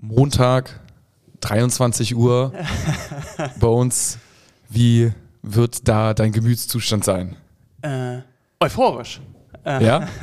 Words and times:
Montag, 0.00 0.80
23 1.40 2.14
Uhr. 2.16 2.52
Bones, 3.60 4.18
wie 4.68 5.12
wird 5.42 5.88
da 5.88 6.14
dein 6.14 6.32
Gemütszustand 6.32 7.04
sein? 7.04 7.36
Äh, 7.82 8.18
euphorisch. 8.60 9.20
Äh, 9.64 9.84
Ja? 9.84 10.08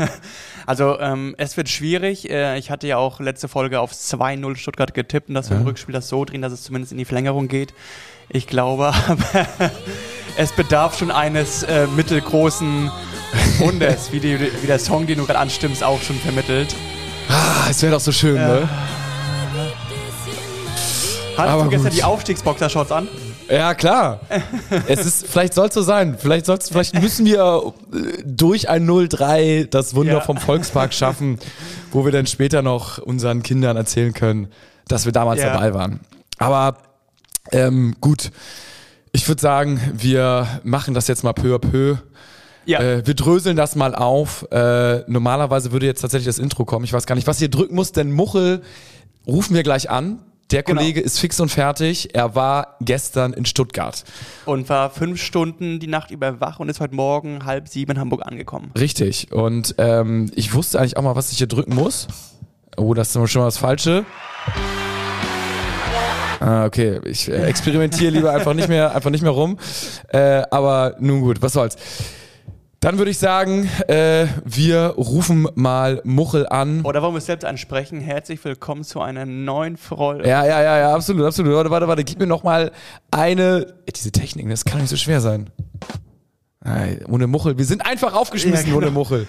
Also 0.68 1.00
ähm, 1.00 1.36
es 1.38 1.58
wird 1.58 1.70
schwierig. 1.70 2.28
Äh, 2.32 2.58
ich 2.58 2.72
hatte 2.72 2.88
ja 2.88 2.98
auch 2.98 3.20
letzte 3.20 3.48
Folge 3.48 3.80
auf 3.80 3.92
2-0 3.92 4.56
Stuttgart 4.56 4.96
getippt 4.96 5.30
und 5.30 5.36
dass 5.36 5.52
wir 5.52 5.58
Ja. 5.58 5.62
im 5.62 5.68
Rückspiel 5.68 5.94
das 5.94 6.10
so 6.10 6.26
drehen, 6.26 6.42
dass 6.42 6.52
es 6.52 6.64
zumindest 6.64 6.92
in 6.92 6.98
die 6.98 7.06
Verlängerung 7.06 7.48
geht. 7.48 7.76
Ich 8.30 8.48
glaube 8.48 8.92
es 10.40 10.52
bedarf 10.54 10.98
schon 10.98 11.12
eines 11.12 11.62
äh, 11.62 11.86
mittelgroßen 11.96 12.90
Wunders, 13.60 14.12
wie, 14.12 14.20
die, 14.20 14.40
wie 14.40 14.66
der 14.66 14.80
Song, 14.80 15.06
den 15.06 15.20
du 15.20 15.26
gerade 15.28 15.38
anstimmst, 15.38 15.84
auch 15.84 16.02
schon 16.02 16.16
vermittelt. 16.16 16.76
Ah, 17.30 17.68
es 17.70 17.84
wäre 17.84 17.92
doch 17.94 18.00
so 18.00 18.12
schön, 18.12 18.34
ne? 18.34 18.68
Hattest 21.38 21.54
Aber 21.54 21.64
du 21.64 21.70
gestern 21.70 21.90
gut. 21.90 21.98
die 21.98 22.04
Aufstiegsboxershorts 22.04 22.92
an? 22.92 23.08
Ja, 23.50 23.74
klar. 23.74 24.22
es 24.88 25.06
ist, 25.06 25.28
vielleicht 25.28 25.54
soll 25.54 25.68
es 25.68 25.74
so 25.74 25.82
sein. 25.82 26.18
Vielleicht, 26.18 26.46
soll's, 26.46 26.70
vielleicht 26.70 27.00
müssen 27.00 27.26
wir 27.26 27.74
äh, 27.94 28.24
durch 28.26 28.70
ein 28.70 28.88
0-3 28.90 29.66
das 29.70 29.94
Wunder 29.96 30.14
Ja. 30.14 30.22
vom 30.22 30.38
Volkspark 30.38 30.94
schaffen, 30.94 31.40
wo 31.92 32.06
wir 32.06 32.12
dann 32.12 32.26
später 32.28 32.62
noch 32.62 32.98
unseren 32.98 33.44
Kindern 33.44 33.78
erzählen 33.78 34.14
können, 34.14 34.48
dass 34.88 35.06
wir 35.06 35.12
damals 35.12 35.42
Ja. 35.42 35.54
dabei 35.54 35.74
waren. 35.74 36.00
Aber 36.38 36.78
ähm, 37.52 37.96
gut, 38.02 38.32
ich 39.12 39.28
würde 39.28 39.42
sagen, 39.42 39.80
wir 39.94 40.48
machen 40.64 40.94
das 40.94 41.08
jetzt 41.08 41.24
mal 41.24 41.34
peu 41.34 41.56
à 41.56 41.60
peu. 41.60 41.98
Ja. 42.66 42.80
Äh, 42.80 43.06
wir 43.06 43.14
dröseln 43.14 43.56
das 43.56 43.76
mal 43.76 43.94
auf. 43.94 44.48
Äh, 44.52 45.04
normalerweise 45.08 45.72
würde 45.72 45.86
jetzt 45.86 46.02
tatsächlich 46.02 46.26
das 46.26 46.40
Intro 46.40 46.66
kommen. 46.66 46.84
Ich 46.84 46.94
weiß 46.94 47.06
gar 47.06 47.14
nicht, 47.16 47.28
was 47.28 47.40
ihr 47.40 47.50
drücken 47.50 47.76
muss, 47.76 47.92
denn 47.92 48.12
Muchel 48.12 48.64
rufen 49.28 49.54
wir 49.56 49.62
gleich 49.62 49.90
an. 49.92 50.20
Der 50.52 50.62
Genau. 50.62 50.80
Kollege 50.80 51.02
ist 51.02 51.20
fix 51.20 51.40
und 51.40 51.50
fertig. 51.50 52.14
Er 52.14 52.36
war 52.36 52.78
gestern 52.80 53.34
in 53.34 53.46
Stuttgart. 53.46 54.04
Und 54.46 54.70
war 54.70 54.92
fünf 54.92 55.22
Stunden 55.22 55.80
die 55.80 55.88
Nacht 55.88 56.12
über 56.12 56.40
wach 56.40 56.60
und 56.60 56.70
ist 56.70 56.80
heute 56.80 56.94
Morgen 56.94 57.46
halb 57.46 57.68
sieben 57.68 57.94
in 57.94 58.00
Hamburg 58.00 58.22
angekommen. 58.26 58.72
Richtig. 58.78 59.32
Und 59.32 59.74
ähm, 59.80 60.32
ich 60.36 60.54
wusste 60.54 60.80
eigentlich 60.80 60.98
auch 60.98 61.02
mal, 61.02 61.16
was 61.16 61.32
ich 61.32 61.40
hier 61.40 61.48
drücken 61.48 61.74
muss. 61.74 62.08
Oh, 62.78 62.94
das 62.94 63.16
ist 63.16 63.32
schon 63.32 63.42
mal 63.42 63.48
das 63.48 63.58
Falsche. 63.58 64.06
Ah, 66.40 66.66
okay. 66.66 67.00
Ich 67.06 67.28
äh, 67.28 67.46
experimentiere 67.48 68.12
lieber 68.12 68.32
einfach 68.32 68.54
nicht 68.54 68.68
mehr, 68.70 68.94
einfach 68.94 69.10
nicht 69.10 69.24
mehr 69.24 69.32
rum. 69.32 69.58
Äh, 70.10 70.44
aber 70.52 70.96
nun 71.00 71.22
gut, 71.22 71.42
was 71.42 71.54
soll's. 71.54 71.76
Dann 72.86 73.00
würde 73.00 73.10
ich 73.10 73.18
sagen, 73.18 73.68
äh, 73.88 74.28
wir 74.44 74.90
rufen 74.96 75.48
mal 75.56 76.02
Muchel 76.04 76.46
an. 76.48 76.82
Oder 76.84 77.02
wollen 77.02 77.16
wir 77.16 77.18
es 77.18 77.26
selbst 77.26 77.44
ansprechen? 77.44 78.00
Herzlich 78.00 78.46
willkommen 78.46 78.84
zu 78.84 79.02
einer 79.02 79.26
neuen 79.26 79.76
Folge. 79.76 80.30
Ja, 80.30 80.46
ja, 80.46 80.62
ja, 80.62 80.78
ja, 80.78 80.94
absolut, 80.94 81.26
absolut. 81.26 81.52
Warte, 81.56 81.72
warte, 81.72 81.88
warte, 81.88 82.04
gib 82.04 82.20
mir 82.20 82.28
noch 82.28 82.44
mal 82.44 82.72
eine. 83.10 83.74
Diese 83.90 84.12
Technik, 84.12 84.48
das 84.52 84.66
kann 84.66 84.82
nicht 84.82 84.92
so 84.92 84.98
schwer 84.98 85.20
sein. 85.20 85.50
Nein, 86.64 87.04
ohne 87.10 87.26
Muchel. 87.26 87.58
Wir 87.58 87.66
sind 87.66 87.84
einfach 87.84 88.14
aufgeschmissen 88.14 88.68
Ja, 88.68 88.76
genau. 88.76 88.78
ohne 88.86 88.92
Muchel. 88.92 89.26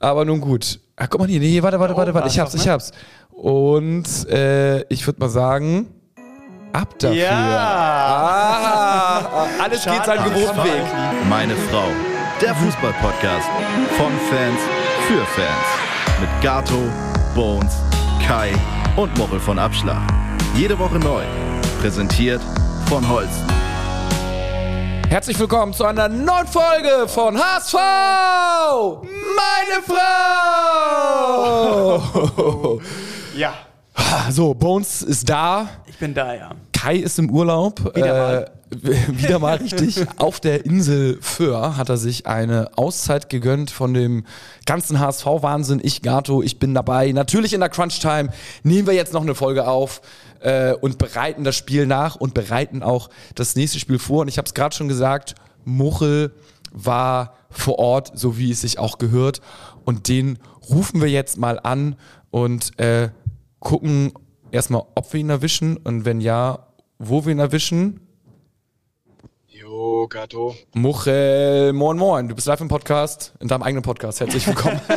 Aber 0.00 0.26
nun 0.26 0.42
gut. 0.42 0.78
Ach, 0.96 1.08
guck 1.08 1.20
mal 1.20 1.28
hier. 1.28 1.40
Nee, 1.40 1.62
warte, 1.62 1.80
warte, 1.80 1.96
warte, 1.96 2.10
oben 2.10 2.20
warte. 2.20 2.28
Ich 2.28 2.38
hab's, 2.38 2.52
ich 2.52 2.66
ne? 2.66 2.72
hab's. 2.72 2.92
Und 3.30 4.28
äh, 4.28 4.82
ich 4.92 5.06
würde 5.06 5.18
mal 5.18 5.30
sagen, 5.30 5.86
ab 6.74 6.98
dafür. 6.98 7.16
Ja. 7.16 7.30
Ah, 8.20 9.46
alles 9.62 9.82
geht 9.82 10.04
seinen 10.04 10.18
Schade. 10.18 10.30
gewohnten 10.30 10.62
Weg. 10.64 10.84
Meine 11.26 11.56
Frau. 11.56 12.17
Der 12.40 12.54
Fußball-Podcast 12.54 13.48
von 13.96 14.12
Fans 14.30 14.60
für 15.08 15.24
Fans. 15.26 15.66
Mit 16.20 16.28
Gato, 16.40 16.78
Bones, 17.34 17.74
Kai 18.24 18.52
und 18.96 19.16
Mochel 19.18 19.40
von 19.40 19.58
Abschlag. 19.58 20.00
Jede 20.54 20.78
Woche 20.78 21.00
neu. 21.00 21.24
Präsentiert 21.80 22.40
von 22.88 23.08
Holsten. 23.08 23.48
Herzlich 25.08 25.36
willkommen 25.38 25.72
zu 25.72 25.84
einer 25.84 26.08
neuen 26.08 26.46
Folge 26.46 27.08
von 27.08 27.36
HSV! 27.36 27.74
Meine 29.34 29.82
Frau! 31.98 32.80
Ja, 33.36 33.54
So, 34.30 34.54
Bones 34.54 35.02
ist 35.02 35.28
da. 35.28 35.68
ich 35.86 35.98
bin 35.98 36.14
da, 36.14 36.34
ja. 36.34 36.50
Kai 36.78 36.94
ist 36.94 37.18
im 37.18 37.28
Urlaub. 37.30 37.92
Wieder 37.96 38.12
mal. 38.12 38.50
Äh, 38.70 39.18
wieder 39.20 39.38
mal 39.40 39.56
richtig. 39.56 40.06
Auf 40.16 40.38
der 40.38 40.64
Insel 40.64 41.18
Föhr 41.20 41.76
hat 41.76 41.88
er 41.88 41.96
sich 41.96 42.28
eine 42.28 42.70
Auszeit 42.76 43.28
gegönnt 43.28 43.72
von 43.72 43.94
dem 43.94 44.24
ganzen 44.64 45.00
HSV-Wahnsinn. 45.00 45.80
Ich, 45.82 46.02
Gato, 46.02 46.40
ich 46.40 46.60
bin 46.60 46.74
dabei. 46.74 47.10
Natürlich 47.10 47.52
in 47.52 47.60
der 47.60 47.68
Crunch-Time 47.68 48.28
nehmen 48.62 48.86
wir 48.86 48.94
jetzt 48.94 49.12
noch 49.12 49.22
eine 49.22 49.34
Folge 49.34 49.66
auf 49.66 50.02
äh, 50.38 50.72
und 50.72 50.98
bereiten 50.98 51.42
das 51.42 51.56
Spiel 51.56 51.84
nach 51.84 52.14
und 52.14 52.32
bereiten 52.32 52.84
auch 52.84 53.10
das 53.34 53.56
nächste 53.56 53.80
Spiel 53.80 53.98
vor. 53.98 54.20
Und 54.20 54.28
ich 54.28 54.38
habe 54.38 54.46
es 54.46 54.54
gerade 54.54 54.76
schon 54.76 54.86
gesagt, 54.86 55.34
Muchel 55.64 56.32
war 56.70 57.34
vor 57.50 57.80
Ort, 57.80 58.12
so 58.14 58.38
wie 58.38 58.52
es 58.52 58.60
sich 58.60 58.78
auch 58.78 58.98
gehört. 58.98 59.40
Und 59.84 60.06
den 60.06 60.38
rufen 60.70 61.00
wir 61.00 61.08
jetzt 61.08 61.38
mal 61.38 61.58
an 61.58 61.96
und 62.30 62.78
äh, 62.78 63.08
gucken 63.58 64.12
erstmal, 64.52 64.82
ob 64.94 65.12
wir 65.12 65.18
ihn 65.18 65.30
erwischen 65.30 65.76
und 65.76 66.04
wenn 66.04 66.20
ja, 66.20 66.67
wo 66.98 67.24
wir 67.24 67.32
ihn 67.32 67.38
erwischen. 67.38 68.00
Jo, 69.46 70.08
Gato. 70.08 70.56
Muchel, 70.74 71.72
moin 71.72 71.96
moin, 71.96 72.28
du 72.28 72.34
bist 72.34 72.46
live 72.48 72.60
im 72.60 72.68
Podcast, 72.68 73.34
in 73.40 73.48
deinem 73.48 73.62
eigenen 73.62 73.82
Podcast. 73.82 74.20
Herzlich 74.20 74.46
willkommen. 74.46 74.80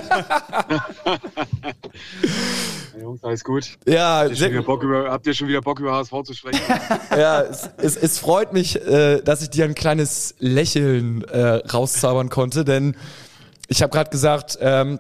Jungs, 3.00 3.24
alles 3.24 3.44
gut? 3.44 3.78
ja, 3.86 4.20
Habt 4.20 4.30
ihr, 4.30 4.36
schon 4.36 4.36
sehr, 4.38 4.52
wieder 4.52 4.64
Bock 4.64 4.84
über, 4.84 5.12
habt 5.12 5.28
ihr 5.28 5.34
schon 5.34 5.48
wieder 5.48 5.62
Bock 5.62 5.80
über 5.80 5.94
HSV 5.94 6.24
zu 6.24 6.34
sprechen? 6.34 6.62
ja 7.12 7.42
es, 7.42 7.70
es, 7.78 7.98
es 7.98 8.20
freut 8.20 8.54
mich, 8.54 8.82
äh, 8.82 9.22
dass 9.22 9.42
ich 9.42 9.50
dir 9.50 9.66
ein 9.66 9.76
kleines 9.76 10.36
Lächeln 10.40 11.24
äh, 11.26 11.40
rauszaubern 11.68 12.30
konnte, 12.30 12.66
denn 12.66 12.96
ich 13.68 13.82
habe 13.82 13.92
gerade 13.92 14.10
gesagt, 14.10 14.58
ähm, 14.62 15.00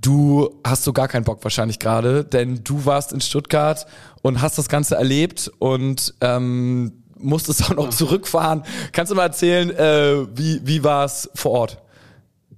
du 0.00 0.60
hast 0.66 0.84
so 0.84 0.92
gar 0.92 1.08
keinen 1.08 1.24
Bock 1.24 1.42
wahrscheinlich 1.44 1.78
gerade, 1.78 2.24
denn 2.24 2.62
du 2.64 2.84
warst 2.84 3.12
in 3.12 3.20
Stuttgart 3.20 3.86
und 4.22 4.40
hast 4.40 4.58
das 4.58 4.68
Ganze 4.68 4.96
erlebt 4.96 5.50
und 5.58 6.14
ähm, 6.20 7.04
musstest 7.16 7.64
auch 7.70 7.74
noch 7.74 7.90
zurückfahren. 7.90 8.64
Kannst 8.92 9.12
du 9.12 9.16
mal 9.16 9.24
erzählen, 9.24 9.70
äh, 9.70 10.26
wie, 10.36 10.60
wie 10.64 10.84
war 10.84 11.04
es 11.04 11.30
vor 11.34 11.52
Ort? 11.52 11.82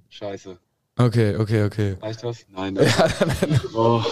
Scheiße. 0.09 0.57
Okay, 0.99 1.35
okay, 1.35 1.63
okay. 1.63 1.95
Reicht 2.01 2.23
das? 2.23 2.45
Nein. 2.55 2.73
nein. 2.73 3.61
Oh. 3.75 4.03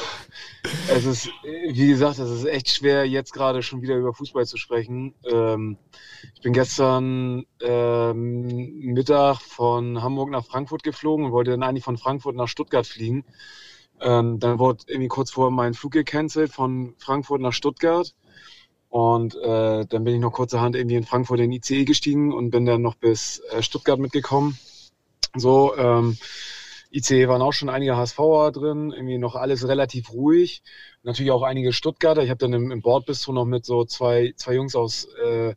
Es 0.90 1.06
ist, 1.06 1.29
wie 1.44 1.88
gesagt, 1.88 2.19
es 2.19 2.29
ist 2.29 2.46
echt 2.46 2.69
schwer, 2.69 3.06
jetzt 3.06 3.34
gerade 3.34 3.63
schon 3.63 3.81
wieder 3.81 3.96
über 3.96 4.13
Fußball 4.13 4.46
zu 4.46 4.57
sprechen. 4.57 5.13
Ähm, 5.24 5.78
ich 6.35 6.41
bin 6.41 6.53
gestern 6.53 7.45
ähm, 7.62 8.79
Mittag 8.79 9.41
von 9.41 10.01
Hamburg 10.01 10.29
nach 10.29 10.45
Frankfurt 10.45 10.84
geflogen 10.84 11.25
und 11.25 11.31
wollte 11.31 11.51
dann 11.51 11.63
eigentlich 11.63 11.84
von 11.84 11.97
Frankfurt 11.97 12.35
nach 12.35 12.47
Stuttgart 12.47 12.85
fliegen. 12.85 13.25
Ähm, 14.01 14.40
dann 14.40 14.59
wurde 14.59 14.84
irgendwie 14.88 15.07
kurz 15.07 15.31
vorher 15.31 15.51
mein 15.51 15.74
Flug 15.74 15.94
gecancelt 15.94 16.51
von 16.51 16.94
Frankfurt 16.97 17.41
nach 17.41 17.53
Stuttgart. 17.53 18.13
Und 18.90 19.35
äh, 19.35 19.85
dann 19.85 20.03
bin 20.03 20.16
ich 20.16 20.22
noch 20.22 20.31
kurzerhand 20.31 20.75
irgendwie 20.75 20.95
in 20.95 21.03
Frankfurt 21.03 21.40
in 21.40 21.51
ICE 21.51 21.85
gestiegen 21.85 22.31
und 22.31 22.51
bin 22.51 22.66
dann 22.66 22.81
noch 22.81 22.95
bis 22.95 23.41
äh, 23.51 23.62
Stuttgart 23.62 24.00
mitgekommen. 24.00 24.57
So, 25.35 25.75
ähm, 25.75 26.18
ICE 26.91 27.28
waren 27.28 27.41
auch 27.41 27.53
schon 27.53 27.69
einige 27.69 27.97
HSVer 27.97 28.51
drin, 28.51 28.91
irgendwie 28.96 29.18
noch 29.18 29.35
alles 29.35 29.68
relativ 29.68 30.12
ruhig. 30.12 30.63
Natürlich 31.03 31.31
auch 31.31 31.44
einige 31.44 31.73
Stuttgarter. 31.73 32.23
Ich 32.23 32.29
habe 32.29 32.38
dann 32.38 32.53
im, 32.53 32.72
im 32.72 32.81
Bordbistro 32.81 33.34
noch 33.34 33.46
mit 33.46 33.66
so 33.66 33.85
zwei, 33.85 34.34
zwei 34.38 34.53
Jungs 34.53 34.75
aus, 34.75 35.07
äh, 35.24 35.56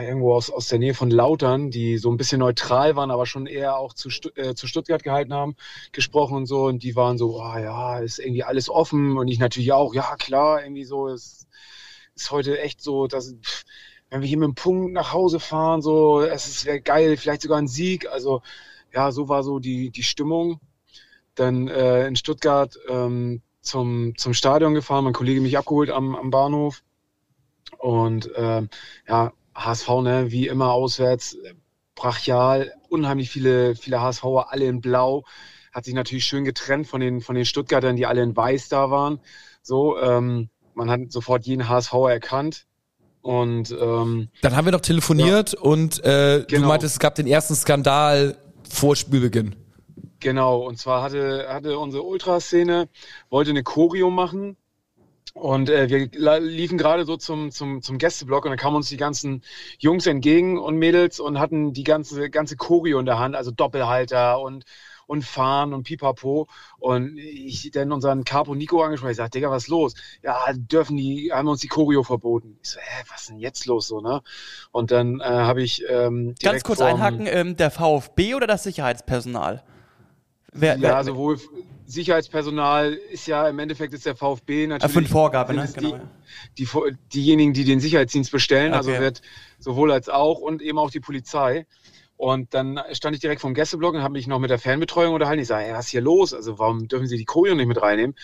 irgendwo 0.00 0.34
aus, 0.34 0.50
aus 0.50 0.68
der 0.68 0.78
Nähe 0.78 0.94
von 0.94 1.10
Lautern, 1.10 1.70
die 1.70 1.98
so 1.98 2.10
ein 2.10 2.16
bisschen 2.16 2.40
neutral 2.40 2.96
waren, 2.96 3.10
aber 3.10 3.26
schon 3.26 3.46
eher 3.46 3.76
auch 3.76 3.92
zu, 3.92 4.08
äh, 4.36 4.54
zu 4.54 4.66
Stuttgart 4.66 5.02
gehalten 5.02 5.34
haben, 5.34 5.56
gesprochen 5.92 6.36
und 6.38 6.46
so. 6.46 6.64
Und 6.64 6.82
die 6.82 6.96
waren 6.96 7.18
so, 7.18 7.40
ah 7.40 7.60
ja, 7.60 7.98
ist 7.98 8.18
irgendwie 8.18 8.44
alles 8.44 8.70
offen. 8.70 9.18
Und 9.18 9.28
ich 9.28 9.38
natürlich 9.38 9.72
auch, 9.72 9.94
ja 9.94 10.16
klar, 10.16 10.62
irgendwie 10.62 10.84
so, 10.84 11.08
es 11.08 11.46
ist 12.14 12.30
heute 12.30 12.58
echt 12.60 12.80
so, 12.80 13.06
dass 13.06 13.34
pff, 13.34 13.64
wenn 14.10 14.22
wir 14.22 14.28
hier 14.28 14.38
mit 14.38 14.46
einem 14.46 14.54
Punkt 14.54 14.92
nach 14.92 15.12
Hause 15.12 15.38
fahren, 15.40 15.82
so, 15.82 16.20
es 16.22 16.46
ist 16.48 16.64
wäre 16.64 16.80
geil, 16.80 17.16
vielleicht 17.16 17.42
sogar 17.42 17.58
ein 17.58 17.68
Sieg. 17.68 18.08
Also 18.08 18.42
ja, 18.92 19.12
so 19.12 19.28
war 19.28 19.42
so 19.42 19.58
die, 19.58 19.90
die 19.90 20.02
Stimmung. 20.02 20.60
Dann 21.34 21.68
äh, 21.68 22.06
in 22.06 22.16
Stuttgart 22.16 22.76
ähm, 22.88 23.42
zum, 23.60 24.16
zum 24.16 24.34
Stadion 24.34 24.74
gefahren, 24.74 25.04
mein 25.04 25.12
Kollege 25.12 25.40
mich 25.40 25.56
abgeholt 25.58 25.90
am, 25.90 26.14
am 26.16 26.30
Bahnhof. 26.30 26.82
Und 27.78 28.30
ähm, 28.36 28.68
ja, 29.06 29.32
HSV, 29.54 29.88
ne, 30.02 30.30
wie 30.30 30.46
immer 30.46 30.72
auswärts, 30.72 31.34
äh, 31.34 31.54
brachial, 31.94 32.72
unheimlich 32.88 33.30
viele, 33.30 33.74
viele 33.74 34.00
HSVer, 34.00 34.50
alle 34.50 34.66
in 34.66 34.80
Blau. 34.80 35.24
Hat 35.72 35.84
sich 35.84 35.94
natürlich 35.94 36.24
schön 36.24 36.44
getrennt 36.44 36.86
von 36.86 37.00
den, 37.00 37.20
von 37.20 37.34
den 37.34 37.44
Stuttgartern, 37.44 37.96
die 37.96 38.06
alle 38.06 38.22
in 38.22 38.36
Weiß 38.36 38.68
da 38.68 38.90
waren. 38.90 39.20
So, 39.62 39.98
ähm, 39.98 40.48
man 40.74 40.90
hat 40.90 41.12
sofort 41.12 41.44
jeden 41.46 41.68
HSVer 41.68 42.10
erkannt. 42.12 42.64
Und 43.20 43.70
ähm, 43.78 44.28
Dann 44.42 44.56
haben 44.56 44.64
wir 44.64 44.72
noch 44.72 44.80
telefoniert 44.80 45.52
und 45.52 46.02
äh, 46.04 46.40
du 46.40 46.46
Genau. 46.46 46.68
meintest, 46.68 46.94
es 46.94 46.98
gab 46.98 47.14
den 47.16 47.26
ersten 47.26 47.54
Skandal 47.54 48.38
vor 48.68 48.96
Spielbeginn. 48.96 49.54
Genau, 50.20 50.66
und 50.66 50.78
zwar 50.78 51.02
hatte, 51.02 51.46
hatte 51.48 51.78
unsere 51.78 52.02
Ultraszene, 52.04 52.88
wollte 53.30 53.50
eine 53.50 53.62
Choreo 53.62 54.10
machen 54.10 54.56
Und 55.34 55.70
äh, 55.70 55.88
wir 55.88 56.40
liefen 56.40 56.78
gerade 56.78 57.04
so 57.04 57.16
zum, 57.16 57.50
zum, 57.52 57.82
zum 57.82 57.98
Gästeblock 57.98 58.44
und 58.44 58.50
dann 58.50 58.58
kamen 58.58 58.76
uns 58.76 58.88
die 58.88 58.96
ganzen 58.96 59.42
Jungs 59.78 60.06
entgegen 60.06 60.58
und 60.58 60.76
Mädels 60.78 61.20
und 61.20 61.38
hatten 61.38 61.72
die 61.72 61.84
ganze, 61.84 62.30
ganze 62.30 62.56
Choreo 62.56 62.98
in 62.98 63.06
der 63.06 63.18
Hand, 63.18 63.36
also 63.36 63.50
Doppelhalter 63.52 64.40
und, 64.40 64.64
und 65.08 65.24
Fahren 65.24 65.72
und 65.72 65.84
Pipapo. 65.84 66.46
Und 66.78 67.16
ich 67.16 67.70
dann 67.72 67.90
unseren 67.92 68.24
Capo 68.24 68.54
Nico 68.54 68.82
angesprochen, 68.82 69.10
ich 69.12 69.16
sag, 69.16 69.32
Digga, 69.32 69.50
was 69.50 69.64
ist 69.64 69.68
los? 69.68 69.94
Ja, 70.22 70.38
dürfen 70.54 70.96
die, 70.98 71.32
haben 71.32 71.48
uns 71.48 71.62
die 71.62 71.68
Choreo 71.68 72.04
verboten. 72.04 72.58
Ich 72.62 72.70
so, 72.70 72.78
hä, 72.78 73.04
was 73.10 73.22
ist 73.22 73.30
denn 73.30 73.38
jetzt 73.38 73.64
los 73.66 73.88
so, 73.88 74.00
ne? 74.02 74.20
Und 74.70 74.90
dann 74.90 75.20
äh, 75.20 75.24
habe 75.24 75.62
ich 75.62 75.82
ähm, 75.88 76.34
Ganz 76.42 76.62
kurz 76.62 76.80
einhaken, 76.80 77.26
ähm, 77.26 77.56
der 77.56 77.70
VfB 77.70 78.34
oder 78.34 78.46
das 78.46 78.62
Sicherheitspersonal? 78.64 79.64
Wer, 80.52 80.76
Ja, 80.76 80.96
wer, 80.98 81.04
sowohl 81.04 81.38
Sicherheitspersonal 81.86 82.92
ist 82.92 83.26
ja 83.26 83.48
im 83.48 83.58
Endeffekt 83.58 83.94
ist 83.94 84.04
der 84.04 84.14
VfB 84.14 84.66
natürlich. 84.66 84.90
äh, 84.90 84.92
für 84.92 84.98
eine 84.98 85.08
Vorgabe, 85.08 85.54
ne? 85.54 85.70
Genau. 85.74 85.98
Die, 86.58 86.66
die, 86.66 86.96
diejenigen, 87.14 87.54
die 87.54 87.64
den 87.64 87.80
Sicherheitsdienst 87.80 88.30
bestellen, 88.30 88.74
also 88.74 88.90
Okay. 88.90 89.00
wird 89.00 89.22
sowohl 89.58 89.90
als 89.90 90.10
auch 90.10 90.38
und 90.40 90.60
eben 90.60 90.78
auch 90.78 90.90
die 90.90 91.00
Polizei. 91.00 91.66
Und 92.18 92.52
dann 92.52 92.80
stand 92.90 93.14
ich 93.14 93.20
direkt 93.20 93.40
vom 93.40 93.54
Gästeblock 93.54 93.94
und 93.94 94.02
habe 94.02 94.14
mich 94.14 94.26
noch 94.26 94.40
mit 94.40 94.50
der 94.50 94.58
Fanbetreuung 94.58 95.14
unterhalten. 95.14 95.40
Ich 95.40 95.46
sage, 95.46 95.66
ey, 95.66 95.72
was 95.72 95.86
ist 95.86 95.92
hier 95.92 96.00
los? 96.00 96.34
Also 96.34 96.58
warum 96.58 96.88
dürfen 96.88 97.06
Sie 97.06 97.16
die 97.16 97.24
Choreo 97.24 97.54
nicht 97.54 97.68
mit 97.68 97.80
reinnehmen? 97.80 98.16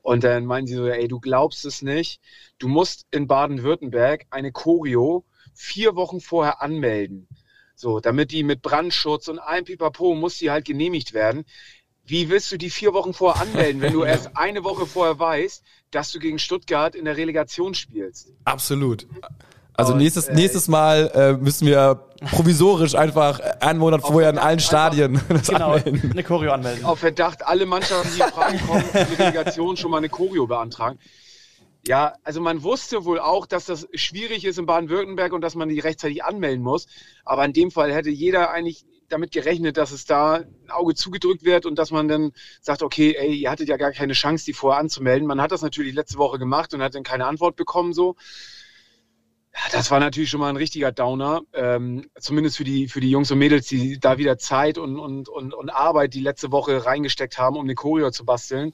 Und 0.00 0.24
dann 0.24 0.46
meinen 0.46 0.66
sie 0.66 0.74
so, 0.74 0.86
ey, 0.86 1.06
du 1.06 1.20
glaubst 1.20 1.66
es 1.66 1.82
nicht. 1.82 2.22
Du 2.58 2.66
musst 2.66 3.06
in 3.10 3.26
Baden-Württemberg 3.26 4.24
eine 4.30 4.52
Choreo 4.52 5.26
vier 5.52 5.96
Wochen 5.96 6.22
vorher 6.22 6.62
anmelden. 6.62 7.28
So, 7.74 8.00
damit 8.00 8.32
die 8.32 8.42
mit 8.42 8.62
Brandschutz 8.62 9.28
und 9.28 9.38
allem 9.38 9.66
Pipapo 9.66 10.14
muss 10.14 10.38
die 10.38 10.50
halt 10.50 10.64
genehmigt 10.64 11.12
werden. 11.12 11.44
Wie 12.06 12.30
willst 12.30 12.50
du 12.52 12.56
die 12.56 12.70
vier 12.70 12.94
Wochen 12.94 13.12
vorher 13.12 13.42
anmelden, 13.42 13.82
wenn 13.82 13.92
du 13.92 14.02
erst 14.04 14.34
eine 14.34 14.64
Woche 14.64 14.86
vorher 14.86 15.18
weißt, 15.18 15.62
dass 15.90 16.10
du 16.10 16.18
gegen 16.18 16.38
Stuttgart 16.38 16.94
in 16.94 17.04
der 17.04 17.18
Relegation 17.18 17.74
spielst? 17.74 18.32
Absolut. 18.44 19.06
Also 19.74 19.92
Und, 19.92 19.98
nächstes, 19.98 20.28
äh, 20.28 20.34
nächstes 20.34 20.68
Mal 20.68 21.10
äh, 21.14 21.32
müssen 21.42 21.66
wir 21.66 22.06
provisorisch 22.30 22.94
einfach 22.94 23.40
einen 23.60 23.78
Monat 23.78 24.02
vorher 24.02 24.30
in 24.30 24.38
allen 24.38 24.60
Stadien 24.60 25.20
das 25.28 25.48
Genau, 25.48 25.72
anmelden. 25.72 26.10
eine 26.12 26.22
Choreo 26.22 26.52
anmelden. 26.52 26.84
Auf 26.84 26.98
Verdacht, 27.00 27.44
alle 27.46 27.66
Mannschaften, 27.66 28.10
die 28.14 28.20
in 28.20 28.28
Frage 28.28 28.58
kommen, 28.58 28.82
für 28.84 29.04
die 29.04 29.14
Relegation 29.14 29.76
schon 29.76 29.90
mal 29.90 29.98
eine 29.98 30.08
Choreo 30.08 30.46
beantragen. 30.46 30.98
Ja, 31.86 32.14
also 32.22 32.40
man 32.40 32.62
wusste 32.62 33.04
wohl 33.04 33.18
auch, 33.18 33.44
dass 33.46 33.64
das 33.64 33.88
schwierig 33.94 34.44
ist 34.44 34.56
in 34.58 34.66
Baden-Württemberg 34.66 35.32
und 35.32 35.40
dass 35.40 35.56
man 35.56 35.68
die 35.68 35.80
rechtzeitig 35.80 36.22
anmelden 36.22 36.62
muss. 36.62 36.86
Aber 37.24 37.44
in 37.44 37.52
dem 37.52 37.72
Fall 37.72 37.92
hätte 37.92 38.10
jeder 38.10 38.50
eigentlich 38.52 38.84
damit 39.08 39.32
gerechnet, 39.32 39.76
dass 39.76 39.90
es 39.90 40.04
da 40.04 40.34
ein 40.34 40.70
Auge 40.70 40.94
zugedrückt 40.94 41.44
wird 41.44 41.66
und 41.66 41.78
dass 41.78 41.90
man 41.90 42.06
dann 42.06 42.32
sagt, 42.60 42.82
okay, 42.84 43.16
ey, 43.18 43.34
ihr 43.34 43.50
hattet 43.50 43.68
ja 43.68 43.76
gar 43.76 43.90
keine 43.90 44.12
Chance, 44.12 44.44
die 44.44 44.52
vorher 44.52 44.78
anzumelden. 44.80 45.26
Man 45.26 45.40
hat 45.40 45.50
das 45.50 45.60
natürlich 45.62 45.92
letzte 45.94 46.18
Woche 46.18 46.38
gemacht 46.38 46.72
und 46.72 46.82
hat 46.82 46.94
dann 46.94 47.02
keine 47.02 47.26
Antwort 47.26 47.56
bekommen 47.56 47.92
so. 47.92 48.14
Ja, 49.54 49.60
das 49.70 49.90
war 49.90 50.00
natürlich 50.00 50.30
schon 50.30 50.40
mal 50.40 50.48
ein 50.48 50.56
richtiger 50.56 50.92
Downer, 50.92 51.42
ähm, 51.52 52.10
zumindest 52.18 52.56
für 52.56 52.64
die, 52.64 52.88
für 52.88 53.00
die 53.00 53.10
Jungs 53.10 53.30
und 53.30 53.38
Mädels, 53.38 53.66
die 53.66 54.00
da 54.00 54.16
wieder 54.16 54.38
Zeit 54.38 54.78
und, 54.78 54.98
und, 54.98 55.28
und, 55.28 55.52
und 55.52 55.70
Arbeit 55.70 56.14
die 56.14 56.20
letzte 56.20 56.50
Woche 56.52 56.86
reingesteckt 56.86 57.36
haben, 57.36 57.56
um 57.56 57.64
eine 57.64 57.74
Choreo 57.74 58.10
zu 58.10 58.24
basteln. 58.24 58.72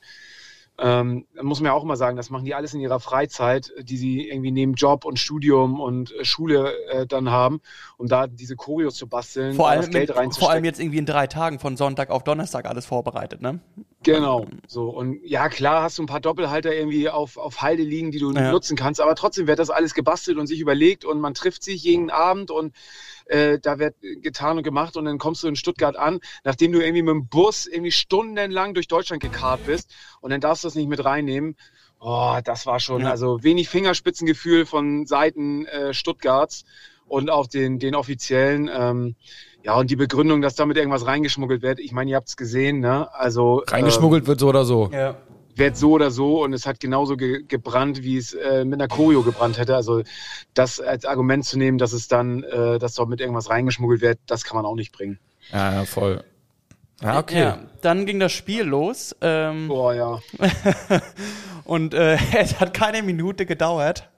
Ähm, 0.80 1.26
muss 1.42 1.58
man 1.60 1.66
ja 1.66 1.72
auch 1.72 1.82
mal 1.82 1.96
sagen, 1.96 2.16
das 2.16 2.30
machen 2.30 2.44
die 2.44 2.54
alles 2.54 2.72
in 2.72 2.80
ihrer 2.80 3.00
Freizeit, 3.00 3.72
die 3.80 3.96
sie 3.96 4.28
irgendwie 4.28 4.52
neben 4.52 4.74
Job 4.74 5.04
und 5.04 5.18
Studium 5.18 5.80
und 5.80 6.12
äh, 6.12 6.24
Schule 6.24 6.72
äh, 6.88 7.04
dann 7.06 7.30
haben, 7.30 7.60
um 7.96 8.06
da 8.06 8.28
diese 8.28 8.54
Choreos 8.54 8.94
zu 8.94 9.08
basteln, 9.08 9.54
Vor 9.56 9.68
allem, 9.68 9.80
das 9.80 9.90
Geld 9.90 10.16
mit, 10.16 10.36
vor 10.36 10.50
allem 10.50 10.64
jetzt 10.64 10.78
irgendwie 10.78 10.98
in 10.98 11.06
drei 11.06 11.26
Tagen 11.26 11.58
von 11.58 11.76
Sonntag 11.76 12.10
auf 12.10 12.22
Donnerstag 12.22 12.66
alles 12.66 12.86
vorbereitet, 12.86 13.42
ne? 13.42 13.58
Genau, 14.04 14.46
so. 14.68 14.88
Und 14.90 15.18
ja, 15.24 15.48
klar 15.48 15.82
hast 15.82 15.98
du 15.98 16.04
ein 16.04 16.06
paar 16.06 16.20
Doppelhalter 16.20 16.72
irgendwie 16.72 17.08
auf, 17.08 17.36
auf 17.36 17.60
Halde 17.60 17.82
liegen, 17.82 18.12
die 18.12 18.20
du 18.20 18.30
Ja. 18.32 18.52
nutzen 18.52 18.76
kannst, 18.76 19.00
aber 19.00 19.16
trotzdem 19.16 19.48
wird 19.48 19.58
das 19.58 19.70
alles 19.70 19.94
gebastelt 19.94 20.38
und 20.38 20.46
sich 20.46 20.60
überlegt 20.60 21.04
und 21.04 21.20
man 21.20 21.34
trifft 21.34 21.64
sich 21.64 21.82
jeden 21.82 22.10
Abend 22.10 22.52
und 22.52 22.72
äh, 23.28 23.58
da 23.60 23.78
wird 23.78 23.94
getan 24.22 24.56
und 24.58 24.62
gemacht 24.62 24.96
und 24.96 25.04
dann 25.04 25.18
kommst 25.18 25.42
du 25.42 25.48
in 25.48 25.56
Stuttgart 25.56 25.96
an, 25.96 26.20
nachdem 26.44 26.72
du 26.72 26.80
irgendwie 26.80 27.02
mit 27.02 27.12
dem 27.12 27.28
Bus 27.28 27.66
irgendwie 27.66 27.92
stundenlang 27.92 28.74
durch 28.74 28.88
Deutschland 28.88 29.22
gekarrt 29.22 29.60
bist 29.66 29.94
und 30.20 30.30
dann 30.30 30.40
darfst 30.40 30.64
du 30.64 30.68
das 30.68 30.74
nicht 30.74 30.88
mit 30.88 31.04
reinnehmen. 31.04 31.56
Oh, 32.00 32.38
das 32.44 32.64
war 32.66 32.78
schon, 32.80 33.02
Ja. 33.02 33.10
also 33.10 33.42
wenig 33.42 33.68
Fingerspitzengefühl 33.68 34.66
von 34.66 35.06
Seiten 35.06 35.66
äh, 35.66 35.92
Stuttgarts 35.92 36.64
und 37.06 37.30
auch 37.30 37.46
den, 37.46 37.78
den 37.78 37.94
Offiziellen. 37.94 38.70
Ähm, 38.72 39.16
ja, 39.64 39.74
und 39.76 39.90
die 39.90 39.96
Begründung, 39.96 40.40
dass 40.40 40.54
damit 40.54 40.76
irgendwas 40.76 41.06
reingeschmuggelt 41.06 41.62
wird, 41.62 41.80
ich 41.80 41.90
meine, 41.92 42.10
ihr 42.10 42.16
habt 42.16 42.28
es 42.28 42.36
gesehen, 42.36 42.78
ne? 42.78 43.12
Also 43.12 43.64
Reingeschmuggelt 43.66 44.26
wird 44.28 44.38
so 44.38 44.48
oder 44.48 44.64
so. 44.64 44.88
Ja. 44.92 45.16
Wird 45.58 45.76
so 45.76 45.92
oder 45.92 46.10
so 46.10 46.42
und 46.44 46.52
es 46.52 46.66
hat 46.66 46.80
genauso 46.80 47.16
ge 47.16 47.42
gebrannt, 47.46 48.02
wie 48.02 48.16
es 48.16 48.34
äh, 48.34 48.64
mit 48.64 48.80
einer 48.80 48.88
Choreo 48.88 49.22
gebrannt 49.22 49.58
hätte. 49.58 49.74
Also 49.76 50.02
das 50.54 50.80
als 50.80 51.04
Argument 51.04 51.44
zu 51.44 51.58
nehmen, 51.58 51.78
dass 51.78 51.92
es 51.92 52.08
dann, 52.08 52.42
äh, 52.44 52.78
dass 52.78 52.94
dort 52.94 53.08
mit 53.08 53.20
irgendwas 53.20 53.50
reingeschmuggelt 53.50 54.00
wird, 54.00 54.18
das 54.26 54.44
kann 54.44 54.56
man 54.56 54.66
auch 54.66 54.74
nicht 54.74 54.92
bringen. 54.92 55.18
Ja, 55.52 55.72
ja, 55.74 55.84
voll. 55.84 56.22
Ja, 57.02 57.18
okay. 57.18 57.38
Ja, 57.40 57.58
dann 57.80 58.06
ging 58.06 58.18
das 58.18 58.32
Spiel 58.32 58.62
los 58.62 59.14
ähm, 59.20 59.68
Boah, 59.68 59.94
ja. 59.94 60.18
und 61.64 61.94
äh, 61.94 62.18
es 62.38 62.58
hat 62.58 62.74
keine 62.74 63.02
Minute 63.02 63.46
gedauert. 63.46 64.08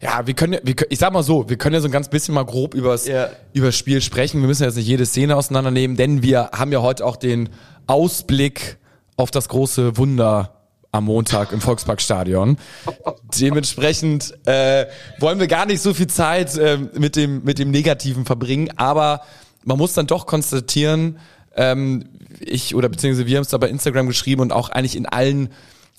Ja, 0.00 0.26
wir 0.26 0.34
können, 0.34 0.58
wir, 0.62 0.74
ich 0.90 0.98
sag 0.98 1.12
mal 1.12 1.22
so, 1.22 1.48
wir 1.48 1.56
können 1.56 1.74
ja 1.74 1.80
so 1.80 1.88
ein 1.88 1.92
ganz 1.92 2.08
bisschen 2.08 2.34
mal 2.34 2.44
grob 2.44 2.74
übers, 2.74 3.06
Ja. 3.06 3.30
übers 3.52 3.76
Spiel 3.76 4.00
sprechen. 4.00 4.40
Wir 4.40 4.48
müssen 4.48 4.64
jetzt 4.64 4.76
nicht 4.76 4.86
jede 4.86 5.06
Szene 5.06 5.36
auseinandernehmen, 5.36 5.96
denn 5.96 6.22
wir 6.22 6.50
haben 6.52 6.72
ja 6.72 6.82
heute 6.82 7.04
auch 7.06 7.16
den 7.16 7.50
Ausblick 7.86 8.78
auf 9.22 9.30
das 9.30 9.48
große 9.48 9.96
Wunder 9.96 10.62
am 10.90 11.04
Montag 11.04 11.52
im 11.52 11.60
Volksparkstadion. 11.60 12.58
Dementsprechend 13.40 14.34
äh, 14.46 14.86
wollen 15.18 15.40
wir 15.40 15.46
gar 15.46 15.64
nicht 15.64 15.80
so 15.80 15.94
viel 15.94 16.08
Zeit 16.08 16.56
äh, 16.58 16.76
mit, 16.76 17.16
dem, 17.16 17.42
mit 17.44 17.58
dem 17.58 17.70
Negativen 17.70 18.26
verbringen, 18.26 18.70
aber 18.76 19.22
man 19.64 19.78
muss 19.78 19.94
dann 19.94 20.06
doch 20.06 20.26
konstatieren, 20.26 21.18
ähm, 21.56 22.04
ich 22.40 22.74
oder 22.74 22.88
beziehungsweise 22.88 23.26
wir 23.26 23.36
haben 23.36 23.44
es 23.44 23.50
da 23.50 23.58
bei 23.58 23.68
Instagram 23.68 24.06
geschrieben 24.06 24.42
und 24.42 24.52
auch 24.52 24.68
eigentlich 24.68 24.96
in 24.96 25.06
allen 25.06 25.50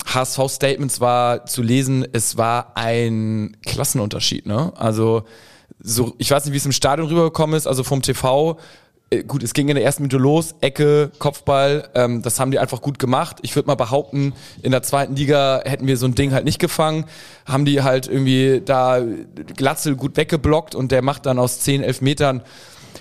HSV-Statements 0.04 1.00
war 1.00 1.46
zu 1.46 1.62
lesen, 1.62 2.06
es 2.12 2.36
war 2.36 2.76
ein 2.76 3.56
Klassenunterschied, 3.64 4.46
ne? 4.46 4.72
Also, 4.76 5.24
so, 5.80 6.14
ich 6.18 6.30
weiß 6.30 6.44
nicht, 6.44 6.52
wie 6.52 6.58
es 6.58 6.66
im 6.66 6.72
Stadion 6.72 7.08
rübergekommen 7.08 7.56
ist, 7.56 7.66
also 7.66 7.84
vom 7.84 8.02
TV. 8.02 8.58
Äh, 9.10 9.22
Gut, 9.24 9.42
es 9.42 9.52
ging 9.52 9.68
in 9.68 9.74
der 9.74 9.84
ersten 9.84 10.02
Minute 10.02 10.18
los, 10.18 10.54
Ecke, 10.60 11.10
Kopfball, 11.18 11.88
ähm, 11.94 12.22
das 12.22 12.40
haben 12.40 12.50
die 12.50 12.58
einfach 12.58 12.80
gut 12.80 12.98
gemacht. 12.98 13.38
Ich 13.42 13.54
würde 13.56 13.66
mal 13.66 13.74
behaupten, 13.74 14.32
in 14.62 14.70
der 14.70 14.82
zweiten 14.82 15.16
Liga 15.16 15.62
hätten 15.64 15.86
wir 15.86 15.96
so 15.96 16.06
ein 16.06 16.14
Ding 16.14 16.32
halt 16.32 16.44
nicht 16.44 16.58
gefangen, 16.58 17.04
haben 17.46 17.64
die 17.64 17.82
halt 17.82 18.06
irgendwie 18.06 18.62
da 18.64 19.00
Glatzel 19.56 19.96
gut 19.96 20.16
weggeblockt 20.16 20.74
und 20.74 20.92
der 20.92 21.02
macht 21.02 21.26
dann 21.26 21.38
aus 21.38 21.60
10, 21.60 21.82
11 21.82 22.00
Metern 22.00 22.42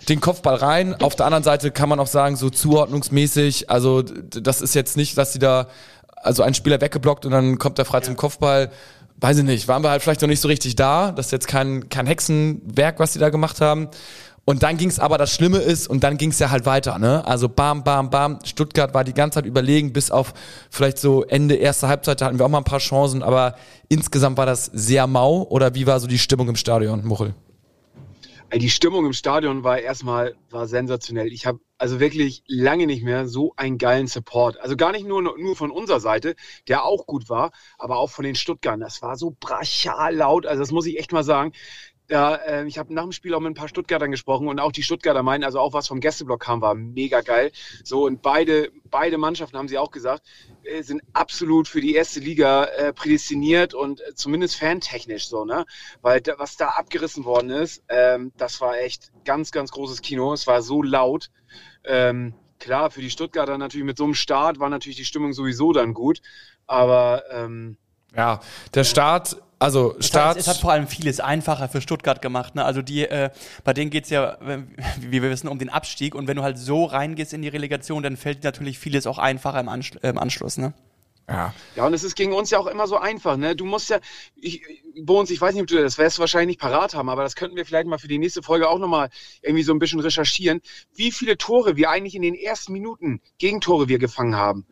den 0.09 0.19
Kopfball 0.19 0.55
rein. 0.55 0.95
Auf 1.01 1.15
der 1.15 1.25
anderen 1.25 1.43
Seite 1.43 1.71
kann 1.71 1.89
man 1.89 1.99
auch 1.99 2.07
sagen, 2.07 2.35
so 2.35 2.49
zuordnungsmäßig, 2.49 3.69
also 3.69 4.01
das 4.01 4.61
ist 4.61 4.75
jetzt 4.75 4.97
nicht, 4.97 5.17
dass 5.17 5.33
sie 5.33 5.39
da 5.39 5.67
also 6.15 6.43
ein 6.43 6.53
Spieler 6.53 6.81
weggeblockt 6.81 7.25
und 7.25 7.31
dann 7.31 7.59
kommt 7.59 7.79
er 7.79 7.85
frei 7.85 7.99
zum 8.01 8.15
Kopfball. 8.15 8.71
Weiß 9.17 9.37
ich 9.37 9.43
nicht, 9.43 9.67
waren 9.67 9.83
wir 9.83 9.89
halt 9.89 10.01
vielleicht 10.01 10.21
noch 10.21 10.27
nicht 10.27 10.41
so 10.41 10.47
richtig 10.47 10.75
da. 10.75 11.11
Das 11.11 11.27
ist 11.27 11.31
jetzt 11.31 11.47
kein, 11.47 11.87
kein 11.89 12.07
Hexenwerk, 12.07 12.99
was 12.99 13.13
die 13.13 13.19
da 13.19 13.29
gemacht 13.29 13.61
haben. 13.61 13.87
Und 14.45 14.61
dann 14.61 14.75
ging's 14.75 14.99
aber, 14.99 15.17
das 15.17 15.33
Schlimme 15.33 15.59
ist, 15.59 15.87
und 15.87 16.03
dann 16.03 16.17
ging's 16.17 16.37
ja 16.39 16.51
halt 16.51 16.65
weiter, 16.65 16.99
ne? 16.99 17.25
Also 17.25 17.47
bam, 17.47 17.83
bam, 17.83 18.09
bam. 18.09 18.39
Stuttgart 18.43 18.93
war 18.93 19.05
die 19.05 19.13
ganze 19.13 19.35
Zeit 19.35 19.45
überlegen, 19.45 19.93
bis 19.93 20.11
auf 20.11 20.33
vielleicht 20.69 20.97
so 20.97 21.23
Ende 21.23 21.55
erster 21.55 21.87
Halbzeit, 21.87 22.19
da 22.19 22.25
hatten 22.25 22.39
wir 22.39 22.45
auch 22.45 22.49
mal 22.49 22.57
ein 22.57 22.65
paar 22.65 22.79
Chancen, 22.79 23.23
aber 23.23 23.55
insgesamt 23.87 24.37
war 24.37 24.45
das 24.45 24.65
sehr 24.65 25.07
mau. 25.07 25.43
Oder 25.43 25.75
wie 25.75 25.87
war 25.87 25.99
so 26.01 26.07
die 26.07 26.19
Stimmung 26.19 26.49
im 26.49 26.57
Stadion, 26.57 27.05
Muchel? 27.05 27.35
Ey, 28.49 28.59
Die 28.59 28.69
Stimmung 28.69 29.05
im 29.05 29.13
Stadion 29.13 29.63
war 29.63 29.79
erstmal 29.79 30.35
war 30.51 30.67
sensationell. 30.67 31.33
Ich 31.33 31.45
habe 31.47 31.59
also 31.79 31.99
wirklich 31.99 32.43
lange 32.47 32.85
nicht 32.85 33.03
mehr 33.03 33.27
so 33.27 33.53
einen 33.57 33.77
geilen 33.79 34.07
Support. 34.07 34.59
Also 34.59 34.75
gar 34.75 34.91
nicht 34.91 35.07
nur, 35.07 35.21
nur 35.23 35.55
von 35.55 35.71
unserer 35.71 35.99
Seite, 35.99 36.35
der 36.67 36.85
auch 36.85 37.07
gut 37.07 37.29
war, 37.29 37.51
aber 37.79 37.97
auch 37.97 38.11
von 38.11 38.23
den 38.25 38.35
Stuttgartern. 38.35 38.81
Das 38.81 39.01
war 39.01 39.15
so 39.17 39.35
brachial 39.39 40.15
laut. 40.15 40.45
Also 40.45 40.61
das 40.61 40.71
muss 40.71 40.85
ich 40.85 40.99
echt 40.99 41.11
mal 41.13 41.23
sagen. 41.23 41.53
Da, 42.07 42.35
äh, 42.35 42.67
ich 42.67 42.77
habe 42.77 42.93
nach 42.93 43.03
dem 43.03 43.11
Spiel 43.13 43.33
auch 43.33 43.39
mit 43.39 43.51
ein 43.51 43.55
paar 43.55 43.69
Stuttgartern 43.69 44.11
gesprochen 44.11 44.47
und 44.47 44.59
auch 44.59 44.71
die 44.73 44.83
Stuttgarter 44.83 45.23
meinen, 45.23 45.43
also 45.43 45.59
auch 45.59 45.73
was 45.73 45.87
vom 45.87 46.01
Gästeblock 46.01 46.41
kam, 46.41 46.61
war 46.61 46.75
mega 46.75 47.21
geil. 47.21 47.51
So 47.83 48.05
und 48.05 48.21
beide, 48.21 48.71
beide 48.85 49.17
Mannschaften 49.17 49.57
haben 49.57 49.69
sie 49.69 49.77
auch 49.77 49.91
gesagt, 49.91 50.25
äh, 50.63 50.83
sind 50.83 51.01
absolut 51.13 51.67
für 51.67 51.79
die 51.79 51.95
erste 51.95 52.19
Liga 52.19 52.65
äh, 52.65 52.93
prädestiniert 52.93 53.73
und 53.73 54.01
äh, 54.01 54.13
zumindest 54.15 54.57
fantechnisch 54.57 55.27
so, 55.27 55.45
ne? 55.45 55.65
Weil 56.01 56.19
da, 56.21 56.33
was 56.37 56.57
da 56.57 56.69
abgerissen 56.69 57.23
worden 57.23 57.49
ist, 57.49 57.83
ähm, 57.87 58.33
das 58.37 58.59
war 58.59 58.77
echt 58.77 59.11
ganz, 59.23 59.51
ganz 59.51 59.71
großes 59.71 60.01
Kino. 60.01 60.33
Es 60.33 60.45
war 60.45 60.61
so 60.61 60.83
laut. 60.83 61.29
Ähm, 61.85 62.33
klar, 62.59 62.91
für 62.91 63.01
die 63.01 63.09
Stuttgarter 63.09 63.57
natürlich 63.57 63.85
mit 63.85 63.97
so 63.97 64.03
einem 64.03 64.15
Start 64.15 64.59
war 64.59 64.69
natürlich 64.69 64.97
die 64.97 65.05
Stimmung 65.05 65.33
sowieso 65.33 65.71
dann 65.73 65.93
gut. 65.93 66.21
Aber 66.67 67.23
ähm, 67.31 67.77
Ja, 68.15 68.41
der 68.73 68.83
Start, 68.83 69.41
also 69.63 69.95
Es 69.97 70.07
Start. 70.07 70.31
hat, 70.31 70.37
es 70.37 70.47
hat 70.47 70.57
vor 70.57 70.71
allem 70.71 70.87
vieles 70.87 71.19
einfacher 71.19 71.69
für 71.69 71.81
Stuttgart 71.81 72.21
gemacht. 72.21 72.55
Ne? 72.55 72.65
Also 72.65 72.81
die, 72.81 73.03
äh, 73.07 73.29
bei 73.63 73.73
denen 73.73 73.91
geht's 73.91 74.09
ja, 74.09 74.33
äh, 74.41 74.63
wie 74.99 75.21
wir 75.21 75.29
wissen, 75.29 75.47
um 75.47 75.57
den 75.57 75.69
Abstieg. 75.69 76.15
Und 76.15 76.27
wenn 76.27 76.37
du 76.37 76.43
halt 76.43 76.57
so 76.57 76.85
reingehst 76.85 77.33
in 77.33 77.41
die 77.41 77.47
Relegation, 77.47 78.03
dann 78.03 78.17
fällt 78.17 78.43
dir 78.43 78.47
natürlich 78.47 78.77
vieles 78.77 79.07
auch 79.07 79.17
einfacher 79.17 79.59
im, 79.59 79.69
Anschl 79.69 79.99
im 80.01 80.17
Anschluss. 80.17 80.57
Ne? 80.57 80.73
Ja. 81.29 81.53
Ja, 81.75 81.85
und 81.85 81.93
es 81.93 82.03
ist 82.03 82.15
gegen 82.15 82.33
uns 82.33 82.49
ja 82.49 82.59
auch 82.59 82.67
immer 82.67 82.85
so 82.85 82.97
einfach, 82.97 83.37
ne? 83.37 83.55
Du 83.55 83.65
musst 83.65 83.89
ja, 83.89 83.99
ich, 84.35 84.61
Bones, 85.01 85.29
ich 85.29 85.39
weiß 85.39 85.53
nicht, 85.53 85.61
ob 85.61 85.67
du 85.67 85.81
das 85.81 85.97
wirst 85.97 86.19
wahrscheinlich 86.19 86.47
nicht 86.47 86.59
parat 86.59 86.93
haben, 86.95 87.07
aber 87.07 87.23
das 87.23 87.35
könnten 87.35 87.55
wir 87.55 87.65
vielleicht 87.65 87.87
mal 87.87 87.97
für 87.97 88.09
die 88.09 88.19
nächste 88.19 88.43
Folge 88.43 88.67
auch 88.67 88.77
nochmal 88.77 89.09
irgendwie 89.41 89.63
so 89.63 89.73
ein 89.73 89.79
bisschen 89.79 90.01
recherchieren, 90.01 90.61
wie 90.95 91.11
viele 91.11 91.37
Tore 91.37 91.77
wir 91.77 91.89
eigentlich 91.89 92.15
in 92.15 92.21
den 92.21 92.35
ersten 92.35 92.73
Minuten 92.73 93.21
Gegentore 93.37 93.87
wir 93.87 93.99
gefangen 93.99 94.35
haben. 94.35 94.65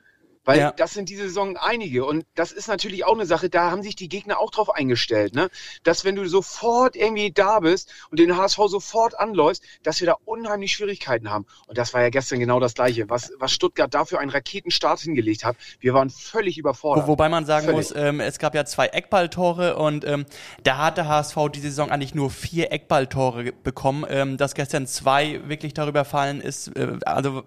Weil 0.44 0.60
Ja. 0.60 0.72
das 0.72 0.94
sind 0.94 1.10
diese 1.10 1.24
Saison 1.24 1.56
einige. 1.58 2.06
Und 2.06 2.26
das 2.36 2.52
ist 2.52 2.68
natürlich 2.68 3.06
auch 3.06 3.14
eine 3.14 3.26
Sache, 3.26 3.50
da 3.50 3.70
haben 3.70 3.84
sich 3.84 3.96
die 3.96 4.10
Gegner 4.10 4.40
auch 4.40 4.50
drauf 4.52 4.70
eingestellt, 4.70 5.36
ne? 5.36 5.50
Dass 5.84 6.04
wenn 6.04 6.16
du 6.16 6.28
sofort 6.28 6.96
irgendwie 6.96 7.32
da 7.32 7.60
bist 7.60 7.92
und 8.10 8.20
den 8.20 8.36
HSV 8.38 8.58
sofort 8.68 9.20
anläufst, 9.20 9.64
dass 9.84 10.00
wir 10.00 10.08
da 10.08 10.16
unheimlich 10.26 10.74
Schwierigkeiten 10.74 11.30
haben. 11.30 11.46
Und 11.68 11.78
das 11.78 11.94
war 11.94 12.02
ja 12.02 12.10
gestern 12.10 12.40
genau 12.40 12.60
das 12.60 12.74
Gleiche. 12.74 13.10
Was, 13.10 13.32
was 13.38 13.52
Stuttgart 13.52 13.94
dafür 13.94 14.20
einen 14.20 14.32
Raketenstart 14.32 15.00
hingelegt 15.02 15.44
hat, 15.46 15.56
wir 15.80 15.94
waren 15.94 16.10
völlig 16.10 16.58
überfordert. 16.58 17.06
Wo, 17.06 17.12
wobei 17.12 17.30
man 17.30 17.46
sagen 17.46 17.66
Völlig. 17.66 17.90
muss, 17.90 17.96
ähm, 17.96 18.20
es 18.20 18.40
gab 18.40 18.56
ja 18.56 18.66
zwei 18.66 18.88
Eckballtore 18.88 19.76
und 19.76 20.06
ähm, 20.06 20.26
da 20.64 20.78
hat 20.78 20.98
der 20.98 21.08
HSV 21.08 21.38
diese 21.54 21.70
Saison 21.70 21.92
eigentlich 21.92 22.16
nur 22.16 22.32
vier 22.32 22.72
Eckballtore 22.72 23.52
bekommen. 23.64 24.06
Ähm, 24.10 24.38
dass 24.38 24.56
gestern 24.56 24.88
zwei 24.88 25.42
wirklich 25.48 25.74
darüber 25.74 26.06
fallen 26.06 26.42
ist, 26.42 26.76
äh, 26.76 26.98
also 27.06 27.44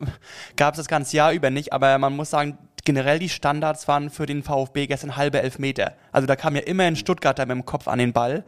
gab 0.56 0.74
es 0.74 0.78
das 0.78 0.88
ganze 0.88 1.16
Jahr 1.16 1.32
über 1.32 1.50
nicht, 1.50 1.72
aber 1.72 1.98
man 1.98 2.14
muss 2.14 2.30
sagen, 2.30 2.58
generell 2.84 3.18
die 3.18 3.28
Standards 3.28 3.88
waren 3.88 4.10
für 4.10 4.26
den 4.26 4.42
VfB 4.42 4.86
gestern 4.86 5.16
halbe 5.16 5.40
Elfmeter. 5.40 5.94
Also 6.12 6.26
da 6.26 6.36
kam 6.36 6.54
ja 6.54 6.62
immer 6.62 6.84
ein 6.84 6.96
Stuttgarter 6.96 7.46
mit 7.46 7.56
dem 7.56 7.64
Kopf 7.64 7.88
an 7.88 7.98
den 7.98 8.12
Ball. 8.12 8.44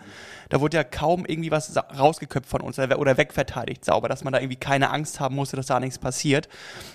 Da 0.48 0.60
wurde 0.60 0.76
ja 0.76 0.84
kaum 0.84 1.24
irgendwie 1.26 1.50
was 1.50 1.74
rausgeköpft 1.76 2.48
von 2.48 2.60
uns 2.60 2.78
oder 2.78 3.16
wegverteidigt 3.16 3.84
sauber, 3.84 4.08
dass 4.08 4.24
man 4.24 4.32
da 4.32 4.38
irgendwie 4.38 4.56
keine 4.56 4.90
Angst 4.90 5.20
haben 5.20 5.34
musste, 5.34 5.56
dass 5.56 5.66
da 5.66 5.80
nichts 5.80 5.98
passiert. 5.98 6.48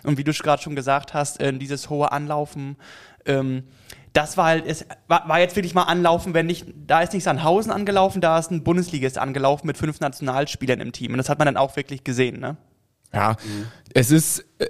Und 0.04 0.18
wie 0.18 0.24
du 0.24 0.32
gerade 0.32 0.62
schon 0.62 0.76
gesagt 0.76 1.14
hast, 1.14 1.42
äh, 1.42 1.52
dieses 1.52 1.90
hohe 1.90 2.12
Anlaufen, 2.12 2.78
ähm, 3.26 3.64
das 4.14 4.36
war 4.38 4.46
halt, 4.46 4.66
es 4.66 4.86
war, 5.08 5.40
jetzt 5.40 5.56
wirklich 5.56 5.74
mal 5.74 5.84
anlaufen, 5.84 6.34
wenn 6.34 6.46
nicht, 6.46 6.66
da 6.86 7.02
ist 7.02 7.14
nicht 7.14 7.24
Sandhausen 7.24 7.72
angelaufen, 7.72 8.20
da 8.20 8.38
ist 8.38 8.52
ein 8.52 8.64
Bundesligist 8.64 9.18
angelaufen 9.18 9.68
mit 9.68 9.78
fünf 9.78 10.00
Nationalspielern 10.00 10.82
im 10.82 10.92
Team. 10.92 11.14
Und 11.14 11.18
das 11.18 11.30
hat 11.30 11.40
man 11.40 11.46
dann 11.46 11.58
auch 11.58 11.76
wirklich 11.76 12.04
gesehen, 12.04 12.40
ne? 12.40 12.58
Ja, 13.14 13.36
es 13.94 14.12
ist, 14.12 14.46
äh, 14.60 14.68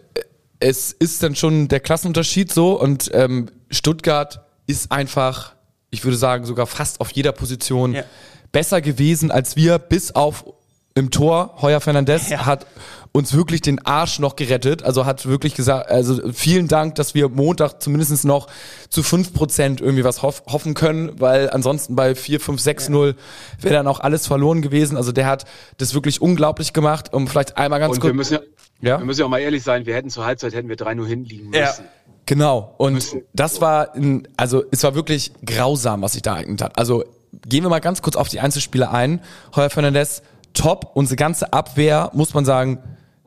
es 0.62 0.92
ist 0.94 1.22
dann 1.24 1.36
schon 1.36 1.68
der 1.68 1.80
Klassenunterschied 1.80 2.52
so 2.54 2.80
und 2.80 3.10
ähm, 3.14 3.50
Stuttgart 3.70 4.42
ist 4.68 4.92
einfach, 4.92 5.54
ich 5.90 6.04
würde 6.06 6.18
sagen, 6.18 6.46
sogar 6.46 6.68
fast 6.68 7.02
auf 7.02 7.12
jeder 7.12 7.32
Position 7.34 7.94
Ja. 7.94 8.04
besser 8.52 8.80
gewesen 8.80 9.32
als 9.32 9.56
wir, 9.56 9.80
bis 9.80 10.12
auf 10.16 10.46
im 10.94 11.10
Tor. 11.10 11.56
Heuer 11.62 11.80
Fernandez 11.82 12.30
Ja. 12.30 12.46
hat 12.46 12.68
uns 13.14 13.34
wirklich 13.34 13.62
den 13.62 13.86
Arsch 13.86 14.20
noch 14.20 14.36
gerettet. 14.36 14.84
Also 14.84 15.06
hat 15.06 15.26
wirklich 15.26 15.56
gesagt, 15.56 15.90
also 15.90 16.32
vielen 16.34 16.68
Dank, 16.68 16.96
dass 16.96 17.14
wir 17.16 17.28
Montag 17.30 17.82
zumindest 17.82 18.24
noch 18.26 18.48
zu 18.90 19.02
5% 19.02 19.82
irgendwie 19.82 20.04
was 20.04 20.22
hoff, 20.22 20.44
hoffen 20.48 20.74
können, 20.74 21.20
weil 21.20 21.50
ansonsten 21.50 21.96
bei 21.96 22.14
4, 22.14 22.40
5, 22.42 22.60
6, 22.62 22.90
0 22.90 23.16
wäre 23.60 23.74
dann 23.74 23.88
auch 23.88 24.00
alles 24.02 24.28
verloren 24.28 24.62
gewesen. 24.62 24.96
Also 24.98 25.12
der 25.14 25.26
hat 25.28 25.46
das 25.78 25.94
wirklich 25.94 26.22
unglaublich 26.22 26.72
gemacht. 26.74 27.14
Um 27.14 27.28
vielleicht 27.28 27.58
einmal 27.58 27.80
ganz 27.80 27.94
Und 27.96 28.00
kurz. 28.02 28.10
wir 28.12 28.16
müssen, 28.16 28.34
ja, 28.36 28.40
Ja? 28.82 28.98
wir 29.00 29.06
müssen 29.06 29.20
ja 29.20 29.26
auch 29.26 29.30
mal 29.30 29.40
ehrlich 29.40 29.64
sein, 29.64 29.86
wir 29.86 29.96
hätten 29.96 30.10
zur 30.10 30.26
Halbzeit 30.26 30.54
hätten 30.54 30.70
wir 30.70 30.76
3-0 30.78 31.06
hinliegen 31.06 31.54
Ja. 31.54 31.68
müssen. 31.68 31.86
Genau. 32.26 32.76
Und 32.78 32.94
Müssen. 32.94 33.22
das 33.34 33.62
war, 33.62 33.94
ein, 33.96 34.28
also 34.38 34.64
es 34.72 34.84
war 34.84 34.96
wirklich 34.96 35.32
grausam, 35.46 36.02
was 36.02 36.14
sich 36.14 36.22
da 36.22 36.34
ereignet 36.36 36.62
hat. 36.62 36.78
Also 36.78 37.04
gehen 37.48 37.64
wir 37.64 37.70
mal 37.70 37.80
ganz 37.80 38.02
kurz 38.02 38.16
auf 38.16 38.30
die 38.30 38.40
Einzelspiele 38.40 38.90
ein. 38.92 39.22
Heuer 39.56 39.70
Fernandez, 39.70 40.22
top. 40.54 40.92
Unsere 40.94 41.16
ganze 41.16 41.52
Abwehr, 41.52 42.12
muss 42.14 42.34
man 42.34 42.46
sagen, 42.46 42.80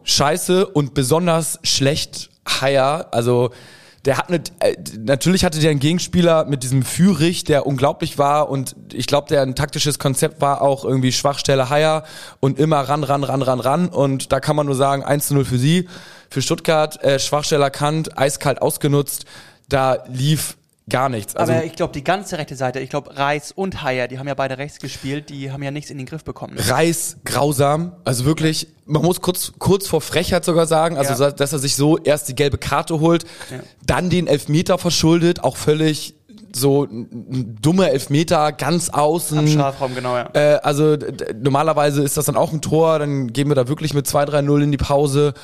scheiße 0.05 0.67
und 0.67 0.95
besonders 0.95 1.59
schlecht 1.65 2.31
Haier. 2.49 3.09
Also 3.11 3.51
der 4.05 4.19
hat 4.19 4.29
eine, 4.29 4.43
äh, 4.61 4.77
natürlich 4.99 5.45
hatte 5.45 5.59
der 5.59 5.71
einen 5.71 5.81
Gegenspieler 5.81 6.45
mit 6.45 6.63
diesem 6.63 6.83
Führich, 6.83 7.45
der 7.45 7.67
unglaublich 7.67 8.19
war 8.19 8.51
und 8.51 8.77
ich 8.93 9.07
glaube, 9.07 9.29
der 9.29 9.43
ein 9.43 9.55
taktisches 9.55 9.99
Konzept 9.99 10.41
war 10.41 10.61
auch 10.61 10.85
irgendwie 10.85 11.13
Schwachstelle 11.13 11.71
Haier 11.71 12.05
und 12.41 12.59
immer 12.59 12.81
ran, 12.81 13.03
ran, 13.05 13.25
ran, 13.25 13.43
ran, 13.43 13.61
ran 13.61 13.89
und 13.89 14.33
da 14.33 14.41
kann 14.41 14.57
man 14.57 14.67
nur 14.67 14.75
sagen 14.75 15.03
1 15.03 15.29
zu 15.29 15.35
0 15.35 15.45
für 15.45 15.59
sie. 15.59 15.89
Für 16.29 16.43
Stuttgart, 16.43 17.03
äh, 17.03 17.19
Schwachstelle 17.19 17.65
erkannt, 17.65 18.19
eiskalt 18.19 18.61
ausgenutzt, 18.61 19.25
da 19.69 20.05
lief 20.09 20.57
gar 20.89 21.09
nichts. 21.09 21.35
Also, 21.35 21.53
Aber 21.53 21.65
ich 21.65 21.73
glaube, 21.75 21.93
die 21.93 22.05
ganze 22.05 22.37
rechte 22.39 22.57
Seite, 22.57 22.81
ich 22.81 22.91
glaube, 22.91 23.17
Reis 23.17 23.53
und 23.53 23.83
Haier, 23.83 24.07
die 24.09 24.19
haben 24.19 24.29
ja 24.29 24.35
beide 24.35 24.59
rechts 24.59 24.79
gespielt, 24.79 25.31
die 25.31 25.51
haben 25.51 25.63
ja 25.63 25.71
nichts 25.71 25.91
in 25.91 25.97
den 25.99 26.07
Griff 26.07 26.25
bekommen. 26.25 26.57
Reis 26.59 27.17
grausam, 27.25 27.93
also 28.05 28.25
wirklich, 28.25 28.69
man 28.85 29.03
muss 29.03 29.21
kurz, 29.21 29.53
kurz 29.59 29.87
vor 29.87 30.01
Frechheit 30.01 30.45
sogar 30.45 30.67
sagen, 30.67 30.99
also 30.99 31.23
Ja. 31.25 31.31
dass 31.31 31.53
er 31.53 31.59
sich 31.59 31.77
so 31.77 31.97
erst 31.99 32.29
die 32.29 32.35
gelbe 32.35 32.59
Karte 32.59 33.01
holt, 33.01 33.25
Ja. 33.51 33.61
dann 33.87 34.11
den 34.11 34.27
Elfmeter 34.27 34.77
verschuldet, 34.79 35.43
auch 35.43 35.57
völlig 35.57 36.15
so 36.57 36.85
ein 36.85 37.57
dummer 37.61 37.91
Elfmeter, 37.91 38.53
ganz 38.53 38.89
außen. 38.89 39.39
Am 39.39 39.49
Strafraum, 39.49 39.95
genau, 39.95 40.17
ja. 40.17 40.31
Äh, 40.35 40.61
also 40.63 40.97
normalerweise 41.35 42.03
ist 42.03 42.17
das 42.17 42.27
dann 42.27 42.37
auch 42.37 42.53
ein 42.53 42.61
Tor, 42.61 42.99
dann 43.01 43.33
gehen 43.33 43.49
wir 43.49 43.57
da 43.57 43.67
wirklich 43.69 43.93
mit 43.95 44.07
2-3-0 44.07 44.63
in 44.63 44.71
die 44.71 44.77
Pause. 44.77 45.35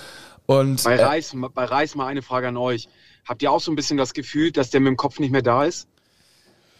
Und 0.46 0.82
Bei 0.84 0.96
äh, 0.96 1.04
Reis, 1.04 1.32
bei 1.54 1.64
Reis 1.64 1.94
mal 1.96 2.06
eine 2.06 2.22
Frage 2.22 2.48
an 2.48 2.56
euch. 2.56 2.88
Habt 3.30 3.42
ihr 3.42 3.52
auch 3.52 3.60
so 3.60 3.70
ein 3.70 3.76
bisschen 3.76 3.96
das 3.96 4.12
Gefühl, 4.12 4.50
dass 4.50 4.70
der 4.70 4.80
mit 4.80 4.88
dem 4.88 4.96
Kopf 4.96 5.20
nicht 5.20 5.30
mehr 5.30 5.40
da 5.40 5.62
ist? 5.62 5.86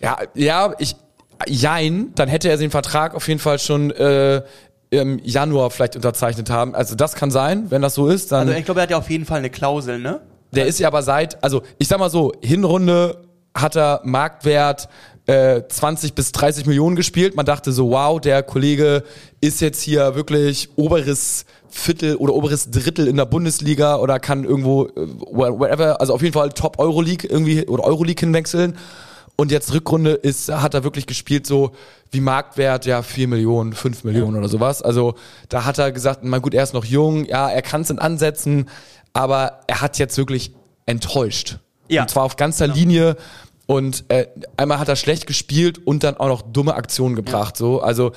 Ja, 0.01 0.19
ja, 0.35 0.75
ich, 0.81 0.97
jein, 1.47 2.13
dann 2.17 2.29
hätte 2.29 2.49
er 2.49 2.57
den 2.57 2.73
Vertrag 2.73 3.15
auf 3.15 3.29
jeden 3.29 3.39
Fall 3.39 3.61
schon 3.61 3.93
äh, 3.93 4.43
im 4.91 5.21
Januar 5.21 5.71
vielleicht 5.71 5.95
unterzeichnet 5.95 6.51
haben. 6.51 6.75
Also 6.75 6.97
das 6.97 7.15
kann 7.15 7.31
sein, 7.31 7.71
wenn 7.71 7.83
das 7.83 7.95
so 7.95 8.09
ist, 8.09 8.33
dann. 8.33 8.49
Also 8.49 8.59
ich 8.59 8.65
glaube, 8.65 8.81
er 8.81 8.83
hat 8.83 8.91
ja 8.91 8.99
auf 8.99 9.09
jeden 9.09 9.27
Fall 9.27 9.39
eine 9.39 9.51
Klausel, 9.51 10.01
ne? 10.01 10.23
der 10.51 10.67
ist 10.67 10.81
ja 10.81 10.89
aber 10.89 11.03
seit, 11.03 11.43
also 11.45 11.63
ich 11.79 11.87
sag 11.87 12.01
mal 12.01 12.11
so, 12.11 12.33
Hinrunde 12.43 13.23
hat 13.55 13.77
er 13.77 14.01
Marktwert 14.05 14.89
äh, 15.31 15.69
20 15.69 16.15
bis 16.15 16.33
30 16.33 16.67
Millionen 16.67 16.97
gespielt. 16.97 17.37
Man 17.37 17.47
dachte 17.47 17.71
so, 17.71 17.91
wow, 17.91 18.21
der 18.21 18.43
Kollege 18.43 19.05
ist 19.41 19.61
jetzt 19.61 19.81
hier 19.81 20.17
wirklich 20.17 20.71
oberes 20.75 21.45
Viertel 21.69 22.17
oder 22.17 22.35
oberes 22.35 22.73
Drittel 22.73 23.07
in 23.07 23.17
der 23.17 23.27
Bundesliga 23.27 23.97
oder 23.97 24.19
kann 24.19 24.43
irgendwo, 24.43 24.87
äh, 24.87 25.07
whatever, 25.31 26.01
also 26.01 26.15
auf 26.15 26.23
jeden 26.23 26.33
Fall 26.33 26.51
Top 26.51 26.81
Euroleague 26.81 27.29
irgendwie 27.31 27.65
oder 27.69 27.85
Euroleague 27.85 28.19
hinwechseln. 28.19 28.77
Und 29.37 29.53
jetzt 29.53 29.73
Rückrunde 29.73 30.15
ist, 30.15 30.51
hat 30.51 30.75
er 30.75 30.83
wirklich 30.83 31.07
gespielt 31.07 31.47
so 31.47 31.71
wie 32.11 32.21
Marktwert, 32.21 32.85
ja, 32.85 33.01
4 33.01 33.29
Millionen, 33.29 33.73
5 33.73 34.03
Millionen 34.03 34.37
oder 34.37 34.49
sowas. 34.49 34.83
Also 34.83 35.15
da 35.49 35.65
hat 35.65 35.79
er 35.79 35.93
gesagt, 35.93 36.21
na 36.25 36.39
gut, 36.39 36.55
er 36.55 36.65
ist 36.65 36.75
noch 36.75 36.85
jung, 36.85 37.25
ja, 37.25 37.49
er 37.49 37.63
kann 37.63 37.83
es 37.83 37.91
in 37.91 38.01
Ansätzen, 38.01 38.69
aber 39.13 39.61
er 39.69 39.81
hat 39.81 39.97
jetzt 39.99 40.19
wirklich 40.19 40.53
enttäuscht. 40.87 41.59
Ja. 41.89 42.03
Und 42.03 42.11
zwar 42.11 42.25
auf 42.25 42.37
ganzer 42.37 42.67
Linie. 42.67 43.17
Und 43.71 44.03
äh, 44.09 44.27
einmal 44.57 44.81
hat 44.81 44.89
er 44.89 44.97
schlecht 44.97 45.29
gespielt 45.29 45.87
und 45.87 46.03
dann 46.03 46.17
auch 46.17 46.27
noch 46.27 46.43
dumme 46.43 46.75
Aktionen 46.75 47.15
gebracht. 47.15 47.57
So, 47.57 47.81
also 47.81 48.11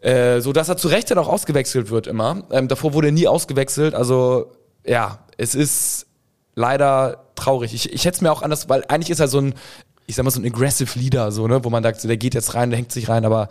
äh, 0.00 0.40
so, 0.40 0.54
dass 0.54 0.70
er 0.70 0.78
zu 0.78 0.88
Recht 0.88 1.10
dann 1.10 1.18
auch 1.18 1.28
ausgewechselt 1.28 1.90
wird 1.90 2.06
immer. 2.06 2.44
Ähm, 2.50 2.66
davor 2.66 2.94
wurde 2.94 3.08
er 3.08 3.12
nie 3.12 3.28
ausgewechselt. 3.28 3.94
Also 3.94 4.52
ja, 4.86 5.18
es 5.36 5.54
ist 5.54 6.06
leider 6.54 7.26
traurig. 7.34 7.74
Ich, 7.74 7.92
ich 7.92 8.06
hätte 8.06 8.16
es 8.16 8.20
mir 8.22 8.32
auch 8.32 8.40
anders, 8.40 8.70
weil 8.70 8.84
eigentlich 8.88 9.10
ist 9.10 9.20
er 9.20 9.28
so 9.28 9.38
ein, 9.38 9.54
ich 10.06 10.16
sag 10.16 10.24
mal 10.24 10.30
so 10.30 10.40
ein 10.40 10.46
aggressive 10.46 10.98
Leader, 10.98 11.30
so 11.30 11.46
ne, 11.46 11.62
wo 11.62 11.68
man 11.68 11.82
sagt, 11.82 12.00
so, 12.00 12.08
der 12.08 12.16
geht 12.16 12.32
jetzt 12.32 12.54
rein, 12.54 12.70
der 12.70 12.78
hängt 12.78 12.90
sich 12.90 13.10
rein, 13.10 13.26
aber 13.26 13.50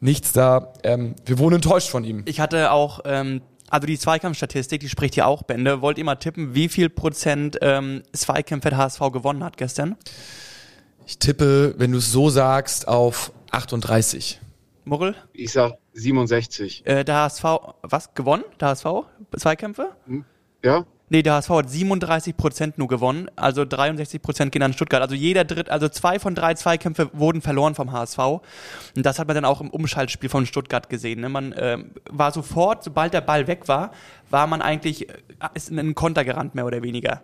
nichts 0.00 0.32
da. 0.32 0.72
Ähm, 0.82 1.14
wir 1.24 1.38
wurden 1.38 1.54
enttäuscht 1.54 1.90
von 1.90 2.02
ihm. 2.02 2.22
Ich 2.24 2.40
hatte 2.40 2.72
auch, 2.72 3.02
ähm, 3.04 3.40
also 3.70 3.86
die 3.86 4.00
Zweikampfstatistik, 4.00 4.80
die 4.80 4.88
spricht 4.88 5.14
ja 5.14 5.26
auch 5.26 5.44
Bände. 5.44 5.80
Wollt 5.80 5.98
ihr 5.98 6.04
mal 6.04 6.16
tippen, 6.16 6.56
wie 6.56 6.68
viel 6.68 6.88
Prozent 6.88 7.56
ähm, 7.62 8.02
Zweikämpfe 8.12 8.70
der 8.70 8.78
HSV 8.78 8.98
gewonnen 9.12 9.44
hat 9.44 9.56
gestern? 9.56 9.96
Ich 11.06 11.18
tippe, 11.18 11.74
wenn 11.78 11.92
du 11.92 11.98
es 11.98 12.12
so 12.12 12.30
sagst, 12.30 12.88
auf 12.88 13.32
38. 13.50 14.40
Murrel? 14.84 15.14
Ich 15.32 15.52
sag 15.52 15.74
67. 15.94 16.86
Äh, 16.86 17.04
der 17.04 17.16
HSV, 17.16 17.44
was, 17.82 18.14
gewonnen? 18.14 18.44
Der 18.60 18.68
HSV? 18.68 18.86
Zweikämpfe? 19.36 19.90
Ja? 20.62 20.84
Nee, 21.12 21.22
der 21.22 21.34
HSV 21.34 21.50
hat 21.50 21.68
37 21.70 22.36
Prozent 22.38 22.78
nur 22.78 22.88
gewonnen, 22.88 23.30
also 23.36 23.66
63 23.66 24.22
Prozent 24.22 24.50
gehen 24.50 24.62
an 24.62 24.72
Stuttgart. 24.72 25.02
Also 25.02 25.14
jeder 25.14 25.44
dritt, 25.44 25.68
also 25.68 25.86
zwei 25.90 26.18
von 26.18 26.34
drei 26.34 26.54
Zweikämpfe 26.54 27.10
wurden 27.12 27.42
verloren 27.42 27.74
vom 27.74 27.92
HSV. 27.92 28.18
Und 28.18 28.42
das 28.96 29.18
hat 29.18 29.26
man 29.26 29.34
dann 29.34 29.44
auch 29.44 29.60
im 29.60 29.68
Umschaltspiel 29.68 30.30
von 30.30 30.46
Stuttgart 30.46 30.88
gesehen. 30.88 31.20
Ne? 31.20 31.28
Man 31.28 31.54
ähm, 31.58 31.90
war 32.08 32.32
sofort, 32.32 32.82
sobald 32.82 33.12
der 33.12 33.20
Ball 33.20 33.46
weg 33.46 33.68
war, 33.68 33.92
war 34.30 34.46
man 34.46 34.62
eigentlich 34.62 35.10
äh, 35.10 35.14
ist 35.52 35.68
in 35.68 35.78
einen 35.78 35.94
Konter 35.94 36.24
gerannt, 36.24 36.54
mehr 36.54 36.64
oder 36.64 36.82
weniger. 36.82 37.20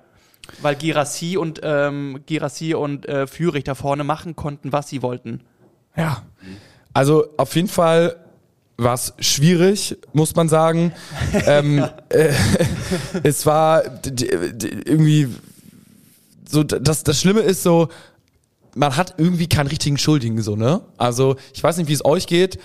Weil 0.63 0.77
Girassi 0.77 1.37
und 1.37 1.61
ähm, 1.63 2.21
Girassi 2.27 2.75
und 2.75 3.07
äh, 3.07 3.27
Führig 3.27 3.65
da 3.65 3.75
vorne 3.75 4.05
machen 4.05 4.37
konnten, 4.37 4.73
was 4.73 4.89
sie 4.89 5.03
wollten. 5.03 5.41
Ja. 5.97 6.23
Also 6.93 7.27
auf 7.37 7.55
jeden 7.55 7.69
Fall 7.69 8.17
war 8.77 8.95
es 8.95 9.13
schwierig, 9.19 9.99
muss 10.13 10.35
man 10.37 10.49
sagen. 10.49 10.93
ähm, 11.47 11.85
äh, 12.09 12.33
es 13.23 13.45
war 13.45 13.83
irgendwie 14.05 15.29
so, 16.49 16.63
das, 16.63 17.05
das 17.05 17.21
Schlimme 17.21 17.41
ist 17.41 17.63
so, 17.63 17.89
man 18.75 18.97
hat 18.97 19.15
irgendwie 19.19 19.49
keinen 19.49 19.67
richtigen 19.67 19.99
Schuldigen, 19.99 20.41
so, 20.41 20.57
ne? 20.57 20.81
Also, 20.97 21.37
ich 21.53 21.63
weiß 21.63 21.77
nicht, 21.77 21.89
wie 21.89 21.93
es 21.93 22.05
euch 22.05 22.27
geht. 22.27 22.59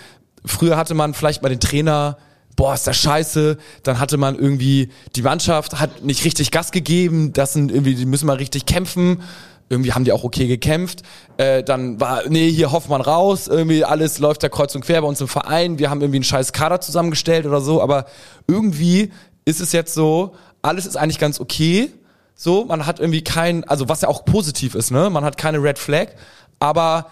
Früher 0.45 0.77
hatte 0.77 0.93
man 0.93 1.13
vielleicht 1.13 1.41
mal 1.41 1.49
den 1.49 1.59
Trainer, 1.59 2.17
boah, 2.55 2.73
ist 2.73 2.87
das 2.87 2.97
scheiße. 2.97 3.57
Dann 3.83 3.99
hatte 3.99 4.17
man 4.17 4.37
irgendwie, 4.37 4.89
die 5.15 5.21
Mannschaft 5.21 5.79
hat 5.79 6.03
nicht 6.03 6.23
richtig 6.25 6.51
Gas 6.51 6.71
gegeben. 6.71 7.33
Das 7.33 7.53
sind 7.53 7.71
irgendwie, 7.71 7.95
die 7.95 8.05
müssen 8.05 8.27
mal 8.27 8.37
richtig 8.37 8.65
kämpfen. 8.65 9.21
irgendwie 9.69 9.93
haben 9.93 10.03
die 10.03 10.11
auch 10.11 10.23
okay 10.23 10.47
gekämpft. 10.47 11.01
Äh, 11.37 11.63
dann 11.63 11.99
war, 11.99 12.23
nee, 12.29 12.51
hier 12.51 12.71
Hoffmann 12.71 13.01
raus, 13.01 13.47
irgendwie 13.47 13.83
alles 13.83 14.19
läuft 14.19 14.43
da 14.43 14.49
kreuz 14.49 14.75
und 14.75 14.85
quer 14.85 15.01
bei 15.01 15.07
uns 15.07 15.21
im 15.21 15.27
Verein. 15.27 15.79
Wir 15.79 15.89
haben 15.89 16.01
irgendwie 16.01 16.17
einen 16.17 16.23
scheiß 16.23 16.53
Kader 16.53 16.79
zusammengestellt 16.81 17.45
oder 17.45 17.61
so, 17.61 17.81
aber 17.81 18.05
irgendwie 18.47 19.11
ist 19.45 19.61
es 19.61 19.71
jetzt 19.71 19.93
so, 19.93 20.35
alles 20.61 20.85
ist 20.85 20.95
eigentlich 20.95 21.19
ganz 21.19 21.39
okay. 21.39 21.91
So, 22.35 22.65
man 22.65 22.85
hat 22.85 22.99
irgendwie 22.99 23.23
kein, 23.23 23.63
also 23.65 23.89
was 23.89 24.01
ja 24.01 24.09
auch 24.09 24.25
positiv 24.25 24.75
ist, 24.75 24.91
ne? 24.91 25.09
Man 25.09 25.23
hat 25.23 25.37
keine 25.37 25.61
Red 25.61 25.79
Flag, 25.79 26.07
aber 26.59 27.07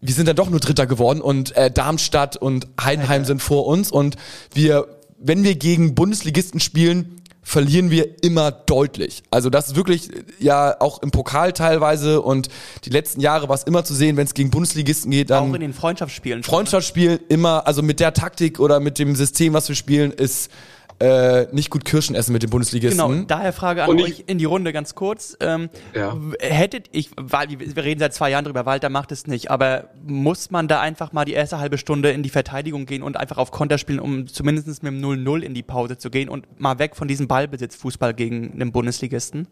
wir 0.00 0.14
sind 0.14 0.28
dann 0.28 0.36
doch 0.36 0.50
nur 0.50 0.60
Dritter 0.60 0.86
geworden 0.86 1.20
und 1.20 1.56
äh, 1.56 1.70
Darmstadt 1.70 2.36
und 2.36 2.66
Heidenheim 2.80 3.24
sind 3.24 3.42
vor 3.42 3.66
uns 3.66 3.90
und 3.90 4.16
wir, 4.52 4.86
wenn 5.18 5.42
wir 5.44 5.54
gegen 5.56 5.94
Bundesligisten 5.94 6.60
spielen, 6.60 7.22
verlieren 7.42 7.92
wir 7.92 8.24
immer 8.24 8.50
deutlich. 8.50 9.22
Also 9.30 9.50
das 9.50 9.68
ist 9.68 9.76
wirklich 9.76 10.10
ja 10.40 10.80
auch 10.80 11.00
im 11.00 11.12
Pokal 11.12 11.52
teilweise 11.52 12.20
und 12.20 12.48
die 12.84 12.90
letzten 12.90 13.20
Jahre 13.20 13.48
war 13.48 13.54
es 13.54 13.62
immer 13.62 13.84
zu 13.84 13.94
sehen, 13.94 14.16
wenn 14.16 14.26
es 14.26 14.34
gegen 14.34 14.50
Bundesligisten 14.50 15.12
geht, 15.12 15.30
dann 15.30 15.50
Auch 15.50 15.54
in 15.54 15.60
den 15.60 15.72
Freundschaftsspielen. 15.72 16.40
ne? 16.40 16.44
Freundschaftsspiel 16.44 17.20
immer, 17.28 17.64
also 17.68 17.82
mit 17.82 18.00
der 18.00 18.12
Taktik 18.14 18.58
oder 18.58 18.80
mit 18.80 18.98
dem 18.98 19.14
System, 19.14 19.52
was 19.52 19.68
wir 19.68 19.76
spielen, 19.76 20.10
ist 20.10 20.50
äh, 20.98 21.46
nicht 21.52 21.70
gut 21.70 21.84
Kirschen 21.84 22.16
essen 22.16 22.32
mit 22.32 22.42
den 22.42 22.50
Bundesligisten. 22.50 23.06
Genau, 23.06 23.24
daher 23.26 23.52
Frage 23.52 23.84
an 23.84 24.00
euch 24.00 24.24
in 24.26 24.38
die 24.38 24.44
Runde 24.44 24.72
ganz 24.72 24.94
kurz. 24.94 25.36
Ähm, 25.40 25.68
Ja. 25.94 26.16
Hättet 26.40 26.88
ich, 26.92 27.10
weil 27.16 27.48
wir 27.50 27.84
reden 27.84 28.00
seit 28.00 28.14
zwei 28.14 28.30
Jahren 28.30 28.44
drüber, 28.44 28.66
Walter 28.66 28.88
macht 28.88 29.12
es 29.12 29.26
nicht, 29.26 29.50
aber 29.50 29.90
muss 30.06 30.50
man 30.50 30.68
da 30.68 30.80
einfach 30.80 31.12
mal 31.12 31.24
die 31.24 31.34
erste 31.34 31.58
halbe 31.58 31.76
Stunde 31.76 32.10
in 32.10 32.22
die 32.22 32.30
Verteidigung 32.30 32.86
gehen 32.86 33.02
und 33.02 33.16
einfach 33.16 33.36
auf 33.36 33.50
Konter 33.50 33.78
spielen, 33.78 34.00
um 34.00 34.26
zumindest 34.26 34.82
mit 34.82 34.92
dem 34.92 35.02
0-0 35.02 35.40
in 35.40 35.54
die 35.54 35.62
Pause 35.62 35.98
zu 35.98 36.10
gehen 36.10 36.28
und 36.28 36.60
mal 36.60 36.78
weg 36.78 36.96
von 36.96 37.08
diesem 37.08 37.28
Ballbesitzfußball 37.28 38.14
gegen 38.14 38.52
einen 38.52 38.72
Bundesligisten? 38.72 39.48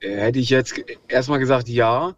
Äh, 0.00 0.16
Hätte 0.16 0.38
ich 0.38 0.50
jetzt 0.50 0.74
erstmal 1.08 1.38
gesagt, 1.38 1.68
ja. 1.68 2.14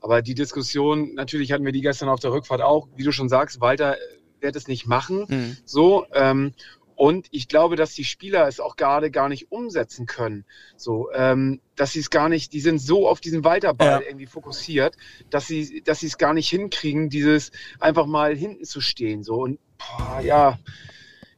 Aber 0.00 0.22
die 0.22 0.34
Diskussion, 0.34 1.14
natürlich 1.14 1.52
hatten 1.52 1.64
wir 1.64 1.72
die 1.72 1.80
gestern 1.82 2.08
auf 2.08 2.20
der 2.20 2.32
Rückfahrt 2.32 2.62
auch, 2.62 2.88
wie 2.96 3.04
du 3.04 3.12
schon 3.12 3.28
sagst, 3.28 3.60
Walter 3.60 3.94
äh, 3.94 4.00
wird 4.40 4.56
es 4.56 4.68
nicht 4.68 4.86
machen. 4.86 5.24
Mhm. 5.28 5.56
So, 5.64 6.06
ähm, 6.14 6.52
und 6.96 7.26
ich 7.30 7.48
glaube, 7.48 7.76
dass 7.76 7.94
die 7.94 8.04
Spieler 8.04 8.46
es 8.46 8.60
auch 8.60 8.76
gerade 8.76 9.10
gar 9.10 9.28
nicht 9.28 9.50
umsetzen 9.50 10.06
können. 10.06 10.44
So, 10.76 11.10
ähm, 11.12 11.60
dass 11.76 11.92
sie 11.92 12.00
es 12.00 12.10
gar 12.10 12.28
nicht, 12.28 12.52
die 12.52 12.60
sind 12.60 12.78
so 12.78 13.08
auf 13.08 13.20
diesen 13.20 13.44
Walterball 13.44 14.02
Ja. 14.02 14.06
irgendwie 14.06 14.26
fokussiert, 14.26 14.96
dass 15.30 15.46
sie, 15.46 15.82
dass 15.82 16.00
sie 16.00 16.06
es 16.06 16.18
gar 16.18 16.34
nicht 16.34 16.48
hinkriegen, 16.48 17.08
dieses 17.08 17.50
einfach 17.80 18.06
mal 18.06 18.36
hinten 18.36 18.64
zu 18.64 18.80
stehen. 18.80 19.22
So 19.22 19.36
und 19.36 19.58
boah, 19.78 20.20
ja, 20.20 20.58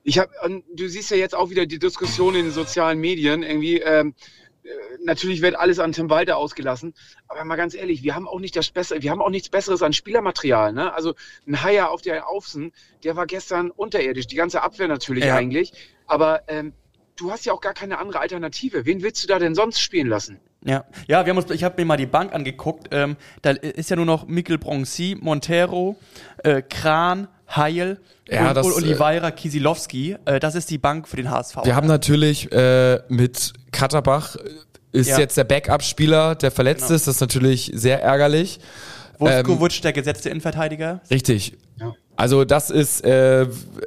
ich 0.03 0.19
habe, 0.19 0.31
du 0.75 0.89
siehst 0.89 1.11
ja 1.11 1.17
jetzt 1.17 1.35
auch 1.35 1.51
wieder 1.51 1.67
die 1.67 1.81
Diskussion 1.81 2.37
in 2.37 2.45
den 2.45 2.53
sozialen 2.53 3.01
Medien 3.01 3.43
irgendwie. 3.43 3.81
Ähm, 3.81 4.15
äh, 4.15 4.46
natürlich 5.05 5.43
wird 5.43 5.57
alles 5.57 5.79
an 5.79 5.93
Tim 5.93 6.11
Walter 6.11 6.37
ausgelassen, 6.37 6.95
aber 7.29 7.45
mal 7.45 7.57
ganz 7.57 7.75
ehrlich, 7.75 8.03
wir 8.03 8.15
haben 8.15 8.29
auch 8.29 8.41
nicht 8.41 8.57
das 8.57 8.71
Bessere, 8.71 9.03
wir 9.03 9.11
haben 9.11 9.23
auch 9.23 9.31
nichts 9.31 9.49
Besseres 9.49 9.83
an 9.83 9.93
Spielermaterial. 9.93 10.73
Ne? 10.73 10.93
Also 10.93 11.15
ein 11.47 11.63
Haier 11.63 11.91
auf 11.91 12.03
der 12.03 12.29
Außen, 12.29 12.73
der 13.05 13.17
war 13.17 13.27
gestern 13.27 13.71
unterirdisch, 13.71 14.27
die 14.27 14.37
ganze 14.37 14.63
Abwehr 14.63 14.89
natürlich 14.89 15.25
Ja. 15.25 15.37
eigentlich, 15.37 15.73
aber 16.07 16.43
ähm, 16.49 16.73
du 17.17 17.31
hast 17.31 17.47
ja 17.47 17.53
auch 17.53 17.61
gar 17.61 17.75
keine 17.75 17.99
andere 17.99 18.21
Alternative. 18.21 18.87
Wen 18.87 19.03
willst 19.03 19.23
du 19.23 19.29
da 19.29 19.39
denn 19.39 19.55
sonst 19.55 19.81
spielen 19.81 20.07
lassen? 20.07 20.41
Ja, 20.65 20.85
ja, 21.07 21.25
wir 21.25 21.31
haben 21.31 21.39
uns, 21.39 21.51
ich 21.51 21.65
habe 21.65 21.81
mir 21.81 21.87
mal 21.87 21.97
die 21.97 22.07
Bank 22.07 22.35
angeguckt. 22.35 22.89
Ähm, 22.91 23.17
da 23.43 23.51
ist 23.51 23.89
ja 23.89 23.97
nur 23.97 24.05
noch 24.05 24.27
Mikkel 24.27 24.59
Bronzi, 24.59 25.17
Montero, 25.21 25.97
äh, 26.43 26.61
Kran, 26.61 27.29
Heil 27.55 27.99
Ja, 28.29 28.49
und, 28.49 28.55
das, 28.57 28.67
Oliveira 28.67 29.31
Kisilowski. 29.31 30.17
Äh, 30.25 30.41
das 30.41 30.55
ist 30.55 30.71
die 30.71 30.79
Bank 30.79 31.07
für 31.09 31.17
den 31.17 31.31
HSV. 31.31 31.59
Wir 31.65 31.77
haben 31.77 31.87
natürlich 31.87 32.51
äh, 32.53 33.01
mit 33.09 33.53
Katterbach 33.73 34.37
äh, 34.37 34.41
ist 34.93 35.09
Ja. 35.11 35.19
jetzt 35.19 35.37
der 35.37 35.45
Backup-Spieler, 35.45 36.35
der 36.37 36.51
verletzt 36.51 36.85
Genau. 36.87 36.95
ist. 36.97 37.07
Das 37.07 37.17
ist 37.17 37.21
natürlich 37.21 37.71
sehr 37.75 38.03
ärgerlich. 38.03 38.59
Vuskovic, 39.19 39.81
der 39.83 39.93
gesetzte 39.93 40.29
Innenverteidiger. 40.31 41.01
Richtig. 41.11 41.57
Also 42.17 42.45
das 42.47 42.71
ist 42.71 43.05
äh, 43.05 43.47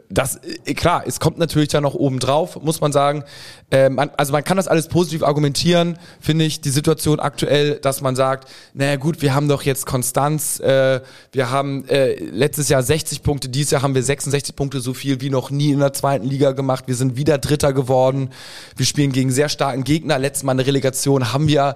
das 0.10 0.40
äh, 0.66 0.74
klar, 0.76 1.04
es 1.06 1.20
kommt 1.20 1.39
natürlich 1.39 1.70
da 1.70 1.82
noch 1.82 1.96
oben 1.96 2.20
drauf, 2.20 2.62
muss 2.62 2.80
man 2.80 2.92
sagen. 2.92 3.24
Äh, 3.72 3.89
man, 3.89 4.12
also 4.18 4.32
man 4.32 4.44
kann 4.44 4.58
das 4.58 4.68
alles 4.68 4.88
positiv 4.88 5.24
argumentieren, 5.24 5.98
finde 6.20 6.46
ich, 6.46 6.62
die 6.62 6.70
Situation 6.70 7.20
aktuell, 7.20 7.76
dass 7.76 8.02
man 8.02 8.15
sagt, 8.15 8.48
naja 8.74 8.98
gut, 8.98 9.22
wir 9.24 9.34
haben 9.34 9.48
doch 9.48 9.63
jetzt 9.63 9.88
Konstanz, 9.88 10.60
äh, 10.60 11.02
wir 11.32 11.50
haben 11.50 11.88
äh, 11.88 12.15
letztes 12.24 12.70
Jahr 12.70 12.84
60 12.84 13.24
Punkte, 13.24 13.50
dieses 13.50 13.72
Jahr 13.72 13.82
haben 13.82 13.96
wir 13.96 14.04
66 14.04 14.56
Punkte, 14.56 14.80
so 14.80 14.94
viel 14.94 15.22
wie 15.22 15.32
noch 15.32 15.50
nie 15.50 15.72
in 15.72 15.80
der 15.80 15.94
zweiten 15.94 16.26
Liga 16.26 16.52
gemacht. 16.52 16.84
Wir 16.88 16.96
sind 16.96 17.18
wieder 17.18 17.39
Dritter 17.39 17.74
geworden. 17.74 18.30
Wir 18.78 18.86
spielen 18.86 19.12
gegen 19.12 19.32
sehr 19.32 19.50
starken 19.50 19.84
Gegner. 19.84 20.20
Letztes 20.20 20.44
Mal 20.44 20.52
in 20.54 20.58
der 20.60 20.68
Relegation 20.68 21.34
haben 21.34 21.48
wir 21.48 21.76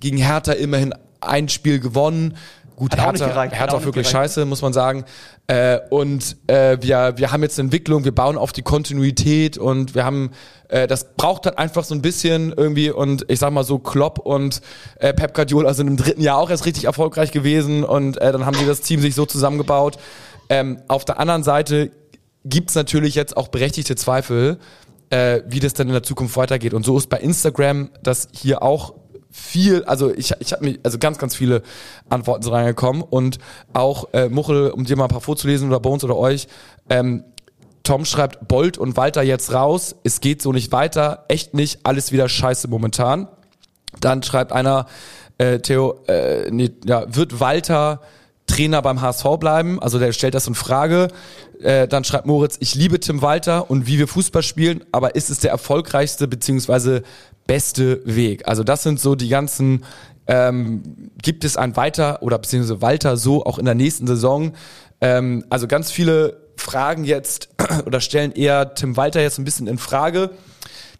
gegen 0.00 0.16
Hertha 0.16 0.52
immerhin 0.52 0.94
ein 1.20 1.48
Spiel 1.48 1.78
gewonnen. 1.78 2.36
Gut, 2.76 2.92
Hat 2.92 3.00
auch 3.00 3.12
nicht 3.12 3.20
Hertha, 3.20 3.32
gereicht, 3.32 3.54
Hertha 3.54 3.76
auch 3.76 3.84
wirklich 3.84 4.08
gereicht. 4.08 4.32
scheiße, 4.32 4.44
muss 4.44 4.62
man 4.62 4.72
sagen. 4.72 5.04
Äh, 5.46 5.78
und 5.90 6.36
äh, 6.46 6.78
wir, 6.80 7.14
wir 7.16 7.32
haben 7.32 7.42
jetzt 7.42 7.58
eine 7.58 7.66
Entwicklung, 7.66 8.04
wir 8.04 8.14
bauen 8.14 8.38
auf 8.38 8.52
die 8.52 8.62
Kontinuität 8.62 9.58
und 9.58 9.94
wir 9.94 10.04
haben, 10.04 10.30
äh, 10.68 10.86
das 10.86 11.14
braucht 11.14 11.46
halt 11.46 11.58
einfach 11.58 11.84
so 11.84 11.94
ein 11.94 12.02
bisschen 12.02 12.52
irgendwie 12.56 12.90
und 12.90 13.24
ich 13.28 13.38
sag 13.38 13.52
mal 13.52 13.64
so, 13.64 13.78
Klopp 13.78 14.18
und 14.18 14.62
äh, 14.96 15.12
Pep 15.12 15.34
Guardiola 15.34 15.74
sind 15.74 15.88
im 15.88 15.96
dritten 15.96 16.22
Jahr 16.22 16.38
auch 16.38 16.50
erst 16.50 16.66
richtig 16.66 16.84
erfolgreich 16.84 17.30
gewesen 17.32 17.84
und 17.84 18.18
äh, 18.18 18.32
dann 18.32 18.46
haben 18.46 18.56
sie 18.56 18.66
das 18.66 18.80
Team 18.80 19.00
sich 19.00 19.14
so 19.14 19.26
zusammengebaut. 19.26 19.98
Ähm, 20.48 20.80
auf 20.88 21.04
der 21.04 21.18
anderen 21.18 21.42
Seite 21.42 21.90
gibt's 22.44 22.74
natürlich 22.74 23.14
jetzt 23.14 23.36
auch 23.36 23.48
berechtigte 23.48 23.96
Zweifel, 23.96 24.58
äh, 25.10 25.42
wie 25.46 25.60
das 25.60 25.74
dann 25.74 25.88
in 25.88 25.92
der 25.92 26.02
Zukunft 26.02 26.36
weitergeht. 26.36 26.74
Und 26.74 26.84
so 26.84 26.96
ist 26.96 27.08
bei 27.08 27.18
Instagram 27.18 27.90
das 28.02 28.28
hier 28.32 28.62
auch 28.62 28.94
viel, 29.32 29.84
also 29.84 30.12
ich, 30.14 30.32
ich 30.38 30.52
habe 30.52 30.64
mir 30.64 30.78
also 30.82 30.98
ganz, 30.98 31.18
ganz 31.18 31.34
viele 31.34 31.62
Antworten 32.10 32.42
so 32.42 32.50
reingekommen 32.50 33.02
und 33.02 33.38
auch 33.72 34.12
äh, 34.12 34.28
Muchel, 34.28 34.70
um 34.70 34.84
dir 34.84 34.96
mal 34.96 35.04
ein 35.04 35.10
paar 35.10 35.20
vorzulesen 35.20 35.68
oder 35.68 35.80
Bones 35.80 36.04
oder 36.04 36.16
euch, 36.16 36.48
ähm, 36.90 37.24
Tom 37.82 38.04
schreibt 38.04 38.46
Bolt 38.46 38.78
und 38.78 38.96
Walter 38.96 39.22
jetzt 39.22 39.52
raus, 39.52 39.96
es 40.04 40.20
geht 40.20 40.40
so 40.42 40.52
nicht 40.52 40.70
weiter, 40.70 41.24
echt 41.28 41.54
nicht, 41.54 41.80
alles 41.84 42.12
wieder 42.12 42.28
scheiße 42.28 42.68
momentan. 42.68 43.26
Dann 44.00 44.22
schreibt 44.22 44.52
einer, 44.52 44.86
äh, 45.38 45.58
Theo, 45.58 46.00
äh, 46.06 46.50
nee, 46.50 46.70
ja, 46.84 47.04
wird 47.14 47.40
Walter 47.40 48.00
Trainer 48.46 48.82
beim 48.82 49.00
HSV 49.00 49.24
bleiben? 49.38 49.80
Also 49.80 49.98
der 49.98 50.12
stellt 50.12 50.34
das 50.34 50.46
in 50.46 50.54
Frage. 50.54 51.08
Äh, 51.60 51.88
dann 51.88 52.04
schreibt 52.04 52.26
Moritz, 52.26 52.56
ich 52.60 52.74
liebe 52.74 53.00
Tim 53.00 53.22
Walter 53.22 53.70
und 53.70 53.86
wie 53.86 53.98
wir 53.98 54.08
Fußball 54.08 54.42
spielen, 54.42 54.84
aber 54.92 55.14
ist 55.14 55.30
es 55.30 55.38
der 55.38 55.50
erfolgreichste 55.52 56.28
beziehungsweise 56.28 57.02
beste 57.46 58.02
Weg? 58.04 58.46
Also 58.48 58.64
das 58.64 58.82
sind 58.82 59.00
so 59.00 59.14
die 59.14 59.28
ganzen, 59.28 59.84
ähm, 60.26 61.10
gibt 61.20 61.44
es 61.44 61.56
ein 61.56 61.76
Weiter 61.76 62.22
oder 62.22 62.38
beziehungsweise 62.38 62.82
Walter 62.82 63.16
so 63.16 63.44
auch 63.44 63.58
in 63.58 63.64
der 63.64 63.74
nächsten 63.74 64.06
Saison? 64.06 64.52
Ähm, 65.00 65.44
also 65.50 65.66
ganz 65.66 65.90
viele 65.90 66.40
Fragen 66.56 67.04
jetzt 67.04 67.48
oder 67.86 68.00
stellen 68.00 68.32
eher 68.32 68.74
Tim 68.74 68.96
Walter 68.96 69.20
jetzt 69.20 69.38
ein 69.38 69.44
bisschen 69.44 69.66
in 69.66 69.78
Frage 69.78 70.30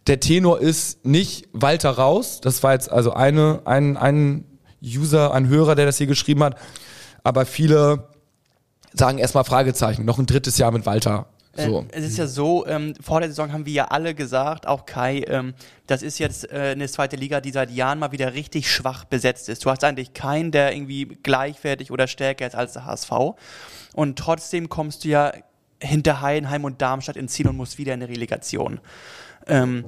der 0.06 0.20
Tenor 0.20 0.60
ist 0.60 1.04
nicht 1.04 1.48
Walter 1.52 1.90
raus. 1.90 2.40
Das 2.40 2.62
war 2.62 2.72
jetzt 2.72 2.90
also 2.90 3.12
eine, 3.12 3.62
ein, 3.64 3.96
ein 3.96 4.44
User, 4.82 5.32
ein 5.32 5.48
Hörer, 5.48 5.74
der 5.74 5.86
das 5.86 5.98
hier 5.98 6.06
geschrieben 6.06 6.42
hat. 6.42 6.56
Aber 7.22 7.46
viele 7.46 8.08
sagen 8.92 9.18
erstmal 9.18 9.44
Fragezeichen. 9.44 10.04
Noch 10.04 10.18
ein 10.18 10.26
drittes 10.26 10.58
Jahr 10.58 10.72
mit 10.72 10.86
Walter. 10.86 11.26
So. 11.54 11.80
Äh, 11.80 11.98
es 11.98 12.04
ist 12.04 12.18
ja 12.18 12.26
so, 12.26 12.66
ähm, 12.66 12.94
vor 13.00 13.20
der 13.20 13.28
Saison 13.28 13.52
haben 13.52 13.66
wir 13.66 13.72
ja 13.72 13.84
alle 13.86 14.14
gesagt, 14.14 14.66
auch 14.66 14.86
Kai, 14.86 15.24
ähm, 15.26 15.54
das 15.86 16.02
ist 16.02 16.18
jetzt 16.18 16.50
äh, 16.50 16.72
eine 16.72 16.88
zweite 16.88 17.16
Liga, 17.16 17.40
die 17.40 17.50
seit 17.50 17.70
Jahren 17.70 17.98
mal 17.98 18.12
wieder 18.12 18.34
richtig 18.34 18.70
schwach 18.70 19.04
besetzt 19.04 19.48
ist. 19.48 19.64
Du 19.64 19.70
hast 19.70 19.84
eigentlich 19.84 20.14
keinen, 20.14 20.50
der 20.50 20.74
irgendwie 20.74 21.18
gleichwertig 21.22 21.90
oder 21.90 22.06
stärker 22.06 22.46
ist 22.46 22.54
als 22.54 22.72
der 22.72 22.86
HSV. 22.86 23.10
Und 23.94 24.18
trotzdem 24.18 24.68
kommst 24.68 25.04
du 25.04 25.08
ja 25.08 25.32
hinter 25.80 26.20
Heidenheim 26.20 26.64
und 26.64 26.80
Darmstadt 26.80 27.16
ins 27.16 27.32
Ziel 27.32 27.48
und 27.48 27.56
musst 27.56 27.76
wieder 27.76 27.92
in 27.92 28.02
eine 28.02 28.10
Relegation. 28.10 28.80
Ähm, 29.46 29.84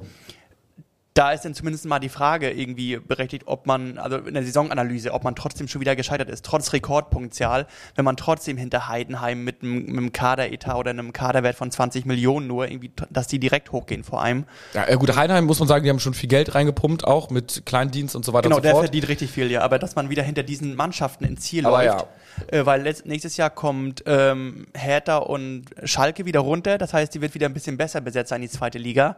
da 1.15 1.31
ist 1.31 1.45
dann 1.45 1.53
zumindest 1.53 1.85
mal 1.85 1.99
die 1.99 2.09
Frage 2.09 2.51
irgendwie 2.51 2.97
berechtigt, 2.97 3.43
ob 3.45 3.67
man, 3.67 3.97
also 3.97 4.17
in 4.17 4.33
der 4.33 4.43
Saisonanalyse, 4.43 5.13
ob 5.13 5.23
man 5.23 5.33
trotzdem 5.33 5.69
schon 5.69 5.79
wieder 5.79 5.95
gescheitert 5.95 6.29
ist, 6.29 6.43
trotz 6.43 6.73
Rekordpunktzahl, 6.73 7.67
wenn 7.95 8.03
man 8.03 8.17
trotzdem 8.17 8.57
hinter 8.57 8.89
Heidenheim 8.89 9.45
mit 9.45 9.63
einem, 9.63 9.85
mit 9.85 9.97
einem 9.97 10.11
Kaderetat 10.11 10.75
oder 10.75 10.89
einem 10.89 11.13
Kaderwert 11.13 11.55
von 11.55 11.71
20 11.71 12.05
Millionen 12.05 12.47
nur 12.47 12.69
irgendwie, 12.69 12.91
dass 13.09 13.27
die 13.27 13.39
direkt 13.39 13.71
hochgehen 13.71 14.03
vor 14.03 14.21
allem. 14.21 14.43
Ja, 14.73 14.93
gut, 14.95 15.15
Heidenheim 15.15 15.45
muss 15.45 15.59
man 15.59 15.69
sagen, 15.69 15.85
die 15.85 15.89
haben 15.89 16.01
schon 16.01 16.13
viel 16.13 16.27
Geld 16.27 16.53
reingepumpt, 16.53 17.05
auch 17.05 17.29
mit 17.29 17.65
Kleindienst 17.65 18.13
und 18.17 18.25
so 18.25 18.33
weiter 18.33 18.49
Genau, 18.49 18.57
und 18.57 18.63
so 18.63 18.63
der 18.63 18.71
fort. 18.73 18.83
verdient 18.83 19.07
richtig 19.07 19.31
viel, 19.31 19.49
ja, 19.49 19.61
aber 19.61 19.79
dass 19.79 19.95
man 19.95 20.09
wieder 20.09 20.21
hinter 20.21 20.43
diesen 20.43 20.75
Mannschaften 20.75 21.23
ins 21.23 21.41
Ziel 21.41 21.65
Aber 21.65 21.81
läuft. 21.81 22.07
Äh, 22.47 22.65
weil 22.65 22.81
letzt, 22.81 23.05
nächstes 23.05 23.37
Jahr 23.37 23.51
kommt 23.51 24.03
ähm, 24.05 24.67
Hertha 24.73 25.15
und 25.15 25.67
Schalke 25.85 26.25
wieder 26.25 26.41
runter, 26.41 26.77
das 26.77 26.93
heißt, 26.93 27.15
die 27.15 27.21
wird 27.21 27.33
wieder 27.35 27.47
ein 27.47 27.53
bisschen 27.53 27.77
besser 27.77 28.01
besetzt 28.01 28.31
sein, 28.31 28.41
die 28.41 28.49
zweite 28.49 28.79
Liga. 28.79 29.15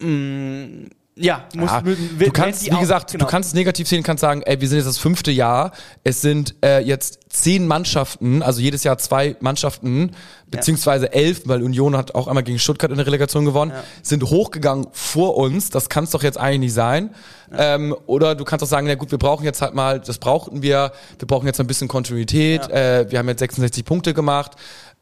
Mm, 0.00 0.86
Ja, 1.16 1.44
muss, 1.54 1.70
Ja, 1.70 1.84
will- 1.84 1.96
du 2.18 2.30
kannst, 2.32 2.64
wie 2.66 2.72
auch- 2.72 2.80
gesagt, 2.80 3.12
genau. 3.12 3.24
du 3.24 3.30
kannst 3.30 3.48
es 3.50 3.54
negativ 3.54 3.86
sehen, 3.86 4.02
kannst 4.02 4.20
sagen, 4.22 4.42
ey, 4.42 4.60
wir 4.60 4.68
sind 4.68 4.78
jetzt 4.78 4.88
das 4.88 4.98
fünfte 4.98 5.30
Jahr, 5.30 5.70
es 6.02 6.20
sind 6.22 6.56
äh, 6.64 6.80
jetzt 6.80 7.20
zehn 7.28 7.68
Mannschaften, 7.68 8.42
also 8.42 8.60
jedes 8.60 8.82
Jahr 8.82 8.98
zwei 8.98 9.36
Mannschaften, 9.38 10.10
beziehungsweise 10.50 11.12
elf, 11.12 11.42
weil 11.46 11.62
Union 11.62 11.96
hat 11.96 12.14
auch 12.16 12.26
einmal 12.28 12.42
gegen 12.44 12.58
Stuttgart 12.58 12.90
in 12.90 12.96
der 12.96 13.06
Relegation 13.06 13.44
gewonnen, 13.44 13.72
sind 14.02 14.24
hochgegangen 14.24 14.86
vor 14.92 15.36
uns, 15.36 15.70
das 15.70 15.88
kann 15.88 16.04
es 16.04 16.10
doch 16.10 16.22
jetzt 16.24 16.38
eigentlich 16.38 16.58
nicht 16.60 16.74
sein. 16.74 17.10
Ähm, 17.56 17.94
oder 18.06 18.34
du 18.34 18.44
kannst 18.44 18.64
auch 18.64 18.68
sagen, 18.68 18.86
na 18.88 18.94
gut, 18.96 19.10
wir 19.12 19.18
brauchen 19.18 19.44
jetzt 19.44 19.62
halt 19.62 19.74
mal, 19.74 20.00
das 20.00 20.18
brauchten 20.18 20.62
wir, 20.62 20.92
wir 21.18 21.26
brauchen 21.28 21.46
jetzt 21.46 21.60
ein 21.60 21.66
bisschen 21.68 21.86
Kontinuität, 21.88 22.68
äh, 22.70 23.06
wir 23.10 23.18
haben 23.20 23.28
jetzt 23.28 23.38
66 23.40 23.84
Punkte 23.84 24.14
gemacht, 24.14 24.52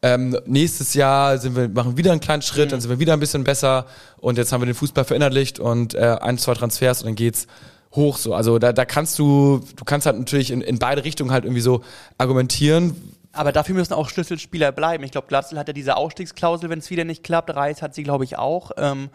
ähm, 0.03 0.37
nächstes 0.45 0.93
Jahr 0.93 1.37
sind 1.37 1.55
wir, 1.55 1.69
machen 1.69 1.95
wieder 1.95 2.11
einen 2.11 2.19
kleinen 2.19 2.41
Schritt, 2.41 2.73
dann 2.73 2.81
sind 2.81 2.89
wir 2.89 2.99
wieder 2.99 3.13
ein 3.13 3.21
bisschen 3.21 3.45
besser 3.45 3.85
und 4.17 4.37
jetzt 4.37 4.51
haben 4.51 4.61
wir 4.61 4.65
den 4.65 4.75
Fußball 4.75 5.05
verinnerlicht 5.05 5.59
und 5.59 5.95
äh, 5.95 6.17
ein, 6.21 6.37
zwei 6.37 6.53
Transfers 6.53 7.01
und 7.01 7.07
dann 7.07 7.15
geht's 7.15 7.47
hoch 7.93 8.17
so. 8.17 8.33
Also 8.33 8.59
da, 8.59 8.73
da 8.73 8.83
kannst 8.83 9.17
du, 9.17 9.63
du 9.77 9.85
kannst 9.85 10.05
halt 10.05 10.19
natürlich 10.19 10.51
in, 10.51 10.59
in 10.59 10.77
beide 10.77 11.05
Richtungen 11.05 11.31
halt 11.31 11.45
irgendwie 11.45 11.61
so 11.61 11.83
argumentieren. 12.17 12.95
Aber 13.31 13.53
dafür 13.53 13.75
müssen 13.75 13.93
auch 13.93 14.09
Schlüsselspieler 14.09 14.73
bleiben. 14.73 15.05
Ich 15.05 15.11
glaube, 15.11 15.27
Glatzel 15.27 15.57
hat 15.57 15.67
ja 15.67 15.73
diese 15.73 15.95
Ausstiegsklausel, 15.95 16.69
wenn 16.69 16.79
es 16.79 16.89
wieder 16.89 17.05
nicht 17.05 17.23
klappt. 17.23 17.55
Reis 17.55 17.81
hat 17.81 17.95
sie, 17.95 18.03
glaube 18.03 18.25
ich, 18.25 18.37
auch. 18.37 18.71
Ähm, 18.75 19.09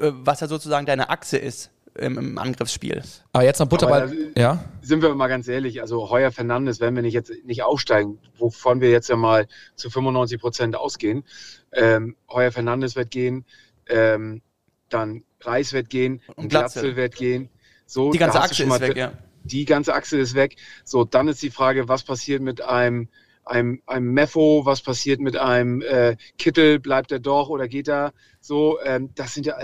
äh, 0.00 0.10
was 0.12 0.40
ja 0.40 0.48
sozusagen 0.48 0.86
deine 0.86 1.10
Achse 1.10 1.36
ist 1.36 1.70
im, 1.96 2.18
im 2.18 2.38
Angriffsspiel. 2.38 3.02
Aber 3.32 3.44
jetzt 3.44 3.60
noch 3.60 3.68
Butterball. 3.68 4.02
Aber 4.02 4.14
ja. 4.36 4.64
sind 4.82 5.02
wir 5.02 5.14
mal 5.14 5.28
ganz 5.28 5.48
ehrlich, 5.48 5.80
also 5.80 6.10
Heuer 6.10 6.32
Fernandes, 6.32 6.80
wenn 6.80 6.94
wir 6.94 7.02
nicht 7.02 7.14
jetzt 7.14 7.32
nicht 7.44 7.62
aufsteigen, 7.62 8.18
wovon 8.36 8.80
wir 8.80 8.90
jetzt 8.90 9.08
ja 9.08 9.16
mal 9.16 9.46
zu 9.76 9.90
95 9.90 10.40
Prozent 10.40 10.76
ausgehen, 10.76 11.24
ähm, 11.72 12.16
Heuer 12.30 12.52
Fernandes 12.52 12.96
wird 12.96 13.10
gehen, 13.10 13.44
ähm, 13.88 14.42
dann 14.88 15.24
Reis 15.40 15.72
wird 15.72 15.90
gehen, 15.90 16.22
Und 16.36 16.48
Glatzel. 16.48 16.96
Wird 16.96 17.14
gehen. 17.16 17.48
So, 17.86 18.10
Die 18.10 18.18
ganze 18.18 18.40
Achse 18.40 18.64
ist 18.64 18.80
weg, 18.80 18.96
ja. 18.96 19.12
Die 19.44 19.66
ganze 19.66 19.94
Achse 19.94 20.18
ist 20.18 20.34
weg. 20.34 20.56
So, 20.84 21.04
dann 21.04 21.28
ist 21.28 21.42
die 21.42 21.50
Frage, 21.50 21.86
was 21.86 22.02
passiert 22.02 22.40
mit 22.40 22.62
einem 22.62 23.08
einem, 23.44 23.82
einem 23.86 24.12
Meffo, 24.12 24.64
was 24.64 24.82
passiert 24.82 25.20
mit 25.20 25.36
einem 25.36 25.82
äh, 25.82 26.16
Kittel, 26.38 26.78
bleibt 26.80 27.12
er 27.12 27.20
doch 27.20 27.48
oder 27.48 27.68
geht 27.68 27.88
er? 27.88 28.12
So, 28.40 28.78
ähm, 28.82 29.10
das 29.14 29.34
sind 29.34 29.46
ja, 29.46 29.56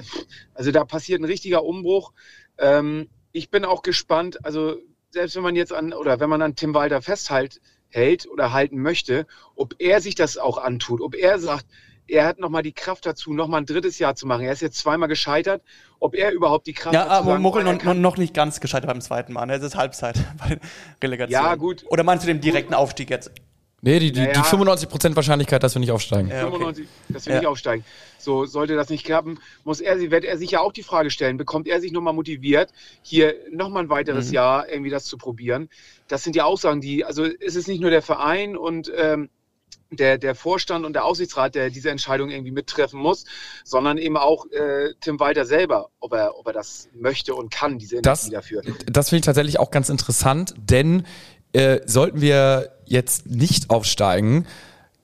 also 0.55 0.71
da 0.71 0.85
passiert 0.85 1.21
ein 1.21 1.25
richtiger 1.25 1.65
Umbruch. 1.65 2.13
Ähm, 2.59 3.09
ich 3.33 3.51
bin 3.51 3.65
auch 3.65 3.83
gespannt, 3.83 4.45
also 4.45 4.77
selbst 5.11 5.37
wenn 5.37 5.43
man 5.43 5.57
jetzt 5.57 5.73
an, 5.73 5.93
oder 5.93 6.21
wenn 6.21 6.31
man 6.31 6.43
an 6.43 6.57
Tim 6.57 6.75
Walter 6.75 7.03
festhält, 7.03 7.61
hält 7.89 8.29
oder 8.29 8.53
halten 8.53 8.79
möchte, 8.81 9.27
ob 9.57 9.75
er 9.79 10.01
sich 10.01 10.15
das 10.15 10.39
auch 10.39 10.59
antut, 10.59 11.01
ob 11.01 11.15
er 11.15 11.39
sagt, 11.39 11.67
er 12.07 12.27
hat 12.27 12.41
nochmal 12.41 12.63
die 12.63 12.73
Kraft 12.73 13.07
dazu, 13.07 13.33
nochmal 13.33 13.63
ein 13.63 13.67
drittes 13.67 13.99
Jahr 13.99 14.17
zu 14.17 14.27
machen. 14.27 14.45
Er 14.45 14.53
ist 14.53 14.63
jetzt 14.63 14.79
zweimal 14.79 15.09
gescheitert, 15.09 15.63
ob 16.01 16.15
er 16.15 16.33
überhaupt 16.33 16.67
die 16.67 16.73
Kraft 16.73 16.95
Ja, 16.95 17.05
dazu 17.05 17.15
aber 17.15 17.31
sagen, 17.33 17.43
Muchel 17.43 17.67
er 17.67 17.73
noch, 17.73 17.95
noch 17.95 18.17
nicht 18.17 18.35
ganz 18.35 18.61
gescheitert 18.61 18.89
beim 18.89 19.01
zweiten 19.01 19.33
Mal. 19.33 19.47
Ne? 19.47 19.55
Es 19.55 19.63
ist 19.63 19.77
Halbzeit 19.77 20.17
bei 20.39 20.49
der 20.49 20.61
Relegation. 21.03 21.33
Ja, 21.33 21.55
gut. 21.55 21.85
Oder 21.89 22.03
meinst 22.03 22.25
du 22.25 22.27
den 22.27 22.41
direkten 22.41 22.75
Aufstieg 22.75 23.11
jetzt? 23.11 23.31
Nee, 23.83 23.99
die, 23.99 24.13
die, 24.13 24.21
Naja. 24.21 24.33
die 24.33 24.41
95% 24.41 25.17
Wahrscheinlichkeit, 25.17 25.63
dass 25.63 25.75
wir 25.75 25.81
nicht 25.81 25.91
aufsteigen. 25.91 26.29
Ja, 26.29 26.43
okay. 26.47 26.51
95, 26.59 26.87
dass 27.09 27.25
wir 27.27 27.33
Ja. 27.35 27.39
nicht 27.41 27.49
aufsteigen. 27.49 27.85
So, 28.19 28.45
sollte 28.45 28.75
das 28.77 28.91
nicht 28.91 29.05
klappen, 29.07 29.39
muss 29.65 29.81
er, 29.81 29.99
wird 30.11 30.25
er 30.25 30.37
sich 30.37 30.51
ja 30.51 30.61
auch 30.61 30.73
die 30.73 30.83
Frage 30.83 31.11
stellen, 31.11 31.39
bekommt 31.39 31.67
er 31.67 31.81
sich 31.81 31.91
nochmal 31.91 32.13
motiviert, 32.13 32.71
hier 33.03 33.35
nochmal 33.51 33.85
ein 33.85 33.89
weiteres 33.89 34.29
Mhm. 34.29 34.35
Jahr 34.35 34.69
irgendwie 34.69 34.91
das 34.91 35.05
zu 35.07 35.17
probieren? 35.17 35.71
Das 36.09 36.23
sind 36.23 36.37
ja 36.37 36.45
Aussagen, 36.45 36.83
die, 36.83 37.05
also 37.07 37.25
es 37.25 37.57
ist 37.57 37.69
nicht 37.69 37.81
nur 37.81 37.91
der 37.91 38.03
Verein 38.03 38.57
und 38.57 38.93
ähm, 38.95 39.31
der, 39.93 40.19
der 40.19 40.35
Vorstand 40.37 40.85
und 40.85 40.93
der 40.93 41.05
Aufsichtsrat, 41.05 41.55
der 41.57 41.71
diese 41.71 41.91
Entscheidung 41.91 42.31
irgendwie 42.31 42.53
mittreffen 42.53 43.01
muss, 43.01 43.25
sondern 43.65 43.99
eben 43.99 44.17
auch 44.17 44.47
äh, 44.53 44.95
Tim 45.01 45.19
Walter 45.19 45.45
selber, 45.47 45.89
ob 45.99 46.13
er, 46.13 46.39
ob 46.39 46.47
er 46.47 46.53
das 46.53 46.89
möchte 46.95 47.35
und 47.35 47.51
kann, 47.51 47.79
diese 47.79 48.01
Das- 48.03 48.29
Energie 48.29 48.35
dafür. 48.61 48.75
das 48.87 49.09
finde 49.09 49.21
ich 49.21 49.25
tatsächlich 49.27 49.59
auch 49.59 49.71
ganz 49.71 49.89
interessant, 49.89 50.55
denn 50.59 51.07
äh, 51.53 51.81
sollten 51.87 52.21
wir 52.21 52.71
jetzt 52.87 53.27
nicht 53.27 53.71
aufsteigen, 53.71 54.47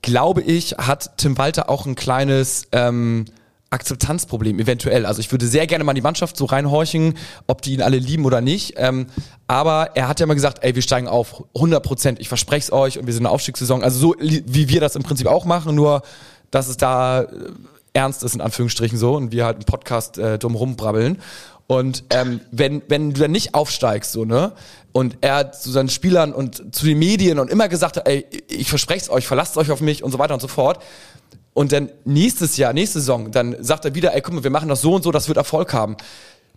glaube 0.01 0.41
ich, 0.41 0.73
hat 0.77 1.17
Tim 1.17 1.37
Walter 1.37 1.69
auch 1.69 1.85
ein 1.85 1.95
kleines 1.95 2.67
ähm, 2.71 3.25
Akzeptanzproblem, 3.69 4.59
eventuell. 4.59 5.05
Also 5.05 5.19
ich 5.19 5.31
würde 5.31 5.45
sehr 5.45 5.67
gerne 5.67 5.83
mal 5.83 5.91
in 5.91 5.97
die 5.97 6.01
Mannschaft 6.01 6.37
so 6.37 6.45
reinhorchen, 6.45 7.15
ob 7.47 7.61
die 7.61 7.73
ihn 7.73 7.81
alle 7.81 7.97
lieben 7.97 8.23
oder 8.25 8.39
nicht. 8.39 8.75
Ähm, 8.77 9.07
aber 9.47 9.91
er 9.95 10.07
hat 10.07 10.19
ja 10.19 10.25
mal 10.25 10.35
gesagt, 10.35 10.63
ey, 10.63 10.75
wir 10.75 10.81
steigen 10.81 11.07
auf 11.07 11.43
100 11.55 11.83
Prozent, 11.83 12.19
ich 12.19 12.29
verspreche 12.29 12.67
es 12.67 12.71
euch 12.71 12.97
und 12.97 13.07
wir 13.07 13.13
sind 13.13 13.21
in 13.21 13.25
der 13.25 13.33
Aufstiegssaison. 13.33 13.83
Also 13.83 13.99
so 13.99 14.15
wie 14.19 14.69
wir 14.69 14.79
das 14.79 14.95
im 14.95 15.03
Prinzip 15.03 15.27
auch 15.27 15.43
machen, 15.43 15.75
nur 15.75 16.01
dass 16.49 16.69
es 16.69 16.77
da 16.77 17.23
äh, 17.23 17.27
ernst 17.91 18.23
ist, 18.23 18.35
in 18.35 18.41
Anführungsstrichen 18.41 18.97
so, 18.97 19.15
und 19.15 19.31
wir 19.33 19.45
halt 19.45 19.57
einen 19.57 19.65
Podcast 19.65 20.17
äh, 20.17 20.39
drumherum 20.39 20.77
brabbeln. 20.77 21.17
Und 21.65 22.05
ähm, 22.11 22.39
wenn, 22.51 22.81
wenn 22.87 23.13
du 23.13 23.19
dann 23.19 23.31
nicht 23.31 23.53
aufsteigst, 23.53 24.13
so, 24.13 24.23
ne, 24.23 24.53
und 24.97 25.19
er 25.21 25.51
zu 25.51 25.69
seinen 25.69 25.89
Spielern 25.89 26.33
und 26.33 26.73
zu 26.73 26.87
den 26.87 26.97
Medien 26.97 27.37
und 27.37 27.51
immer 27.51 27.69
gesagt 27.69 27.97
hat, 27.97 28.07
ey, 28.07 28.25
ich 28.47 28.67
verspreche 28.67 29.01
es 29.01 29.09
euch, 29.11 29.27
verlasst 29.27 29.55
euch 29.55 29.69
auf 29.69 29.79
mich 29.79 30.03
und 30.03 30.09
so 30.09 30.17
weiter 30.17 30.33
und 30.33 30.39
so 30.39 30.47
fort. 30.47 30.83
Und 31.53 31.71
dann 31.71 31.91
nächstes 32.03 32.57
Jahr, 32.57 32.73
nächste 32.73 32.99
Saison, 32.99 33.29
dann 33.29 33.55
sagt 33.63 33.85
er 33.85 33.93
wieder, 33.93 34.15
ey, 34.15 34.21
guck 34.21 34.33
mal, 34.33 34.43
wir 34.43 34.49
machen 34.49 34.69
das 34.69 34.81
so 34.81 34.95
und 34.95 35.03
so, 35.03 35.11
das 35.11 35.27
wird 35.27 35.37
Erfolg 35.37 35.71
haben. 35.71 35.97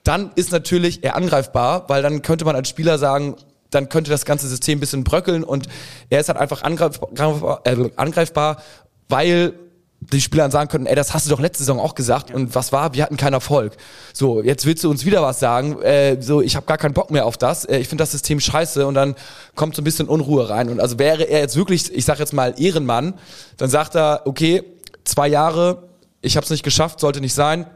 Dann 0.04 0.30
ist 0.36 0.52
natürlich 0.52 1.04
er 1.04 1.16
angreifbar, 1.16 1.86
weil 1.90 2.00
dann 2.02 2.22
könnte 2.22 2.46
man 2.46 2.56
als 2.56 2.70
Spieler 2.70 2.96
sagen, 2.96 3.36
dann 3.68 3.90
könnte 3.90 4.10
das 4.10 4.24
ganze 4.24 4.48
System 4.48 4.78
ein 4.78 4.80
bisschen 4.80 5.04
bröckeln 5.04 5.44
und 5.44 5.68
er 6.08 6.20
ist 6.20 6.30
halt 6.30 6.38
einfach 6.38 6.62
angreifbar, 6.62 7.60
äh, 7.64 7.90
angreifbar 7.96 8.62
weil 9.10 9.52
die 10.00 10.20
Spieler 10.20 10.44
dann 10.44 10.50
sagen 10.50 10.70
könnten, 10.70 10.86
ey, 10.86 10.94
das 10.94 11.12
hast 11.12 11.26
du 11.26 11.30
doch 11.30 11.40
letzte 11.40 11.62
Saison 11.62 11.78
auch 11.78 11.94
gesagt 11.94 12.32
und 12.32 12.54
was 12.54 12.72
war? 12.72 12.94
Wir 12.94 13.02
hatten 13.02 13.18
keinen 13.18 13.34
Erfolg. 13.34 13.76
So, 14.14 14.42
jetzt 14.42 14.64
willst 14.64 14.82
du 14.82 14.90
uns 14.90 15.04
wieder 15.04 15.22
was 15.22 15.40
sagen, 15.40 15.80
äh, 15.82 16.20
so, 16.20 16.40
ich 16.40 16.56
habe 16.56 16.66
gar 16.66 16.78
keinen 16.78 16.94
Bock 16.94 17.10
mehr 17.10 17.26
auf 17.26 17.36
das, 17.36 17.66
äh, 17.66 17.78
ich 17.78 17.88
finde 17.88 18.02
das 18.02 18.12
System 18.12 18.40
scheiße 18.40 18.86
und 18.86 18.94
dann 18.94 19.14
kommt 19.54 19.76
so 19.76 19.82
ein 19.82 19.84
bisschen 19.84 20.08
Unruhe 20.08 20.48
rein 20.48 20.70
und 20.70 20.80
also 20.80 20.98
wäre 20.98 21.24
er 21.24 21.40
jetzt 21.40 21.56
wirklich, 21.56 21.92
ich 21.94 22.04
sag 22.04 22.18
jetzt 22.18 22.32
mal 22.32 22.54
Ehrenmann, 22.56 23.14
dann 23.58 23.68
sagt 23.68 23.94
er, 23.94 24.22
okay, 24.24 24.64
zwei 25.04 25.28
Jahre, 25.28 25.90
ich 26.22 26.36
habe 26.36 26.44
es 26.44 26.50
nicht 26.50 26.62
geschafft, 26.62 27.00
sollte 27.00 27.20
nicht 27.20 27.34
sein, 27.34 27.66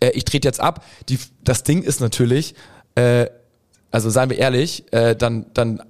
äh, 0.00 0.10
ich 0.10 0.24
trete 0.24 0.46
jetzt 0.46 0.60
ab. 0.60 0.84
Die, 1.08 1.18
das 1.42 1.62
Ding 1.62 1.82
ist 1.82 2.00
natürlich, 2.00 2.54
äh, 2.94 3.26
also 3.90 4.10
seien 4.10 4.28
wir 4.28 4.38
ehrlich, 4.38 4.84
äh, 4.92 5.16
dann, 5.16 5.46
dann 5.54 5.82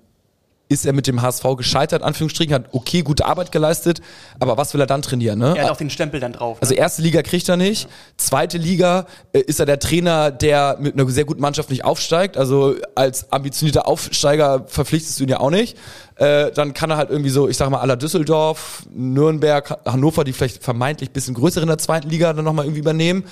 ist 0.68 0.85
er 0.85 0.92
mit 0.92 1.07
dem 1.07 1.22
HSV 1.22 1.44
gescheitert, 1.57 2.02
Anführungsstrichen, 2.02 2.54
hat 2.54 2.64
okay, 2.72 3.02
gute 3.02 3.24
Arbeit 3.24 3.52
geleistet, 3.52 4.00
aber 4.38 4.57
was 4.57 4.74
will 4.74 4.81
er 4.81 4.87
dann 4.87 5.02
trainieren, 5.02 5.38
ne? 5.38 5.54
Er 5.57 5.64
hat 5.64 5.70
auch 5.70 5.76
den 5.76 5.90
Stempel 5.90 6.20
dann 6.20 6.33
drauf. 6.33 6.59
Also 6.61 6.74
ne? 6.74 6.81
erste 6.81 7.02
Liga 7.02 7.22
kriegt 7.22 7.48
er 7.48 7.57
nicht, 7.57 7.88
zweite 8.16 8.59
Liga 8.59 9.07
äh, 9.33 9.40
ist 9.40 9.61
er 9.61 9.66
der 9.66 9.78
Trainer, 9.78 10.31
der 10.31 10.76
mit 10.78 10.94
einer 10.94 11.09
sehr 11.11 11.24
guten 11.24 11.40
Mannschaft 11.40 11.70
nicht 11.70 11.85
aufsteigt. 11.85 12.37
Also 12.37 12.76
als 12.94 13.33
ambitionierter 13.33 13.87
Aufsteiger 13.87 14.64
verpflichtest 14.66 15.18
du 15.18 15.24
ihn 15.24 15.31
ja 15.31 15.40
auch 15.40 15.50
nicht. 15.50 15.76
Äh, 16.16 16.50
dann 16.52 16.74
kann 16.74 16.90
er 16.90 16.96
halt 16.96 17.11
irgendwie 17.11 17.31
so, 17.31 17.48
ich 17.48 17.57
sag 17.57 17.70
mal, 17.70 17.81
aller 17.81 17.96
Düsseldorf, 17.96 18.83
Nürnberg, 18.92 19.78
Hannover, 19.85 20.24
die 20.24 20.33
vielleicht 20.33 20.62
vermeintlich 20.62 21.11
bisschen 21.11 21.35
größer 21.35 21.62
in 21.62 21.68
der 21.68 21.78
zweiten 21.78 22.11
Liga 22.11 22.33
dann 22.33 22.44
nochmal 22.44 22.64
irgendwie 22.66 22.81
übernehmen. 22.81 23.24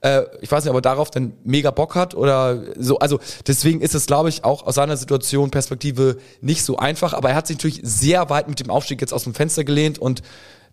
Äh, 0.00 0.22
ich 0.40 0.50
weiß 0.50 0.64
nicht, 0.64 0.70
ob 0.70 0.76
er 0.76 0.82
darauf 0.82 1.10
dann 1.10 1.32
mega 1.44 1.70
Bock 1.70 1.94
hat 1.94 2.14
oder 2.14 2.62
so. 2.76 2.98
Also 2.98 3.18
deswegen 3.46 3.80
ist 3.80 3.94
es, 3.94 4.06
glaube 4.06 4.28
ich, 4.28 4.44
auch 4.44 4.66
aus 4.66 4.74
seiner 4.74 4.96
Situation 4.96 5.50
Perspektive 5.50 6.18
nicht 6.40 6.62
so 6.64 6.76
einfach. 6.76 7.14
Aber 7.14 7.30
er 7.30 7.34
hat 7.34 7.46
sich 7.46 7.56
natürlich 7.56 7.80
sehr 7.82 8.30
weit 8.30 8.48
mit 8.48 8.60
dem 8.60 8.70
Aufstieg 8.70 9.00
jetzt 9.00 9.12
aus 9.12 9.24
dem 9.24 9.34
Fenster 9.34 9.64
gelehnt 9.64 9.98
und 9.98 10.22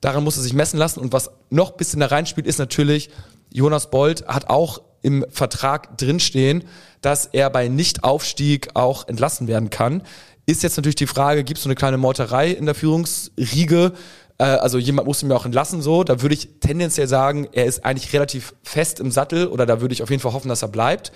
daran 0.01 0.23
muss 0.23 0.37
er 0.37 0.43
sich 0.43 0.53
messen 0.53 0.77
lassen. 0.77 0.99
Und 0.99 1.13
was 1.13 1.31
noch 1.49 1.71
ein 1.71 1.77
bisschen 1.77 1.99
da 1.99 2.07
reinspielt, 2.07 2.47
ist 2.47 2.59
natürlich, 2.59 3.09
Jonas 3.51 3.89
Bold 3.89 4.27
hat 4.27 4.49
auch 4.49 4.81
im 5.01 5.25
Vertrag 5.29 5.97
drinstehen, 5.97 6.63
dass 7.01 7.27
er 7.27 7.49
bei 7.49 7.67
Nichtaufstieg 7.67 8.69
auch 8.73 9.07
entlassen 9.07 9.47
werden 9.47 9.69
kann. 9.69 10.03
Ist 10.47 10.61
jetzt 10.61 10.77
natürlich 10.77 10.95
die 10.95 11.07
Frage, 11.07 11.43
gibt 11.43 11.57
es 11.57 11.63
so 11.63 11.69
eine 11.69 11.75
kleine 11.75 11.97
Meuterei 11.97 12.49
in 12.51 12.65
der 12.65 12.75
Führungsriege? 12.75 13.93
Äh, 14.37 14.43
also 14.43 14.77
jemand 14.77 15.07
muss 15.07 15.21
ihn 15.21 15.27
mir 15.27 15.35
auch 15.35 15.45
entlassen, 15.45 15.81
so. 15.81 16.03
Da 16.03 16.21
würde 16.21 16.35
ich 16.35 16.59
tendenziell 16.59 17.07
sagen, 17.07 17.47
er 17.51 17.65
ist 17.65 17.85
eigentlich 17.85 18.13
relativ 18.13 18.53
fest 18.63 18.99
im 18.99 19.11
Sattel 19.11 19.47
oder 19.47 19.65
da 19.65 19.81
würde 19.81 19.93
ich 19.93 20.03
auf 20.03 20.09
jeden 20.09 20.21
Fall 20.21 20.33
hoffen, 20.33 20.49
dass 20.49 20.61
er 20.61 20.67
bleibt. 20.67 21.11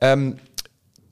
Ähm, 0.00 0.36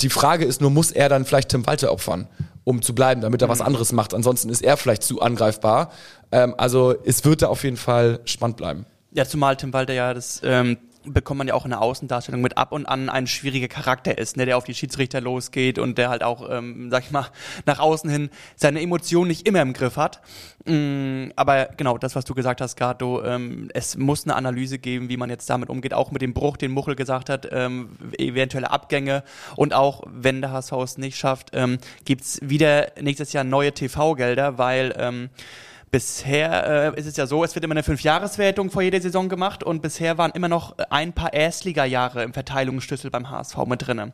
die 0.01 0.11
Frage 0.11 0.45
ist 0.45 0.61
nur, 0.61 0.71
muss 0.71 0.91
er 0.91 1.09
dann 1.09 1.25
vielleicht 1.25 1.49
Tim 1.49 1.67
Walter 1.67 1.91
opfern, 1.91 2.29
um 2.65 2.83
zu 2.83 2.95
bleiben, 2.95 3.23
damit 3.23 3.41
er 3.41 3.49
was 3.49 3.61
anderes 3.61 3.93
macht? 3.93 4.13
Ansonsten 4.13 4.51
ist 4.51 4.63
er 4.63 4.77
vielleicht 4.77 5.03
zu 5.03 5.21
angreifbar. 5.23 5.91
Ähm, 6.33 6.55
also 6.59 6.95
es 7.05 7.25
wird 7.25 7.43
da 7.43 7.49
auf 7.49 7.65
jeden 7.65 7.79
Fall 7.79 8.21
spannend 8.25 8.59
bleiben. 8.59 8.85
Ja, 9.13 9.25
zumal 9.25 9.57
Tim 9.57 9.73
Walter 9.73 9.95
ja, 9.95 10.13
das 10.13 10.43
ähm, 10.45 10.77
bekommt 11.07 11.39
man 11.39 11.49
ja 11.49 11.55
auch 11.55 11.65
in 11.65 11.71
der 11.71 11.81
Außendarstellung 11.83 12.41
mit 12.41 12.57
ab 12.57 12.73
und 12.73 12.87
an 12.87 13.09
ein 13.09 13.27
schwieriger 13.27 13.69
Charakter 13.69 14.19
ist, 14.19 14.37
ne, 14.37 14.47
der 14.47 14.57
auf 14.57 14.65
die 14.65 14.75
Schiedsrichter 14.75 15.21
losgeht 15.21 15.79
und 15.79 15.99
der 15.99 16.09
halt 16.09 16.23
auch, 16.23 16.49
ähm, 16.51 16.91
sag 16.91 17.05
ich 17.05 17.11
mal, 17.11 17.27
nach 17.65 17.79
außen 17.79 18.11
hin 18.11 18.31
seine 18.57 18.81
Emotionen 18.81 19.29
nicht 19.29 19.47
immer 19.47 19.63
im 19.63 19.73
Griff 19.73 19.97
hat. 19.97 20.21
Mm, 20.65 21.29
aber 21.37 21.71
genau, 21.77 21.99
das, 21.99 22.17
was 22.17 22.25
du 22.25 22.35
gesagt 22.35 22.61
hast, 22.61 22.77
Gato, 22.77 23.23
ähm, 23.25 23.71
es 23.75 23.97
muss 23.97 24.25
eine 24.25 24.35
Analyse 24.35 24.79
geben, 24.79 25.09
wie 25.09 25.17
man 25.17 25.31
jetzt 25.31 25.49
damit 25.49 25.71
umgeht, 25.71 25.95
auch 25.95 26.11
mit 26.11 26.23
dem 26.23 26.35
Bruch, 26.35 26.57
den 26.57 26.73
Muchel 26.73 26.97
gesagt 26.97 27.31
hat, 27.31 27.49
ähm, 27.53 27.91
eventuelle 28.19 28.71
Abgänge 28.71 29.23
und 29.57 29.75
auch, 29.75 30.03
wenn 30.07 30.41
der 30.41 30.53
HSV 30.53 30.73
es 30.73 30.99
nicht 30.99 31.17
schafft, 31.17 31.51
ähm, 31.53 31.79
gibt's 32.05 32.39
wieder 32.43 32.93
nächstes 33.01 33.33
Jahr 33.33 33.45
neue 33.45 33.73
TV-Gelder, 33.73 34.59
weil 34.59 34.95
ähm, 34.99 35.31
Bisher 35.91 36.95
äh, 36.95 36.99
ist 36.99 37.07
es 37.07 37.17
ja 37.17 37.27
so, 37.27 37.45
es 37.45 37.55
wird 37.55 37.65
immer 37.65 37.75
eine 37.75 37.85
Fünfjahreswertung 37.85 38.71
vor 38.71 38.83
jeder 38.83 39.01
Saison 39.01 39.29
gemacht 39.29 39.63
und 39.63 39.83
bisher 39.83 40.19
waren 40.19 40.33
immer 40.33 40.49
noch 40.49 40.77
ein 40.91 41.13
paar 41.13 41.33
Erstligajahre 41.33 42.25
im 42.25 42.35
Verteilungsschlüssel 42.35 43.11
beim 43.11 43.31
HSV 43.31 43.57
mit 43.67 43.87
drinne. 43.87 44.13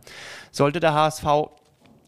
Sollte 0.51 0.81
der 0.81 0.93
HSV 0.93 1.25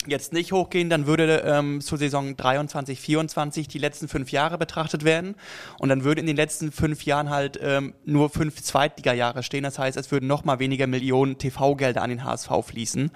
jetzt 0.07 0.33
nicht 0.33 0.53
hochgehen, 0.53 0.91
dann 0.91 1.07
würde 1.07 1.43
ähm, 1.47 1.81
zur 1.81 1.99
Saison 1.99 2.37
23, 2.37 3.01
24 3.01 3.69
die 3.69 3.79
letzten 3.79 4.09
fünf 4.09 4.31
Jahre 4.31 4.59
betrachtet 4.59 5.05
werden 5.05 5.35
und 5.79 5.89
dann 5.89 6.05
würde 6.05 6.21
in 6.21 6.27
den 6.27 6.37
letzten 6.37 6.73
fünf 6.73 7.05
Jahren 7.05 7.31
halt 7.31 7.59
ähm, 7.63 7.95
nur 8.05 8.31
fünf 8.31 8.63
Zweitliga-Jahre 8.63 9.43
stehen. 9.43 9.65
Das 9.65 9.79
heißt, 9.79 9.97
es 9.97 10.11
würden 10.11 10.27
noch 10.27 10.45
mal 10.45 10.59
weniger 10.59 10.87
Millionen 10.87 11.39
TV-Gelder 11.39 12.03
an 12.03 12.11
den 12.11 12.25
HSV 12.25 12.51
fließen. 12.65 13.11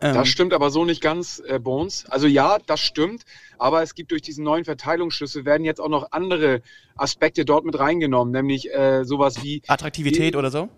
Ähm, 0.00 0.14
das 0.14 0.28
stimmt 0.28 0.52
aber 0.52 0.70
so 0.70 0.84
nicht 0.84 1.02
ganz, 1.02 1.42
äh, 1.46 1.58
Bones. 1.58 2.06
Also 2.08 2.26
ja, 2.26 2.58
das 2.66 2.80
stimmt, 2.80 3.24
aber 3.58 3.82
es 3.82 3.94
gibt 3.94 4.10
durch 4.10 4.22
diesen 4.22 4.44
neuen 4.44 4.64
Verteilungsschlüssel 4.64 5.44
werden 5.44 5.64
jetzt 5.64 5.80
auch 5.80 5.88
noch 5.88 6.12
andere 6.12 6.62
Aspekte 6.96 7.44
dort 7.44 7.64
mit 7.64 7.78
reingenommen, 7.78 8.32
nämlich 8.32 8.72
äh, 8.72 9.04
sowas 9.04 9.42
wie 9.42 9.62
Attraktivität 9.66 10.34
wie, 10.34 10.38
oder 10.38 10.50
so? 10.50 10.68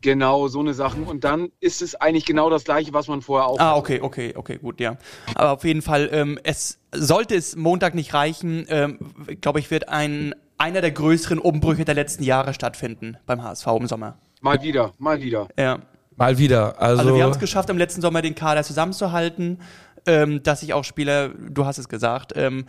Genau, 0.00 0.48
so 0.48 0.60
eine 0.60 0.74
Sachen. 0.74 1.04
Und 1.04 1.24
dann 1.24 1.50
ist 1.60 1.82
es 1.82 1.94
eigentlich 1.94 2.24
genau 2.24 2.50
das 2.50 2.64
Gleiche, 2.64 2.92
was 2.92 3.08
man 3.08 3.22
vorher 3.22 3.48
auch. 3.48 3.58
Ah, 3.58 3.76
okay, 3.76 4.00
okay, 4.00 4.34
okay, 4.36 4.58
gut, 4.58 4.80
ja. 4.80 4.96
Aber 5.34 5.52
auf 5.52 5.64
jeden 5.64 5.82
Fall, 5.82 6.08
ähm, 6.12 6.38
es 6.42 6.78
sollte 6.92 7.34
es 7.34 7.56
Montag 7.56 7.94
nicht 7.94 8.14
reichen, 8.14 8.66
ähm, 8.68 8.98
glaube 9.40 9.60
ich, 9.60 9.70
wird 9.70 9.88
ein 9.88 10.34
einer 10.60 10.82
der 10.82 10.90
größeren 10.90 11.38
Umbrüche 11.38 11.86
der 11.86 11.94
letzten 11.94 12.22
Jahre 12.22 12.52
stattfinden 12.52 13.16
beim 13.24 13.42
HSV 13.42 13.66
im 13.66 13.86
Sommer. 13.86 14.18
Mal 14.42 14.62
wieder, 14.62 14.92
mal 14.98 15.20
wieder. 15.20 15.48
Ja. 15.58 15.80
Mal 16.16 16.36
wieder. 16.36 16.78
Also, 16.78 17.00
also 17.00 17.14
wir 17.14 17.24
haben 17.24 17.30
es 17.30 17.38
geschafft, 17.38 17.70
im 17.70 17.78
letzten 17.78 18.02
Sommer 18.02 18.20
den 18.20 18.34
Kader 18.34 18.62
zusammenzuhalten, 18.62 19.58
ähm, 20.06 20.42
dass 20.42 20.60
sich 20.60 20.74
auch 20.74 20.84
Spieler, 20.84 21.30
du 21.30 21.64
hast 21.64 21.78
es 21.78 21.88
gesagt, 21.88 22.34
ähm, 22.36 22.66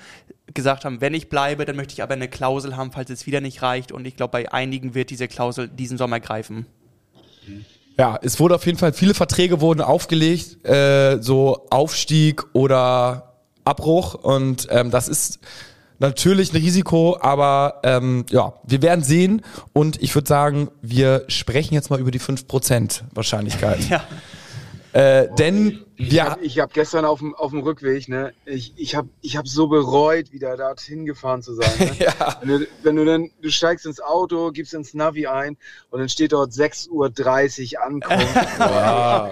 gesagt 0.54 0.86
haben, 0.86 1.02
wenn 1.02 1.14
ich 1.14 1.28
bleibe, 1.28 1.66
dann 1.66 1.76
möchte 1.76 1.94
ich 1.94 2.02
aber 2.02 2.14
eine 2.14 2.30
Klausel 2.30 2.78
haben, 2.78 2.94
falls 2.94 3.10
es 3.10 3.26
wieder 3.26 3.42
nicht 3.42 3.62
reicht. 3.62 3.92
Und 3.92 4.08
ich 4.08 4.16
glaube, 4.16 4.32
bei 4.32 4.52
einigen 4.54 4.96
wird 4.96 5.10
diese 5.10 5.28
Klausel 5.28 5.68
diesen 5.68 5.98
Sommer 5.98 6.22
greifen. 6.22 6.66
Ja, 7.98 8.18
es 8.22 8.40
wurde 8.40 8.56
auf 8.56 8.66
jeden 8.66 8.78
Fall, 8.78 8.94
viele 8.94 9.14
Verträge 9.14 9.62
wurden 9.62 9.82
aufgelegt, 9.82 10.66
äh, 10.66 11.22
so 11.22 11.68
Aufstieg 11.70 12.44
oder 12.54 13.34
Abbruch 13.64 14.16
und 14.16 14.68
ähm, 14.72 14.90
das 14.92 15.08
ist 15.08 15.40
natürlich 16.00 16.52
ein 16.52 16.58
Risiko, 16.62 17.18
aber 17.22 17.80
ähm, 17.84 18.26
ja, 18.32 18.54
wir 18.64 18.82
werden 18.82 19.04
sehen 19.04 19.44
und 19.74 20.02
ich 20.02 20.16
würde 20.16 20.28
sagen, 20.28 20.70
wir 20.82 21.26
sprechen 21.28 21.76
jetzt 21.76 21.90
mal 21.90 22.00
über 22.00 22.12
die 22.12 22.20
5% 22.20 23.02
Wahrscheinlichkeit. 23.14 23.80
Ja. 23.90 24.04
Äh, 24.94 25.30
denn 25.36 25.86
ich 25.96 26.12
ja. 26.12 26.32
habe 26.32 26.46
hab 26.46 26.74
gestern 26.74 27.06
auf 27.06 27.20
dem, 27.20 27.34
auf 27.36 27.52
dem 27.52 27.62
Rückweg, 27.62 28.10
ne, 28.10 28.34
ich, 28.46 28.74
ich 28.76 28.96
habe 28.96 29.08
ich 29.22 29.38
hab 29.38 29.48
so 29.48 29.68
bereut, 29.68 30.34
wieder 30.34 30.58
dorthin 30.58 31.06
gefahren 31.06 31.42
zu 31.42 31.54
sein. 31.54 31.72
Ne? 31.80 31.96
ja. 32.00 32.38
wenn, 32.42 32.60
du, 32.60 32.68
wenn 32.84 32.96
du 32.98 33.06
dann, 33.06 33.32
du 33.42 33.50
steigst 33.50 33.86
ins 33.86 34.02
Auto, 34.02 34.52
gibst 34.52 34.74
ins 34.74 34.94
Navi 34.94 35.28
ein 35.28 35.58
und 35.92 36.00
dann 36.00 36.10
steht 36.10 36.34
dort 36.34 36.52
6.30 36.52 36.90
Uhr 37.74 37.84
ankommen. 37.84 38.28
wow. 38.58 39.30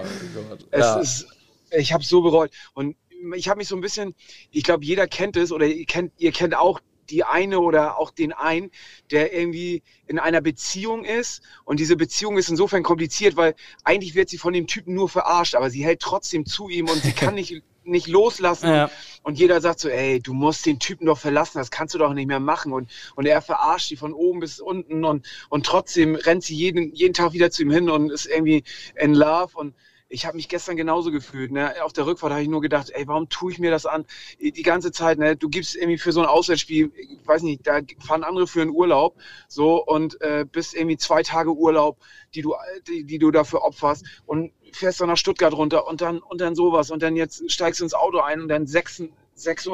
es 0.70 0.80
ja. 0.80 1.00
ist, 1.00 1.26
ich 1.70 1.92
habe 1.92 2.04
so 2.04 2.22
bereut. 2.22 2.50
Und 2.72 2.96
ich 3.36 3.48
habe 3.48 3.58
mich 3.58 3.68
so 3.68 3.76
ein 3.76 3.82
bisschen, 3.82 4.14
ich 4.50 4.64
glaube, 4.64 4.84
jeder 4.84 5.06
kennt 5.06 5.36
es 5.36 5.52
oder 5.52 5.66
ihr 5.66 5.84
kennt, 5.84 6.12
ihr 6.18 6.32
kennt 6.32 6.56
auch 6.56 6.80
die 7.10 7.24
eine 7.24 7.60
oder 7.60 7.98
auch 7.98 8.10
den 8.10 8.32
einen, 8.32 8.70
der 9.10 9.32
irgendwie 9.32 9.82
in 10.06 10.18
einer 10.18 10.40
Beziehung 10.40 11.04
ist. 11.04 11.42
Und 11.64 11.80
diese 11.80 11.96
Beziehung 11.96 12.38
ist 12.38 12.48
insofern 12.48 12.82
kompliziert, 12.82 13.36
weil 13.36 13.54
eigentlich 13.84 14.14
wird 14.14 14.28
sie 14.28 14.38
von 14.38 14.52
dem 14.52 14.66
Typen 14.66 14.94
nur 14.94 15.08
verarscht, 15.08 15.54
aber 15.54 15.70
sie 15.70 15.84
hält 15.84 16.00
trotzdem 16.00 16.46
zu 16.46 16.68
ihm 16.68 16.88
und 16.88 17.02
sie 17.02 17.12
kann 17.12 17.34
nicht, 17.34 17.62
nicht 17.84 18.06
loslassen. 18.06 18.68
Ja. 18.68 18.90
Und 19.22 19.38
jeder 19.38 19.60
sagt 19.60 19.80
so, 19.80 19.88
ey, 19.88 20.20
du 20.20 20.32
musst 20.32 20.66
den 20.66 20.78
Typen 20.78 21.06
doch 21.06 21.18
verlassen, 21.18 21.58
das 21.58 21.70
kannst 21.70 21.94
du 21.94 21.98
doch 21.98 22.12
nicht 22.12 22.26
mehr 22.26 22.40
machen. 22.40 22.72
Und, 22.72 22.90
und 23.16 23.26
er 23.26 23.42
verarscht 23.42 23.88
sie 23.88 23.96
von 23.96 24.12
oben 24.12 24.40
bis 24.40 24.60
unten 24.60 25.04
und, 25.04 25.26
und 25.48 25.66
trotzdem 25.66 26.14
rennt 26.14 26.44
sie 26.44 26.54
jeden, 26.54 26.94
jeden 26.94 27.14
Tag 27.14 27.32
wieder 27.32 27.50
zu 27.50 27.62
ihm 27.62 27.70
hin 27.70 27.90
und 27.90 28.10
ist 28.10 28.26
irgendwie 28.26 28.64
in 28.96 29.14
Love 29.14 29.56
und 29.56 29.74
ich 30.12 30.26
habe 30.26 30.36
mich 30.36 30.48
gestern 30.48 30.76
genauso 30.76 31.12
gefühlt. 31.12 31.52
Ne? 31.52 31.72
Auf 31.84 31.92
der 31.92 32.04
Rückfahrt 32.04 32.32
habe 32.32 32.42
ich 32.42 32.48
nur 32.48 32.60
gedacht, 32.60 32.90
ey, 32.90 33.06
warum 33.06 33.28
tue 33.28 33.52
ich 33.52 33.60
mir 33.60 33.70
das 33.70 33.86
an? 33.86 34.04
Die 34.40 34.62
ganze 34.62 34.90
Zeit, 34.90 35.18
ne? 35.18 35.36
Du 35.36 35.48
gibst 35.48 35.76
irgendwie 35.76 35.98
für 35.98 36.10
so 36.10 36.20
ein 36.20 36.26
Auswärtsspiel, 36.26 36.90
ich 36.96 37.26
weiß 37.26 37.42
nicht, 37.42 37.64
da 37.66 37.78
fahren 38.00 38.24
andere 38.24 38.48
für 38.48 38.60
einen 38.60 38.72
Urlaub, 38.72 39.16
so 39.46 39.82
und 39.82 40.20
äh, 40.20 40.44
bist 40.50 40.74
irgendwie 40.74 40.96
zwei 40.96 41.22
Tage 41.22 41.52
Urlaub, 41.54 41.98
die 42.34 42.42
du, 42.42 42.54
die, 42.88 43.04
die 43.04 43.18
du 43.18 43.30
dafür 43.30 43.62
opferst 43.62 44.04
und 44.26 44.52
fährst 44.72 45.00
dann 45.00 45.08
nach 45.08 45.16
Stuttgart 45.16 45.54
runter 45.54 45.86
und 45.86 46.00
dann 46.00 46.18
und 46.18 46.40
dann 46.40 46.56
sowas 46.56 46.90
und 46.90 47.02
dann 47.02 47.14
jetzt 47.14 47.48
steigst 47.50 47.80
du 47.80 47.84
ins 47.84 47.94
Auto 47.94 48.18
ein 48.18 48.40
und 48.40 48.48
dann 48.48 48.66
6, 48.66 49.04
6.30 49.36 49.70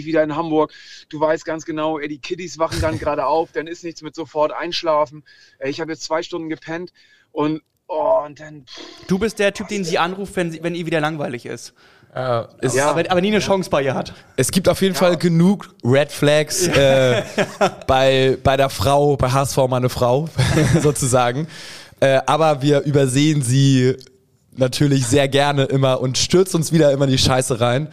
Uhr 0.00 0.04
wieder 0.04 0.22
in 0.22 0.36
Hamburg. 0.36 0.72
Du 1.08 1.18
weißt 1.18 1.46
ganz 1.46 1.64
genau, 1.64 1.98
ey, 1.98 2.08
die 2.08 2.20
Kiddies 2.20 2.58
wachen 2.58 2.82
dann 2.82 2.98
gerade 2.98 3.24
auf, 3.24 3.52
dann 3.52 3.66
ist 3.66 3.84
nichts 3.84 4.02
mit 4.02 4.14
sofort 4.14 4.52
einschlafen. 4.52 5.24
Ich 5.64 5.80
habe 5.80 5.92
jetzt 5.92 6.02
zwei 6.02 6.22
Stunden 6.22 6.50
gepennt 6.50 6.92
und 7.32 7.62
Oh, 7.88 8.20
und 8.26 8.38
dann. 8.38 8.66
Du 9.06 9.18
bist 9.18 9.38
der 9.38 9.52
Typ, 9.54 9.68
den 9.68 9.82
sie 9.82 9.98
anruft, 9.98 10.36
wenn, 10.36 10.52
sie, 10.52 10.62
wenn 10.62 10.74
ihr 10.74 10.84
wieder 10.84 11.00
langweilig 11.00 11.46
ist. 11.46 11.72
Äh, 12.14 12.44
ist 12.60 12.76
ja. 12.76 12.90
aber, 12.90 13.10
aber, 13.10 13.20
nie 13.20 13.28
eine 13.28 13.38
Chance 13.40 13.70
bei 13.70 13.82
ihr 13.82 13.94
hat. 13.94 14.12
Es 14.36 14.50
gibt 14.50 14.68
auf 14.68 14.80
jeden 14.82 14.94
ja. 14.94 15.00
Fall 15.00 15.16
genug 15.16 15.74
Red 15.84 16.12
Flags 16.12 16.66
äh, 16.66 17.22
bei, 17.86 18.38
bei 18.42 18.56
der 18.56 18.70
Frau, 18.70 19.16
bei 19.16 19.30
HSV 19.30 19.56
meine 19.68 19.88
Frau, 19.88 20.28
sozusagen. 20.82 21.48
Äh, 22.00 22.20
aber 22.26 22.62
wir 22.62 22.82
übersehen 22.82 23.42
sie 23.42 23.96
natürlich 24.56 25.06
sehr 25.06 25.28
gerne 25.28 25.64
immer 25.64 26.00
und 26.00 26.18
stürzt 26.18 26.54
uns 26.54 26.72
wieder 26.72 26.92
immer 26.92 27.04
in 27.04 27.10
die 27.10 27.18
Scheiße 27.18 27.60
rein. 27.60 27.88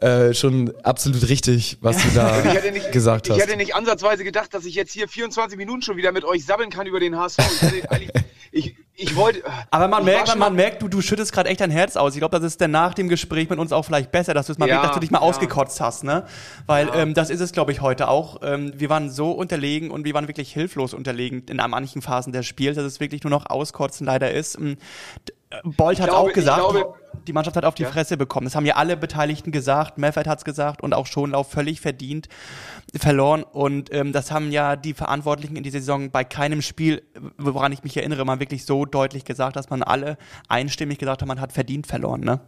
Äh, 0.00 0.32
schon 0.32 0.72
absolut 0.84 1.28
richtig, 1.28 1.78
was 1.80 2.00
du 2.00 2.08
da 2.14 2.40
nicht, 2.70 2.92
gesagt 2.92 3.28
hast. 3.28 3.36
Ich 3.36 3.42
hätte 3.42 3.56
nicht 3.56 3.74
ansatzweise 3.74 4.22
gedacht, 4.22 4.54
dass 4.54 4.64
ich 4.64 4.76
jetzt 4.76 4.92
hier 4.92 5.08
24 5.08 5.58
Minuten 5.58 5.82
schon 5.82 5.96
wieder 5.96 6.12
mit 6.12 6.24
euch 6.24 6.44
sabbeln 6.44 6.70
kann 6.70 6.86
über 6.86 7.00
den 7.00 7.16
HSV. 7.16 7.38
Ich, 8.50 8.64
ich, 8.66 8.76
ich 8.94 9.16
wollte. 9.16 9.42
Aber 9.70 9.88
man 9.88 10.04
merkt, 10.04 10.28
man, 10.28 10.38
man 10.38 10.54
merkt, 10.54 10.80
du, 10.80 10.88
du 10.88 11.02
schüttest 11.02 11.32
gerade 11.32 11.48
echt 11.48 11.60
dein 11.60 11.70
Herz 11.70 11.96
aus. 11.96 12.14
Ich 12.14 12.20
glaube, 12.20 12.36
das 12.36 12.44
ist 12.44 12.60
dann 12.60 12.70
nach 12.70 12.94
dem 12.94 13.08
Gespräch 13.08 13.50
mit 13.50 13.58
uns 13.58 13.72
auch 13.72 13.84
vielleicht 13.84 14.10
besser, 14.10 14.34
dass, 14.34 14.56
mal, 14.58 14.68
ja, 14.68 14.82
dass 14.82 14.92
du 14.92 15.00
dich 15.00 15.10
mal 15.10 15.18
ja. 15.18 15.22
ausgekotzt 15.22 15.80
hast, 15.80 16.04
ne? 16.04 16.24
Weil 16.66 16.86
ja. 16.86 16.94
ähm, 16.94 17.14
das 17.14 17.28
ist 17.28 17.40
es, 17.40 17.52
glaube 17.52 17.72
ich, 17.72 17.80
heute 17.80 18.08
auch. 18.08 18.40
Ähm, 18.42 18.72
wir 18.76 18.88
waren 18.90 19.10
so 19.10 19.32
unterlegen 19.32 19.90
und 19.90 20.04
wir 20.04 20.14
waren 20.14 20.28
wirklich 20.28 20.52
hilflos 20.52 20.94
unterlegen 20.94 21.44
in 21.48 21.56
manchen 21.56 22.02
Phasen 22.02 22.32
des 22.32 22.46
Spiels, 22.46 22.76
dass 22.76 22.84
es 22.84 23.00
wirklich 23.00 23.22
nur 23.24 23.30
noch 23.30 23.46
auskotzen 23.46 24.06
leider 24.06 24.32
ist. 24.32 24.56
Bolt 25.64 26.00
hat 26.00 26.10
auch 26.10 26.32
gesagt, 26.32 26.58
glaube, 26.58 26.94
die 27.26 27.32
Mannschaft 27.32 27.56
hat 27.56 27.64
auf 27.64 27.74
die 27.74 27.84
ja. 27.84 27.90
Fresse 27.90 28.16
bekommen. 28.16 28.44
Das 28.44 28.54
haben 28.54 28.66
ja 28.66 28.76
alle 28.76 28.96
Beteiligten 28.96 29.50
gesagt. 29.50 29.98
Meffert 29.98 30.26
hat 30.26 30.38
es 30.38 30.44
gesagt 30.44 30.82
und 30.82 30.94
auch 30.94 31.06
Schonlauf 31.06 31.50
völlig 31.50 31.80
verdient 31.80 32.28
verloren. 32.94 33.42
Und 33.42 33.92
ähm, 33.92 34.12
das 34.12 34.30
haben 34.30 34.50
ja 34.50 34.76
die 34.76 34.94
Verantwortlichen 34.94 35.56
in 35.56 35.62
dieser 35.62 35.80
Saison 35.80 36.10
bei 36.10 36.24
keinem 36.24 36.62
Spiel, 36.62 37.02
woran 37.36 37.72
ich 37.72 37.82
mich 37.82 37.96
erinnere, 37.96 38.24
mal 38.24 38.40
wirklich 38.40 38.64
so 38.64 38.84
deutlich 38.84 39.24
gesagt, 39.24 39.56
dass 39.56 39.70
man 39.70 39.82
alle 39.82 40.18
einstimmig 40.48 40.98
gesagt 40.98 41.22
hat, 41.22 41.28
man 41.28 41.40
hat 41.40 41.52
verdient 41.52 41.86
verloren. 41.86 42.20
Ne? 42.20 42.40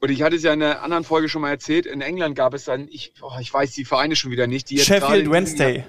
Und 0.00 0.10
ich 0.10 0.22
hatte 0.22 0.36
es 0.36 0.42
ja 0.42 0.52
in 0.52 0.62
einer 0.62 0.82
anderen 0.82 1.04
Folge 1.04 1.28
schon 1.28 1.42
mal 1.42 1.50
erzählt, 1.50 1.86
in 1.86 2.00
England 2.00 2.36
gab 2.36 2.54
es 2.54 2.64
dann, 2.64 2.88
ich, 2.88 3.12
oh, 3.20 3.32
ich 3.40 3.52
weiß 3.52 3.72
die 3.72 3.84
Vereine 3.84 4.16
schon 4.16 4.30
wieder 4.30 4.46
nicht, 4.46 4.70
die 4.70 4.76
jetzt 4.76 4.86
Sheffield 4.86 5.30
Wednesday. 5.30 5.84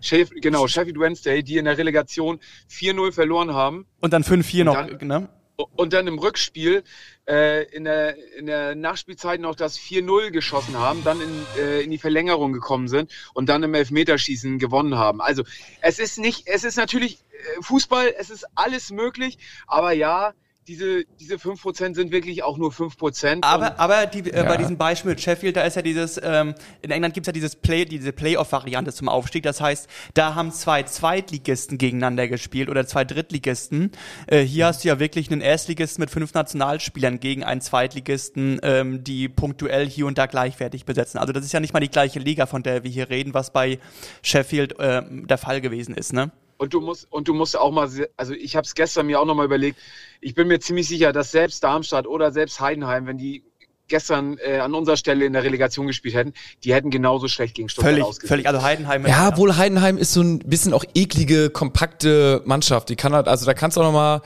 Sheff, 0.00 0.30
genau, 0.30 0.66
Sheffield 0.66 0.98
Wednesday, 0.98 1.42
die 1.42 1.56
in 1.56 1.64
der 1.64 1.78
Relegation 1.78 2.40
4-0 2.70 3.12
verloren 3.12 3.52
haben. 3.52 3.86
Und 4.00 4.12
dann 4.12 4.22
5-4 4.22 4.64
noch, 4.64 4.74
dann, 4.74 5.08
ne? 5.08 5.28
Und 5.74 5.92
dann 5.92 6.06
im 6.06 6.20
Rückspiel 6.20 6.84
äh, 7.28 7.64
in, 7.74 7.82
der, 7.82 8.16
in 8.36 8.46
der 8.46 8.76
Nachspielzeit 8.76 9.40
noch 9.40 9.56
das 9.56 9.76
4-0 9.76 10.30
geschossen 10.30 10.78
haben, 10.78 11.02
dann 11.02 11.20
in, 11.20 11.46
äh, 11.60 11.80
in 11.80 11.90
die 11.90 11.98
Verlängerung 11.98 12.52
gekommen 12.52 12.86
sind 12.86 13.10
und 13.34 13.48
dann 13.48 13.64
im 13.64 13.74
Elfmeterschießen 13.74 14.60
gewonnen 14.60 14.96
haben. 14.96 15.20
Also 15.20 15.42
es 15.80 15.98
ist 15.98 16.18
nicht, 16.18 16.46
es 16.46 16.62
ist 16.62 16.76
natürlich 16.76 17.18
äh, 17.32 17.62
Fußball, 17.62 18.14
es 18.16 18.30
ist 18.30 18.46
alles 18.54 18.92
möglich, 18.92 19.38
aber 19.66 19.90
ja, 19.92 20.32
diese, 20.68 21.04
diese 21.18 21.36
5% 21.36 21.94
sind 21.94 22.12
wirklich 22.12 22.42
auch 22.42 22.58
nur 22.58 22.70
5%. 22.70 23.38
Aber, 23.40 23.80
aber 23.80 24.06
die, 24.06 24.30
äh, 24.30 24.44
bei 24.44 24.58
diesem 24.58 24.76
Beispiel 24.76 25.10
mit 25.12 25.20
Sheffield, 25.20 25.56
da 25.56 25.62
ist 25.62 25.76
ja 25.76 25.82
dieses, 25.82 26.20
ähm, 26.22 26.54
in 26.82 26.90
England 26.90 27.14
gibt's 27.14 27.26
ja 27.26 27.32
dieses 27.32 27.56
Play, 27.56 27.86
diese 27.86 28.12
Playoff-Variante 28.12 28.92
zum 28.92 29.08
Aufstieg. 29.08 29.42
Das 29.42 29.62
heißt, 29.62 29.88
da 30.12 30.34
haben 30.34 30.52
zwei 30.52 30.82
Zweitligisten 30.82 31.78
gegeneinander 31.78 32.28
gespielt 32.28 32.68
oder 32.68 32.86
zwei 32.86 33.04
Drittligisten. 33.04 33.92
Äh, 34.26 34.42
hier 34.42 34.66
hast 34.66 34.84
du 34.84 34.88
ja 34.88 35.00
wirklich 35.00 35.32
einen 35.32 35.40
Erstligisten 35.40 36.02
mit 36.02 36.10
fünf 36.10 36.34
Nationalspielern 36.34 37.18
gegen 37.18 37.44
einen 37.44 37.62
Zweitligisten, 37.62 38.60
ähm, 38.62 39.02
die 39.02 39.28
punktuell 39.28 39.88
hier 39.88 40.06
und 40.06 40.18
da 40.18 40.26
gleichwertig 40.26 40.84
besetzen. 40.84 41.18
Also 41.18 41.32
das 41.32 41.44
ist 41.44 41.52
ja 41.52 41.60
nicht 41.60 41.72
mal 41.72 41.80
die 41.80 41.90
gleiche 41.90 42.18
Liga, 42.18 42.44
von 42.44 42.62
der 42.62 42.84
wir 42.84 42.90
hier 42.90 43.08
reden, 43.08 43.32
was 43.32 43.52
bei 43.52 43.78
Sheffield 44.22 44.78
äh, 44.78 45.02
der 45.08 45.38
Fall 45.38 45.62
gewesen 45.62 45.94
ist, 45.94 46.12
ne? 46.12 46.30
Und 46.58 46.74
du 46.74 46.80
musst, 46.80 47.06
und 47.10 47.28
du 47.28 47.34
musst 47.34 47.56
auch 47.56 47.70
mal, 47.70 47.88
also 48.16 48.34
ich 48.34 48.56
habe 48.56 48.64
es 48.64 48.74
gestern 48.74 49.06
mir 49.06 49.20
auch 49.20 49.24
noch 49.24 49.34
mal 49.34 49.44
überlegt, 49.44 49.78
ich 50.20 50.34
bin 50.34 50.48
mir 50.48 50.58
ziemlich 50.58 50.88
sicher, 50.88 51.12
dass 51.12 51.30
selbst 51.30 51.62
Darmstadt 51.62 52.06
oder 52.06 52.32
selbst 52.32 52.60
Heidenheim, 52.60 53.06
wenn 53.06 53.16
die 53.16 53.44
gestern 53.86 54.38
äh, 54.38 54.58
an 54.58 54.74
unserer 54.74 54.96
Stelle 54.96 55.24
in 55.24 55.32
der 55.32 55.44
Relegation 55.44 55.86
gespielt 55.86 56.14
hätten, 56.14 56.34
die 56.64 56.74
hätten 56.74 56.90
genauso 56.90 57.28
schlecht 57.28 57.54
gegen 57.54 57.68
Stuttgart 57.68 57.92
völlig, 57.92 58.04
ausgesehen. 58.04 58.28
Völlig, 58.28 58.48
also 58.48 58.62
Heidenheim. 58.62 59.06
Ja, 59.06 59.36
wohl 59.36 59.56
Heidenheim 59.56 59.96
ist 59.98 60.12
so 60.12 60.20
ein 60.20 60.40
bisschen 60.40 60.74
auch 60.74 60.84
eklige, 60.94 61.48
kompakte 61.48 62.42
Mannschaft. 62.44 62.88
Die 62.90 62.96
kann 62.96 63.14
halt, 63.14 63.28
also 63.28 63.46
da 63.46 63.54
kannst 63.54 63.76
du 63.76 63.80
auch 63.80 63.86
noch 63.86 63.92
mal, 63.92 64.22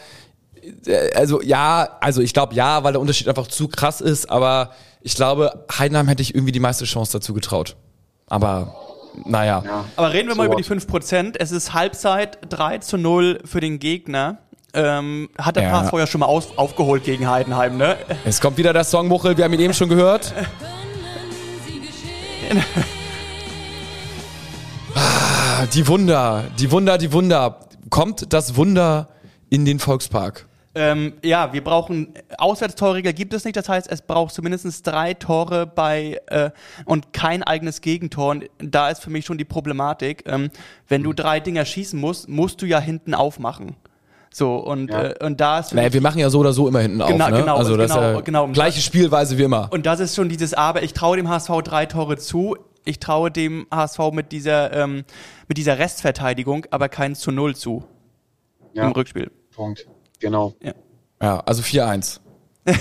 äh, 0.86 1.12
also 1.14 1.42
ja, 1.42 1.98
also 2.00 2.22
ich 2.22 2.32
glaube 2.32 2.54
ja, 2.54 2.82
weil 2.82 2.92
der 2.92 3.00
Unterschied 3.00 3.28
einfach 3.28 3.46
zu 3.46 3.68
krass 3.68 4.00
ist, 4.00 4.28
aber 4.30 4.72
ich 5.00 5.14
glaube, 5.14 5.66
Heidenheim 5.78 6.08
hätte 6.08 6.22
ich 6.22 6.34
irgendwie 6.34 6.52
die 6.52 6.60
meiste 6.60 6.84
Chance 6.84 7.12
dazu 7.12 7.34
getraut. 7.34 7.76
Aber 8.26 8.74
naja. 9.24 9.62
Ja. 9.64 9.84
Aber 9.96 10.12
reden 10.12 10.28
wir 10.28 10.34
mal 10.34 10.46
So 10.46 10.52
über 10.52 10.62
die 10.62 10.68
what? 10.70 11.02
5%. 11.02 11.36
Es 11.38 11.52
ist 11.52 11.72
Halbzeit 11.74 12.38
3 12.48 12.78
zu 12.78 12.96
0 12.98 13.40
für 13.44 13.60
den 13.60 13.78
Gegner. 13.78 14.38
Ähm, 14.74 15.28
hat 15.38 15.56
der 15.56 15.64
Ja. 15.64 15.82
HSV 15.82 15.92
ja 15.92 16.06
schon 16.06 16.20
mal 16.20 16.26
aus, 16.26 16.56
aufgeholt 16.56 17.04
gegen 17.04 17.28
Heidenheim, 17.28 17.76
ne? 17.76 17.96
Es 18.24 18.40
kommt 18.40 18.56
wieder 18.56 18.72
der 18.72 18.84
Song 18.84 19.06
Muchel, 19.08 19.36
wir 19.36 19.44
haben 19.44 19.52
ihn 19.52 19.60
eben 19.60 19.74
schon 19.74 19.88
gehört. 19.88 20.32
Ah, 24.94 25.64
die 25.72 25.86
Wunder, 25.88 26.44
die 26.58 26.70
Wunder, 26.70 26.98
die 26.98 27.12
Wunder. 27.12 27.60
Kommt 27.90 28.32
das 28.32 28.56
Wunder 28.56 29.08
in 29.50 29.64
den 29.64 29.78
Volkspark? 29.78 30.46
Ähm, 30.74 31.14
ja, 31.22 31.52
wir 31.52 31.62
brauchen 31.62 32.14
Auswärtstorregel 32.38 33.12
gibt 33.12 33.34
es 33.34 33.44
nicht. 33.44 33.56
Das 33.56 33.68
heißt, 33.68 33.90
es 33.90 34.00
braucht 34.02 34.32
zumindest 34.34 34.86
drei 34.86 35.12
Tore 35.14 35.66
bei 35.66 36.20
äh, 36.28 36.50
und 36.86 37.12
kein 37.12 37.42
eigenes 37.42 37.82
Gegentor. 37.82 38.30
Und 38.30 38.48
da 38.58 38.88
ist 38.88 39.02
für 39.02 39.10
mich 39.10 39.26
schon 39.26 39.36
die 39.36 39.44
Problematik. 39.44 40.24
Ähm, 40.26 40.50
wenn 40.88 41.02
du 41.02 41.12
drei 41.12 41.40
Dinger 41.40 41.64
schießen 41.66 42.00
musst, 42.00 42.28
musst 42.28 42.62
du 42.62 42.66
ja 42.66 42.78
hinten 42.80 43.14
aufmachen. 43.14 43.76
So 44.32 44.56
und 44.56 44.90
Ja. 44.90 45.10
äh, 45.10 45.24
und 45.26 45.40
da 45.42 45.58
ist 45.58 45.74
Naja, 45.74 45.92
wir 45.92 46.00
machen 46.00 46.18
ja 46.18 46.30
so 46.30 46.38
oder 46.38 46.54
so 46.54 46.66
immer 46.68 46.80
hinten 46.80 47.00
Genau, 47.00 47.24
auf. 47.26 47.30
Ne? 47.30 47.36
genau, 47.40 47.56
also 47.56 47.76
das 47.76 47.90
ist 47.90 47.96
genau, 47.96 48.12
ja 48.12 48.20
genau. 48.22 48.48
gleiche 48.48 48.80
Spielweise 48.80 49.36
wie 49.36 49.42
immer. 49.42 49.68
Und 49.72 49.84
das 49.84 50.00
ist 50.00 50.16
schon 50.16 50.30
dieses 50.30 50.54
Aber. 50.54 50.82
Ich 50.82 50.94
traue 50.94 51.18
dem 51.18 51.28
HSV 51.28 51.50
drei 51.64 51.84
Tore 51.84 52.16
zu. 52.16 52.56
Ich 52.86 52.98
traue 52.98 53.30
dem 53.30 53.66
HSV 53.70 53.98
mit 54.12 54.32
dieser, 54.32 54.72
ähm, 54.72 55.04
mit 55.48 55.58
dieser 55.58 55.78
Restverteidigung 55.78 56.66
aber 56.70 56.88
keins 56.88 57.20
zu 57.20 57.30
null 57.30 57.54
zu 57.54 57.84
Ja, 58.72 58.86
im 58.86 58.92
Rückspiel. 58.92 59.30
Punkt. 59.54 59.86
Genau. 60.22 60.54
Ja, 61.20 61.40
also 61.40 61.62
4-1. 61.62 62.20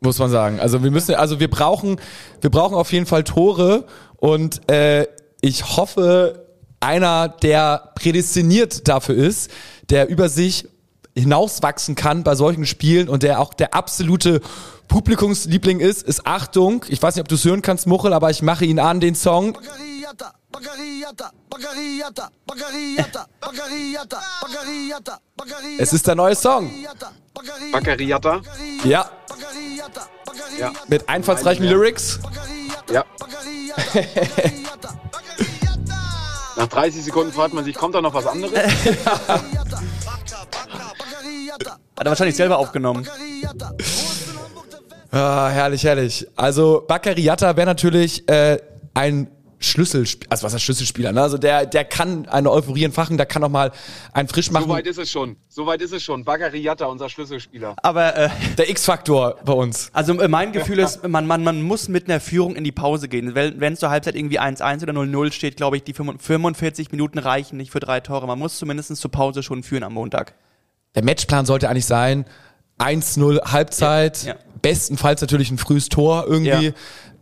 Muss 0.00 0.18
man 0.18 0.30
sagen. 0.30 0.60
Also 0.60 0.82
wir 0.82 0.90
müssen, 0.90 1.14
also 1.14 1.40
wir 1.40 1.48
brauchen, 1.48 2.00
wir 2.40 2.50
brauchen 2.50 2.74
auf 2.74 2.92
jeden 2.92 3.06
Fall 3.06 3.24
Tore 3.24 3.86
und 4.16 4.68
äh, 4.70 5.06
ich 5.40 5.76
hoffe, 5.76 6.46
einer, 6.80 7.28
der 7.28 7.92
prädestiniert 7.94 8.86
dafür 8.88 9.14
ist, 9.16 9.50
der 9.90 10.08
über 10.08 10.28
sich 10.28 10.68
hinauswachsen 11.16 11.94
kann 11.94 12.22
bei 12.22 12.34
solchen 12.34 12.66
Spielen 12.66 13.08
und 13.08 13.22
der 13.22 13.40
auch 13.40 13.54
der 13.54 13.74
absolute 13.74 14.40
Publikumsliebling 14.86 15.80
ist, 15.80 16.02
ist 16.02 16.26
Achtung. 16.26 16.84
Ich 16.88 17.02
weiß 17.02 17.16
nicht, 17.16 17.22
ob 17.22 17.28
du 17.28 17.34
es 17.34 17.44
hören 17.44 17.62
kannst, 17.62 17.86
Muchel, 17.86 18.12
aber 18.12 18.30
ich 18.30 18.42
mache 18.42 18.64
ihn 18.64 18.78
an, 18.78 19.00
den 19.00 19.14
Song. 19.14 19.58
Bagarriata, 20.50 21.30
Bagarriata, 21.50 22.30
Bagarriata, 22.46 23.26
Bagarriata, 23.40 24.18
Bagarriata. 24.40 25.20
Es 25.78 25.92
ist 25.92 26.06
der 26.06 26.14
neue 26.14 26.34
Song. 26.34 26.70
Baccariata. 27.72 28.40
Ja, 28.84 29.10
Bagarriata, 29.28 30.08
Ja. 30.58 30.72
mit 30.88 31.08
einfallsreichen 31.08 31.64
Lyrics. 31.66 32.18
Ja. 32.90 33.04
Nach 36.56 36.66
30 36.66 37.04
Sekunden 37.04 37.32
fragt 37.32 37.54
man 37.54 37.64
sich, 37.64 37.76
kommt 37.76 37.94
da 37.94 38.00
noch 38.00 38.14
was 38.14 38.26
anderes? 38.26 38.52
Hat 41.98 42.04
er 42.04 42.06
wahrscheinlich 42.06 42.36
selber 42.36 42.58
aufgenommen. 42.58 43.06
Ah, 45.10 45.48
herrlich, 45.48 45.84
herrlich. 45.84 46.26
Also 46.36 46.84
Baccariata 46.86 47.56
wäre 47.56 47.66
natürlich 47.66 48.28
äh, 48.28 48.58
ein 48.94 49.30
Schlüsselspieler, 49.60 50.30
also 50.30 50.44
was 50.44 50.54
heißt 50.54 50.62
Schlüsselspieler, 50.64 51.12
ne? 51.12 51.20
Also 51.22 51.36
der, 51.38 51.66
der 51.66 51.84
kann 51.84 52.28
eine 52.28 52.50
Euphorie 52.50 52.84
entfachen, 52.84 53.16
der 53.16 53.26
kann 53.26 53.42
auch 53.42 53.48
mal 53.48 53.72
einen 54.12 54.28
frisch 54.28 54.46
So 54.46 54.52
machen. 54.52 54.68
weit 54.68 54.86
ist 54.86 54.98
es 54.98 55.10
schon. 55.10 55.36
So 55.48 55.66
weit 55.66 55.82
ist 55.82 55.92
es 55.92 56.02
schon. 56.02 56.24
Baccariata, 56.24 56.86
unser 56.86 57.08
Schlüsselspieler. 57.08 57.74
Aber 57.82 58.16
äh, 58.16 58.28
der 58.56 58.70
X-Faktor 58.70 59.36
bei 59.44 59.52
uns. 59.52 59.90
also 59.92 60.18
äh, 60.20 60.28
mein 60.28 60.52
Gefühl 60.52 60.78
ist, 60.78 61.06
man, 61.06 61.26
man, 61.26 61.42
man 61.42 61.62
muss 61.62 61.88
mit 61.88 62.08
einer 62.08 62.20
Führung 62.20 62.54
in 62.56 62.62
die 62.64 62.72
Pause 62.72 63.08
gehen. 63.08 63.34
Wenn 63.34 63.58
wenn 63.60 63.72
es 63.72 63.80
zur 63.80 63.90
Halbzeit 63.90 64.14
irgendwie 64.14 64.38
1-1 64.40 64.82
oder 64.84 64.92
0-0 64.92 65.32
steht, 65.32 65.56
glaube 65.56 65.76
ich, 65.76 65.82
die 65.82 65.92
45 65.94 66.92
Minuten 66.92 67.18
reichen 67.18 67.56
nicht 67.56 67.72
für 67.72 67.80
drei 67.80 68.00
Tore. 68.00 68.26
Man 68.26 68.38
muss 68.38 68.58
zumindest 68.58 68.94
zur 68.96 69.10
Pause 69.10 69.42
schon 69.42 69.62
führen 69.62 69.82
am 69.82 69.94
Montag. 69.94 70.34
Der 70.94 71.04
Matchplan 71.04 71.46
sollte 71.46 71.68
eigentlich 71.68 71.86
sein, 71.86 72.24
1-0 72.78 73.50
Halbzeit, 73.50 74.22
Ja, 74.22 74.28
ja. 74.34 74.38
bestenfalls 74.62 75.20
natürlich 75.20 75.50
ein 75.50 75.58
frühes 75.58 75.88
Tor 75.88 76.24
irgendwie, 76.28 76.66
Ja. 76.68 76.72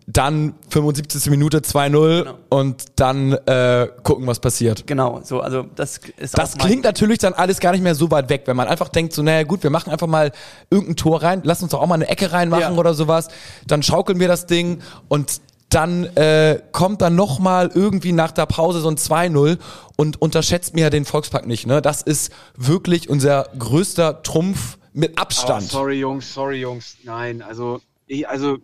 Dann 0.09 0.55
75. 0.71 1.31
Minute 1.31 1.59
2-0 1.59 2.19
Genau. 2.25 2.35
und 2.49 2.85
dann 2.97 3.33
äh, 3.33 3.89
gucken, 4.05 4.27
was 4.27 4.39
passiert. 4.39 4.87
Genau, 4.87 5.21
so, 5.25 5.41
also 5.41 5.65
das 5.75 5.99
ist 6.17 6.39
Das 6.39 6.57
klingt 6.57 6.85
natürlich 6.85 7.19
dann 7.19 7.33
alles 7.35 7.59
gar 7.59 7.73
nicht 7.73 7.83
mehr 7.83 7.95
so 7.97 8.11
weit 8.11 8.29
weg, 8.29 8.43
wenn 8.47 8.57
man 8.57 8.69
einfach 8.69 8.89
denkt, 8.89 9.13
so, 9.13 9.23
naja 9.23 9.43
gut, 9.43 9.63
wir 9.65 9.71
machen 9.71 9.91
einfach 9.93 10.07
mal 10.07 10.31
irgendein 10.71 10.97
Tor 10.97 11.23
rein, 11.23 11.41
lass 11.45 11.61
uns 11.63 11.73
doch 11.73 11.81
auch 11.83 11.87
mal 11.87 11.97
eine 11.97 12.09
Ecke 12.09 12.31
reinmachen 12.33 12.75
Ja. 12.75 12.79
oder 12.79 12.95
sowas, 12.95 13.29
dann 13.67 13.83
schaukeln 13.83 14.21
wir 14.21 14.29
das 14.29 14.47
Ding 14.47 14.81
und 15.09 15.41
dann 15.71 16.05
äh, 16.17 16.61
kommt 16.71 17.03
dann 17.03 17.17
nochmal 17.17 17.73
irgendwie 17.75 18.13
nach 18.13 18.31
der 18.31 18.47
Pause 18.47 18.79
so 18.81 18.89
ein 18.89 18.97
2-0 18.97 19.59
und 19.97 20.23
unterschätzt 20.23 20.75
mir 20.77 20.83
ja 20.83 20.91
den 20.91 21.05
Volkspark 21.05 21.45
nicht. 21.49 21.67
Ne? 21.67 21.83
Das 21.83 22.03
ist 22.03 22.33
wirklich 22.57 23.11
unser 23.11 23.49
größter 23.59 24.23
Trumpf 24.23 24.79
mit 24.93 25.13
Aber 25.19 25.23
Abstand. 25.23 25.65
sorry, 25.65 25.99
Jungs, 25.99 26.33
sorry, 26.33 26.61
Jungs. 26.61 26.97
Nein, 27.03 27.43
also, 27.43 27.81
ich, 28.07 28.29
also, 28.29 28.59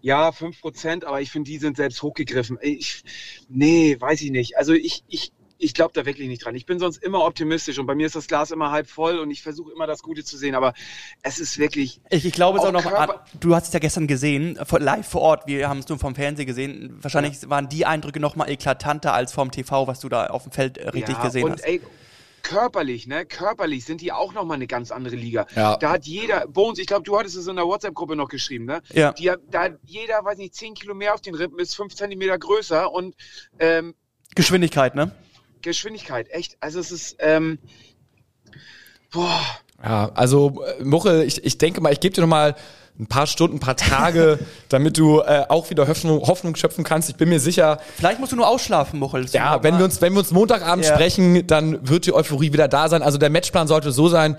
ja, 0.00 0.30
5%, 0.30 1.04
aber 1.04 1.20
ich 1.20 1.30
finde, 1.30 1.50
die 1.50 1.58
sind 1.58 1.76
selbst 1.76 2.02
hochgegriffen. 2.02 2.58
Ich, 2.60 3.02
nee, 3.48 3.96
weiß 3.98 4.22
ich 4.22 4.30
nicht. 4.30 4.56
Also 4.56 4.72
ich, 4.72 5.04
ich, 5.08 5.32
ich 5.58 5.74
glaube 5.74 5.92
da 5.94 6.04
wirklich 6.04 6.28
nicht 6.28 6.44
dran. 6.44 6.54
Ich 6.56 6.66
bin 6.66 6.78
sonst 6.78 7.02
immer 7.02 7.24
optimistisch 7.24 7.78
und 7.78 7.86
bei 7.86 7.94
mir 7.94 8.06
ist 8.06 8.16
das 8.16 8.26
Glas 8.26 8.50
immer 8.50 8.70
halb 8.72 8.88
voll 8.88 9.18
und 9.18 9.30
ich 9.30 9.42
versuche 9.42 9.72
immer 9.72 9.86
das 9.86 10.02
Gute 10.02 10.24
zu 10.24 10.36
sehen, 10.36 10.54
aber 10.54 10.74
es 11.22 11.38
ist 11.38 11.56
wirklich, 11.58 12.00
Ich, 12.10 12.26
ich 12.26 12.32
glaube 12.32 12.58
es 12.58 12.64
Auch 12.64 12.72
noch, 12.72 12.82
Körper- 12.82 13.24
du 13.38 13.54
hast 13.54 13.68
es 13.68 13.72
ja 13.72 13.78
gestern 13.78 14.06
gesehen, 14.06 14.58
live 14.78 15.06
vor 15.06 15.20
Ort, 15.20 15.46
wir 15.46 15.68
haben 15.68 15.78
es 15.78 15.88
nur 15.88 15.98
vom 15.98 16.14
Fernsehen 16.14 16.46
gesehen. 16.46 16.98
Wahrscheinlich 17.00 17.48
waren 17.48 17.68
die 17.68 17.86
Eindrücke 17.86 18.18
noch 18.18 18.34
mal 18.34 18.50
eklatanter 18.50 19.14
als 19.14 19.32
vom 19.32 19.50
TV, 19.50 19.86
was 19.86 20.00
du 20.00 20.08
da 20.08 20.26
auf 20.26 20.42
dem 20.42 20.52
Feld 20.52 20.78
äh, 20.78 20.88
richtig 20.90 21.16
ja, 21.16 21.22
gesehen 21.22 21.44
und 21.44 21.52
hast. 21.52 21.64
ey, 21.64 21.80
körperlich, 22.42 23.06
ne, 23.06 23.24
körperlich 23.24 23.84
sind 23.84 24.00
die 24.00 24.12
auch 24.12 24.32
nochmal 24.32 24.56
eine 24.56 24.66
ganz 24.66 24.90
andere 24.90 25.16
Liga. 25.16 25.46
Ja. 25.54 25.76
Da 25.76 25.90
hat 25.90 26.06
jeder, 26.06 26.46
Bones, 26.46 26.78
ich 26.78 26.86
glaube, 26.86 27.04
du 27.04 27.18
hattest 27.18 27.36
es 27.36 27.46
in 27.46 27.56
der 27.56 27.66
WhatsApp-Gruppe 27.66 28.16
noch 28.16 28.28
geschrieben, 28.28 28.64
ne? 28.64 28.82
Ja. 28.92 29.12
Die, 29.12 29.30
da 29.50 29.62
hat 29.62 29.78
jeder, 29.84 30.24
weiß 30.24 30.38
nicht, 30.38 30.54
10 30.54 30.74
Kilo 30.74 30.94
mehr 30.94 31.14
auf 31.14 31.20
den 31.20 31.34
Rippen, 31.34 31.58
ist 31.58 31.74
5 31.74 31.94
Zentimeter 31.94 32.38
größer 32.38 32.90
und 32.90 33.14
ähm, 33.58 33.94
Geschwindigkeit, 34.34 34.94
ne? 34.94 35.14
Geschwindigkeit, 35.60 36.28
echt. 36.30 36.56
Also 36.60 36.80
es 36.80 36.90
ist, 36.90 37.16
ähm, 37.20 37.58
boah, 39.10 39.40
Ja, 39.84 40.10
also 40.14 40.62
äh, 40.78 40.84
Muchel, 40.84 41.22
ich, 41.22 41.44
ich 41.44 41.58
denke 41.58 41.80
mal, 41.80 41.92
ich 41.92 42.00
gebe 42.00 42.14
dir 42.14 42.20
noch 42.22 42.28
mal 42.28 42.54
ein 43.00 43.06
paar 43.06 43.26
Stunden, 43.26 43.56
ein 43.56 43.60
paar 43.60 43.76
Tage, 43.76 44.38
damit 44.68 44.98
du 44.98 45.20
äh, 45.20 45.44
auch 45.48 45.70
wieder 45.70 45.88
Hoffnung, 45.88 46.20
Hoffnung 46.26 46.54
schöpfen 46.56 46.84
kannst. 46.84 47.08
Ich 47.08 47.16
bin 47.16 47.28
mir 47.30 47.40
sicher, 47.40 47.78
Vielleicht 47.96 48.20
musst 48.20 48.32
du 48.32 48.36
nur 48.36 48.46
ausschlafen, 48.46 48.98
Muchel. 49.00 49.26
Ja, 49.32 49.62
wenn 49.62 49.78
wir 49.78 49.84
uns, 49.84 50.00
wenn 50.00 50.12
wir 50.12 50.20
uns 50.20 50.30
Montagabend 50.30 50.84
Ja. 50.84 50.94
sprechen, 50.94 51.46
dann 51.46 51.88
wird 51.88 52.06
die 52.06 52.14
Euphorie 52.14 52.52
wieder 52.52 52.68
da 52.68 52.88
sein. 52.88 53.02
Also 53.02 53.18
der 53.18 53.30
Matchplan 53.30 53.66
sollte 53.66 53.92
so 53.92 54.08
sein, 54.08 54.36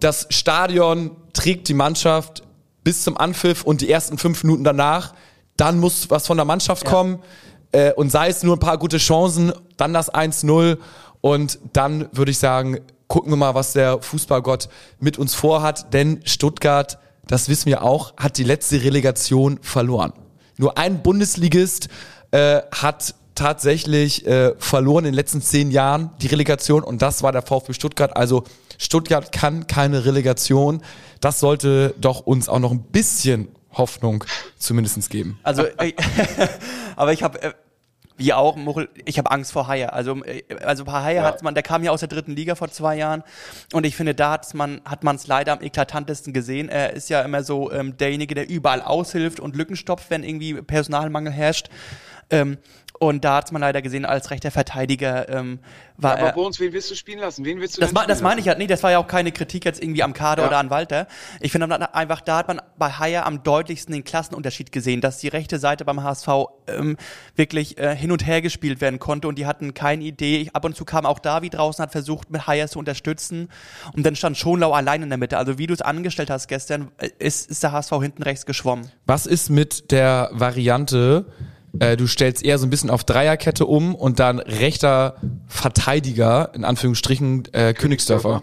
das 0.00 0.26
Stadion 0.30 1.12
trägt 1.32 1.68
die 1.68 1.74
Mannschaft 1.74 2.42
bis 2.82 3.02
zum 3.02 3.16
Anpfiff 3.16 3.62
und 3.62 3.80
die 3.80 3.90
ersten 3.90 4.18
fünf 4.18 4.42
Minuten 4.44 4.64
danach. 4.64 5.14
Dann 5.56 5.78
muss 5.78 6.10
was 6.10 6.26
von 6.26 6.36
der 6.36 6.44
Mannschaft 6.44 6.84
kommen 6.84 7.20
äh, 7.72 7.92
und 7.92 8.10
sei 8.10 8.28
es 8.28 8.42
nur 8.42 8.56
ein 8.56 8.60
paar 8.60 8.76
gute 8.76 8.98
Chancen, 8.98 9.52
dann 9.76 9.94
das 9.94 10.12
1-0 10.12 10.78
und 11.20 11.58
dann 11.72 12.08
würde 12.12 12.32
ich 12.32 12.38
sagen, 12.38 12.80
gucken 13.08 13.32
wir 13.32 13.36
mal, 13.36 13.54
was 13.54 13.72
der 13.72 14.00
Fußballgott 14.00 14.68
mit 14.98 15.18
uns 15.18 15.34
vorhat, 15.34 15.92
denn 15.92 16.20
Stuttgart, 16.24 16.98
das 17.26 17.48
wissen 17.48 17.66
wir 17.66 17.82
auch, 17.82 18.16
hat 18.16 18.38
die 18.38 18.44
letzte 18.44 18.82
Relegation 18.82 19.58
verloren. 19.62 20.12
Nur 20.56 20.78
ein 20.78 21.02
Bundesligist 21.02 21.88
äh, 22.30 22.60
hat 22.70 23.14
tatsächlich 23.34 24.26
äh, 24.26 24.54
verloren 24.58 25.04
in 25.04 25.12
den 25.12 25.14
letzten 25.14 25.42
zehn 25.42 25.70
Jahren 25.70 26.10
die 26.22 26.28
Relegation 26.28 26.84
und 26.84 27.02
das 27.02 27.22
war 27.22 27.32
der 27.32 27.42
VfB 27.42 27.72
Stuttgart. 27.72 28.16
Also 28.16 28.44
Stuttgart 28.78 29.32
kann 29.32 29.66
keine 29.66 30.04
Relegation. 30.04 30.82
Das 31.20 31.40
sollte 31.40 31.94
doch 32.00 32.20
uns 32.20 32.48
auch 32.48 32.60
noch 32.60 32.70
ein 32.70 32.82
bisschen 32.82 33.48
Hoffnung 33.72 34.24
zumindest 34.56 35.10
geben. 35.10 35.38
Also, 35.42 35.64
äh, 35.64 35.92
aber 36.96 37.12
ich 37.12 37.22
habe, 37.22 37.42
äh, 37.42 37.52
wie 38.16 38.32
auch, 38.32 38.56
Muchel, 38.56 38.88
ich 39.04 39.18
habe 39.18 39.30
Angst 39.30 39.52
vor 39.52 39.66
Haie. 39.66 39.92
Also, 39.92 40.22
äh, 40.24 40.42
also 40.64 40.84
bei 40.84 40.92
Haie 41.02 41.16
Ja. 41.16 41.22
hat 41.24 41.42
man, 41.42 41.54
der 41.54 41.62
kam 41.62 41.82
ja 41.82 41.90
aus 41.90 42.00
der 42.00 42.08
dritten 42.08 42.32
Liga 42.36 42.54
vor 42.54 42.68
zwei 42.70 42.96
Jahren 42.96 43.24
und 43.72 43.84
ich 43.84 43.96
finde, 43.96 44.14
da 44.14 44.32
hat's 44.32 44.54
man, 44.54 44.80
hat 44.84 45.02
man 45.04 45.16
es 45.16 45.26
leider 45.26 45.52
am 45.52 45.60
eklatantesten 45.62 46.32
gesehen. 46.32 46.68
Er 46.68 46.92
ist 46.92 47.08
ja 47.10 47.22
immer 47.22 47.42
so 47.42 47.72
ähm, 47.72 47.96
derjenige, 47.96 48.34
der 48.34 48.48
überall 48.48 48.82
aushilft 48.82 49.40
und 49.40 49.56
Lücken 49.56 49.76
stopft, 49.76 50.10
wenn 50.10 50.22
irgendwie 50.22 50.54
Personalmangel 50.62 51.32
herrscht. 51.32 51.68
Ähm, 52.30 52.58
und 52.98 53.24
da 53.24 53.36
hat's 53.36 53.50
man 53.52 53.60
leider 53.60 53.82
gesehen, 53.82 54.04
als 54.04 54.30
rechter 54.30 54.50
Verteidiger 54.50 55.28
ähm, 55.28 55.58
war 55.96 56.12
aber 56.12 56.20
er. 56.28 56.32
Bones, 56.32 56.58
wen 56.60 56.72
willst 56.72 56.90
du 56.90 56.94
spielen 56.94 57.18
lassen? 57.18 57.44
Wen 57.44 57.60
willst 57.60 57.76
du 57.76 57.80
Das, 57.80 57.92
ma- 57.92 58.06
das 58.06 58.22
meine 58.22 58.40
ich 58.40 58.46
ja, 58.46 58.54
nee, 58.54 58.66
das 58.66 58.82
war 58.82 58.90
ja 58.92 58.98
auch 58.98 59.06
keine 59.06 59.32
Kritik 59.32 59.64
jetzt 59.64 59.82
irgendwie 59.82 60.02
am 60.02 60.12
Kader 60.12 60.42
Ja. 60.42 60.48
oder 60.48 60.58
an 60.58 60.70
Walter. 60.70 61.06
Ich 61.40 61.52
finde 61.52 61.92
einfach, 61.94 62.20
da 62.20 62.38
hat 62.38 62.48
man 62.48 62.60
bei 62.78 62.90
Haier 62.90 63.26
am 63.26 63.42
deutlichsten 63.42 63.92
den 63.92 64.04
Klassenunterschied 64.04 64.70
gesehen, 64.72 65.00
dass 65.00 65.18
die 65.18 65.28
rechte 65.28 65.58
Seite 65.58 65.84
beim 65.84 66.02
HSV 66.02 66.28
ähm, 66.68 66.96
wirklich 67.36 67.78
äh, 67.78 67.94
hin 67.96 68.10
und 68.12 68.26
her 68.26 68.40
gespielt 68.42 68.80
werden 68.80 68.98
konnte 68.98 69.28
und 69.28 69.38
die 69.38 69.46
hatten 69.46 69.74
keine 69.74 70.04
Idee. 70.04 70.38
Ich, 70.42 70.54
ab 70.56 70.64
und 70.64 70.76
zu 70.76 70.84
kam 70.84 71.04
auch 71.06 71.18
Davi 71.18 71.50
draußen, 71.50 71.82
hat 71.82 71.92
versucht, 71.92 72.30
mit 72.30 72.46
Haier 72.46 72.68
zu 72.68 72.78
unterstützen 72.78 73.48
und 73.94 74.04
dann 74.06 74.16
stand 74.16 74.36
Schonlau 74.36 74.72
allein 74.72 75.02
in 75.02 75.08
der 75.08 75.18
Mitte. 75.18 75.36
Also 75.38 75.58
wie 75.58 75.66
du 75.66 75.74
es 75.74 75.82
angestellt 75.82 76.30
hast 76.30 76.48
gestern, 76.48 76.90
äh, 76.98 77.10
ist, 77.18 77.50
ist 77.50 77.62
der 77.62 77.72
HSV 77.72 77.90
hinten 78.00 78.22
rechts 78.22 78.46
geschwommen. 78.46 78.90
Was 79.06 79.26
ist 79.26 79.50
mit 79.50 79.90
der 79.90 80.30
Variante, 80.32 81.26
Äh, 81.78 81.96
du 81.96 82.06
stellst 82.06 82.44
eher 82.44 82.58
so 82.58 82.66
ein 82.66 82.70
bisschen 82.70 82.90
auf 82.90 83.04
Dreierkette 83.04 83.66
um 83.66 83.94
und 83.94 84.20
dann 84.20 84.38
rechter 84.38 85.16
Verteidiger, 85.46 86.50
in 86.54 86.64
Anführungsstrichen, 86.64 87.52
äh, 87.52 87.74
Königsdörfer. 87.74 88.42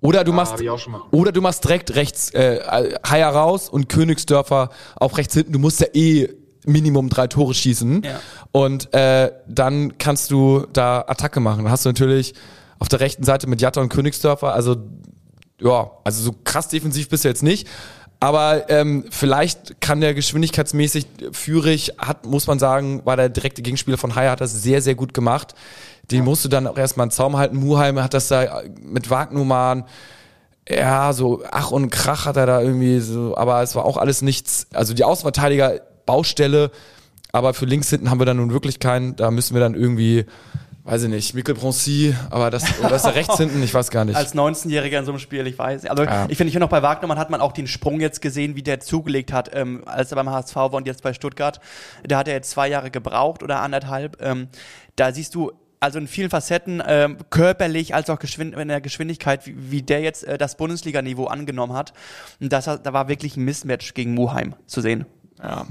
Oder 0.00 0.24
du 0.24 0.32
machst 0.32 0.54
auch 0.68 0.78
schon 0.78 0.92
mal. 0.92 1.02
oder 1.12 1.30
du 1.32 1.40
machst 1.40 1.64
direkt 1.64 1.94
rechts 1.94 2.30
äh, 2.30 2.60
Haier 3.08 3.28
raus 3.28 3.68
und 3.68 3.88
Königsdörfer 3.88 4.70
auf 4.96 5.16
rechts 5.16 5.34
hinten. 5.34 5.52
Du 5.52 5.58
musst 5.58 5.80
ja 5.80 5.86
eh 5.94 6.28
Minimum 6.64 7.08
drei 7.08 7.26
Tore 7.28 7.54
schießen. 7.54 8.02
Ja. 8.02 8.20
Und 8.50 8.92
äh, 8.94 9.32
dann 9.48 9.98
kannst 9.98 10.30
du 10.30 10.66
da 10.72 11.04
Attacke 11.06 11.40
machen. 11.40 11.64
Dann 11.64 11.72
hast 11.72 11.84
du 11.84 11.88
natürlich 11.88 12.34
auf 12.78 12.88
der 12.88 13.00
rechten 13.00 13.24
Seite 13.24 13.46
mit 13.46 13.60
Jatta 13.60 13.80
und 13.80 13.88
Königsdörfer, 13.90 14.52
also 14.52 14.76
ja, 15.60 15.92
also 16.02 16.22
so 16.22 16.34
krass 16.42 16.68
defensiv 16.68 17.08
bist 17.08 17.24
du 17.24 17.28
jetzt 17.28 17.44
nicht. 17.44 17.68
Aber 18.22 18.70
ähm, 18.70 19.06
vielleicht 19.10 19.80
kann 19.80 20.00
der 20.00 20.14
geschwindigkeitsmäßig 20.14 21.08
Führig, 21.32 21.94
hat, 21.98 22.24
muss 22.24 22.46
man 22.46 22.60
sagen, 22.60 23.04
war 23.04 23.16
der 23.16 23.28
direkte 23.28 23.62
Gegenspieler 23.62 23.98
von 23.98 24.14
Haier, 24.14 24.30
hat 24.30 24.40
das 24.40 24.62
sehr, 24.62 24.80
sehr 24.80 24.94
gut 24.94 25.12
gemacht. 25.12 25.56
Den 26.08 26.22
musst 26.22 26.44
du 26.44 26.48
dann 26.48 26.68
auch 26.68 26.78
erstmal 26.78 27.06
einen 27.06 27.10
Zaum 27.10 27.36
halten. 27.36 27.56
Muheim 27.56 28.00
hat 28.00 28.14
das 28.14 28.28
da 28.28 28.62
mit 28.80 29.10
Wagnumann, 29.10 29.86
ja, 30.68 31.12
so 31.12 31.42
Ach 31.50 31.72
und 31.72 31.90
Krach 31.90 32.26
hat 32.26 32.36
er 32.36 32.46
da 32.46 32.60
irgendwie 32.60 33.00
so, 33.00 33.36
aber 33.36 33.60
es 33.60 33.74
war 33.74 33.84
auch 33.84 33.96
alles 33.96 34.22
nichts. 34.22 34.68
Also 34.72 34.94
die 34.94 35.02
Außenverteidiger, 35.02 35.80
Baustelle, 36.06 36.70
aber 37.32 37.54
für 37.54 37.64
links 37.64 37.90
hinten 37.90 38.08
haben 38.08 38.20
wir 38.20 38.26
dann 38.26 38.36
nun 38.36 38.52
wirklich 38.52 38.78
keinen. 38.78 39.16
Da 39.16 39.32
müssen 39.32 39.54
wir 39.54 39.60
dann 39.60 39.74
irgendwie, 39.74 40.26
weiß 40.84 41.04
ich 41.04 41.08
nicht, 41.08 41.34
Mikkel 41.34 41.54
Broncy, 41.54 42.14
aber 42.30 42.50
das, 42.50 42.64
oder 42.80 42.96
ist 42.96 43.04
er 43.04 43.14
rechts 43.14 43.36
hinten? 43.38 43.62
Ich 43.62 43.72
weiß 43.72 43.90
gar 43.90 44.04
nicht. 44.04 44.16
Als 44.16 44.34
19-Jähriger 44.34 44.98
in 44.98 45.04
so 45.04 45.12
einem 45.12 45.18
Spiel, 45.20 45.46
ich 45.46 45.56
weiß. 45.58 45.86
Also 45.86 46.02
Ja. 46.04 46.26
ich 46.28 46.36
finde, 46.36 46.48
ich 46.48 46.54
finde 46.54 46.66
auch 46.66 46.70
bei 46.70 46.82
Wagnermann 46.82 47.18
hat 47.18 47.30
man 47.30 47.40
auch 47.40 47.52
den 47.52 47.66
Sprung 47.66 48.00
jetzt 48.00 48.20
gesehen, 48.20 48.56
wie 48.56 48.62
der 48.62 48.80
zugelegt 48.80 49.32
hat, 49.32 49.50
ähm, 49.54 49.82
als 49.86 50.10
er 50.12 50.16
beim 50.16 50.28
HSV 50.30 50.56
war 50.56 50.74
und 50.74 50.86
jetzt 50.86 51.02
bei 51.02 51.12
Stuttgart. 51.12 51.60
Da 52.06 52.18
hat 52.18 52.28
er 52.28 52.34
jetzt 52.34 52.50
zwei 52.50 52.68
Jahre 52.68 52.90
gebraucht 52.90 53.42
oder 53.42 53.60
anderthalb. 53.60 54.20
Ähm, 54.20 54.48
da 54.96 55.12
siehst 55.12 55.34
du 55.34 55.52
also 55.78 55.98
in 55.98 56.06
vielen 56.06 56.30
Facetten, 56.30 56.80
ähm, 56.86 57.16
körperlich 57.30 57.92
als 57.92 58.08
auch 58.08 58.20
geschwind 58.20 58.54
in 58.54 58.68
der 58.68 58.80
Geschwindigkeit, 58.80 59.46
wie, 59.46 59.54
wie 59.72 59.82
der 59.82 60.00
jetzt 60.00 60.22
äh, 60.24 60.38
das 60.38 60.56
Bundesliga-Niveau 60.56 61.26
angenommen 61.26 61.72
hat. 61.72 61.92
Und 62.40 62.52
das, 62.52 62.66
da 62.66 62.92
war 62.92 63.08
wirklich 63.08 63.36
ein 63.36 63.44
Mismatch 63.44 63.92
gegen 63.94 64.14
Muheim 64.14 64.54
zu 64.66 64.80
sehen. 64.80 65.06
ja. 65.42 65.66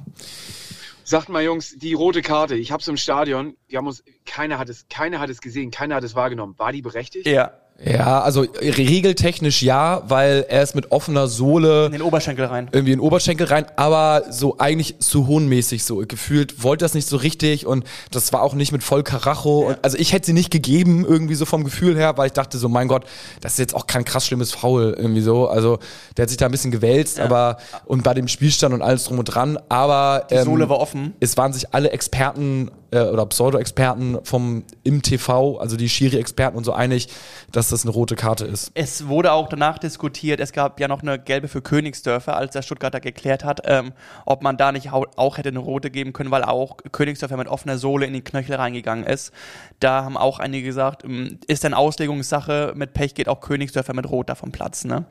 Sagt 1.11 1.27
mal, 1.27 1.43
Jungs, 1.43 1.75
die 1.77 1.93
rote 1.93 2.21
Karte, 2.21 2.55
ich 2.55 2.71
hab's 2.71 2.87
im 2.87 2.95
Stadion, 2.95 3.57
wir 3.67 3.79
haben 3.79 3.87
uns, 3.87 4.01
keiner 4.25 4.57
hat 4.57 4.69
es, 4.69 4.87
keiner 4.87 5.19
hat 5.19 5.29
es 5.29 5.41
gesehen, 5.41 5.69
keiner 5.69 5.95
hat 5.95 6.05
es 6.05 6.15
wahrgenommen. 6.15 6.57
War 6.57 6.71
die 6.71 6.81
berechtigt? 6.81 7.27
Ja, 7.27 7.51
ja, 7.83 8.21
also 8.21 8.41
regeltechnisch 8.41 9.61
ja, 9.61 10.03
weil 10.07 10.45
er 10.49 10.61
ist 10.61 10.75
mit 10.75 10.91
offener 10.91 11.27
Sohle 11.27 11.87
in 11.87 11.93
den 11.93 12.01
Oberschenkel 12.01 12.45
rein. 12.45 12.69
irgendwie 12.71 12.93
in 12.93 12.99
den 12.99 13.05
Oberschenkel 13.05 13.47
rein, 13.47 13.65
aber 13.75 14.23
so 14.29 14.57
eigentlich 14.59 14.99
zu 14.99 15.27
hohnmäßig 15.27 15.83
so 15.83 15.97
gefühlt, 16.07 16.63
wollte 16.63 16.85
das 16.85 16.93
nicht 16.93 17.07
so 17.07 17.17
richtig 17.17 17.65
und 17.65 17.85
das 18.11 18.31
war 18.33 18.43
auch 18.43 18.53
nicht 18.53 18.71
mit 18.71 18.83
voll 18.83 19.03
Karacho. 19.03 19.67
Und, 19.67 19.77
also 19.81 19.97
ich 19.97 20.13
hätte 20.13 20.27
sie 20.27 20.33
nicht 20.33 20.51
gegeben, 20.51 21.05
irgendwie 21.07 21.35
so 21.35 21.45
vom 21.45 21.63
Gefühl 21.63 21.97
her, 21.97 22.17
weil 22.17 22.27
ich 22.27 22.33
dachte 22.33 22.57
so, 22.57 22.69
mein 22.69 22.87
Gott, 22.87 23.05
das 23.41 23.53
ist 23.53 23.59
jetzt 23.59 23.75
auch 23.75 23.87
kein 23.87 24.05
krass 24.05 24.27
schlimmes 24.27 24.51
Foul 24.51 24.95
irgendwie 24.97 25.21
so. 25.21 25.47
Also 25.47 25.79
der 26.17 26.23
hat 26.23 26.29
sich 26.29 26.37
da 26.37 26.45
ein 26.45 26.51
bisschen 26.51 26.71
gewälzt, 26.71 27.19
aber 27.19 27.57
und 27.85 28.03
bei 28.03 28.13
dem 28.13 28.27
Spielstand 28.27 28.73
und 28.73 28.81
alles 28.81 29.05
drum 29.05 29.19
und 29.19 29.25
dran, 29.25 29.57
aber 29.69 30.27
Die 30.29 30.35
ähm, 30.35 30.45
Sohle 30.45 30.69
war 30.69 30.79
offen. 30.79 31.13
es 31.19 31.35
waren 31.37 31.53
sich 31.53 31.73
alle 31.73 31.91
Experten 31.91 32.69
äh, 32.91 33.01
oder 33.01 33.25
Pseudo-Experten 33.25 34.19
vom 34.23 34.63
im 34.83 35.01
TV, 35.01 35.57
also 35.57 35.77
die 35.77 35.89
Schiri-Experten 35.89 36.57
und 36.57 36.63
so 36.63 36.73
einig, 36.73 37.07
dass 37.51 37.69
das 37.69 37.83
eine 37.83 37.91
rote 37.91 38.15
Karte 38.15 38.45
ist. 38.45 38.71
Es 38.73 39.07
wurde 39.07 39.31
auch 39.31 39.49
danach 39.49 39.79
diskutiert, 39.79 40.39
es 40.39 40.51
gab 40.51 40.79
ja 40.79 40.87
noch 40.87 41.01
eine 41.01 41.17
gelbe 41.17 41.47
für 41.47 41.61
Königsdörfer, 41.61 42.35
als 42.35 42.53
der 42.53 42.61
Stuttgarter 42.61 42.99
geklärt 42.99 43.43
hat, 43.43 43.61
ähm, 43.65 43.93
ob 44.25 44.43
man 44.43 44.57
da 44.57 44.71
nicht 44.71 44.91
auch 44.91 45.37
hätte 45.37 45.49
eine 45.49 45.59
rote 45.59 45.89
geben 45.89 46.13
können, 46.13 46.31
weil 46.31 46.43
auch 46.43 46.77
Königsdörfer 46.91 47.37
mit 47.37 47.47
offener 47.47 47.77
Sohle 47.77 48.05
in 48.05 48.13
den 48.13 48.23
Knöchel 48.23 48.55
reingegangen 48.55 49.05
ist. 49.05 49.31
Da 49.79 50.03
haben 50.03 50.17
auch 50.17 50.39
einige 50.39 50.67
gesagt, 50.67 51.03
ähm, 51.03 51.39
ist 51.47 51.63
dann 51.63 51.73
Auslegungssache, 51.73 52.73
mit 52.75 52.93
Pech 52.93 53.15
geht 53.15 53.27
auch 53.27 53.41
Königsdörfer 53.41 53.93
mit 53.93 54.09
Rot 54.09 54.29
da 54.29 54.35
vom 54.35 54.51
Platz. 54.51 54.85
Ne? 54.85 55.05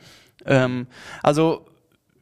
Ähm, 0.44 0.86
also, 1.22 1.66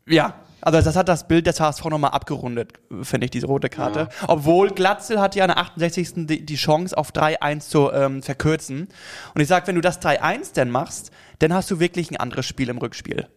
ja. 0.07 0.35
Also 0.61 0.81
das 0.81 0.97
hat 0.97 1.09
das 1.09 1.29
Bild 1.29 1.47
des 1.47 1.61
HSV 1.61 1.85
nochmal 1.87 2.11
abgerundet, 2.11 2.73
finde 3.03 3.27
ich, 3.27 3.31
diese 3.31 3.47
rote 3.47 3.69
Karte. 3.69 4.09
Obwohl 4.27 4.71
Glatzel 4.71 5.21
hat 5.21 5.35
ja 5.35 5.45
in 5.45 5.49
der 5.49 5.59
68. 5.59 6.27
die, 6.27 6.45
die 6.45 6.57
Chance 6.57 6.97
auf 6.97 7.13
3-1 7.13 7.61
zu 7.61 7.93
ähm, 7.93 8.23
verkürzen. 8.23 8.89
Und 9.35 9.41
ich 9.41 9.49
sag, 9.49 9.67
wenn 9.69 9.77
du 9.77 9.81
das 9.81 10.01
3-1 10.01 10.55
dann 10.55 10.71
machst, 10.71 11.11
dann 11.39 11.53
hast 11.53 11.71
du 11.71 11.79
wirklich 11.79 12.11
ein 12.11 12.17
anderes 12.17 12.47
Spiel 12.47 12.69
im 12.69 12.79
Rückspiel. 12.79 13.29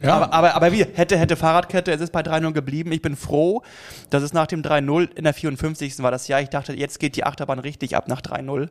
Ja. 0.00 0.14
Aber, 0.16 0.32
aber, 0.32 0.54
aber 0.54 0.72
wie, 0.72 0.84
hätte, 0.84 1.16
hätte 1.16 1.36
Fahrradkette, 1.36 1.92
es 1.92 2.00
ist 2.00 2.12
bei 2.12 2.22
3-0 2.22 2.52
geblieben. 2.52 2.90
Ich 2.90 3.02
bin 3.02 3.14
froh, 3.14 3.62
dass 4.10 4.22
es 4.22 4.32
nach 4.32 4.46
dem 4.48 4.62
3-0 4.62 5.14
in 5.14 5.24
der 5.24 5.32
54. 5.34 6.02
war 6.02 6.10
das 6.10 6.26
Jahr. 6.26 6.40
Ich 6.40 6.48
dachte, 6.48 6.74
jetzt 6.74 6.98
geht 6.98 7.14
die 7.14 7.24
Achterbahn 7.24 7.60
richtig 7.60 7.96
ab 7.96 8.08
nach 8.08 8.20
3-0. 8.20 8.68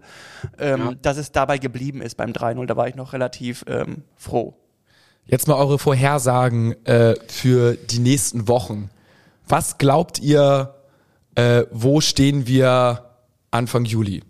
Ähm, 0.59 0.79
Ja. 0.79 0.93
Dass 1.01 1.17
es 1.17 1.31
dabei 1.31 1.57
geblieben 1.57 2.01
ist 2.01 2.15
beim 2.15 2.31
3-0, 2.31 2.65
da 2.65 2.75
war 2.75 2.87
ich 2.87 2.95
noch 2.95 3.13
relativ 3.13 3.63
ähm, 3.67 4.03
froh. 4.17 4.55
Jetzt 5.31 5.47
mal 5.47 5.55
eure 5.55 5.79
Vorhersagen 5.79 6.75
äh, 6.85 7.15
für 7.29 7.75
die 7.75 7.99
nächsten 7.99 8.49
Wochen. 8.49 8.89
Was 9.47 9.77
glaubt 9.77 10.19
ihr, 10.19 10.75
äh, 11.35 11.63
wo 11.71 12.01
stehen 12.01 12.47
wir 12.47 13.05
Anfang 13.49 13.85
Juli? 13.85 14.23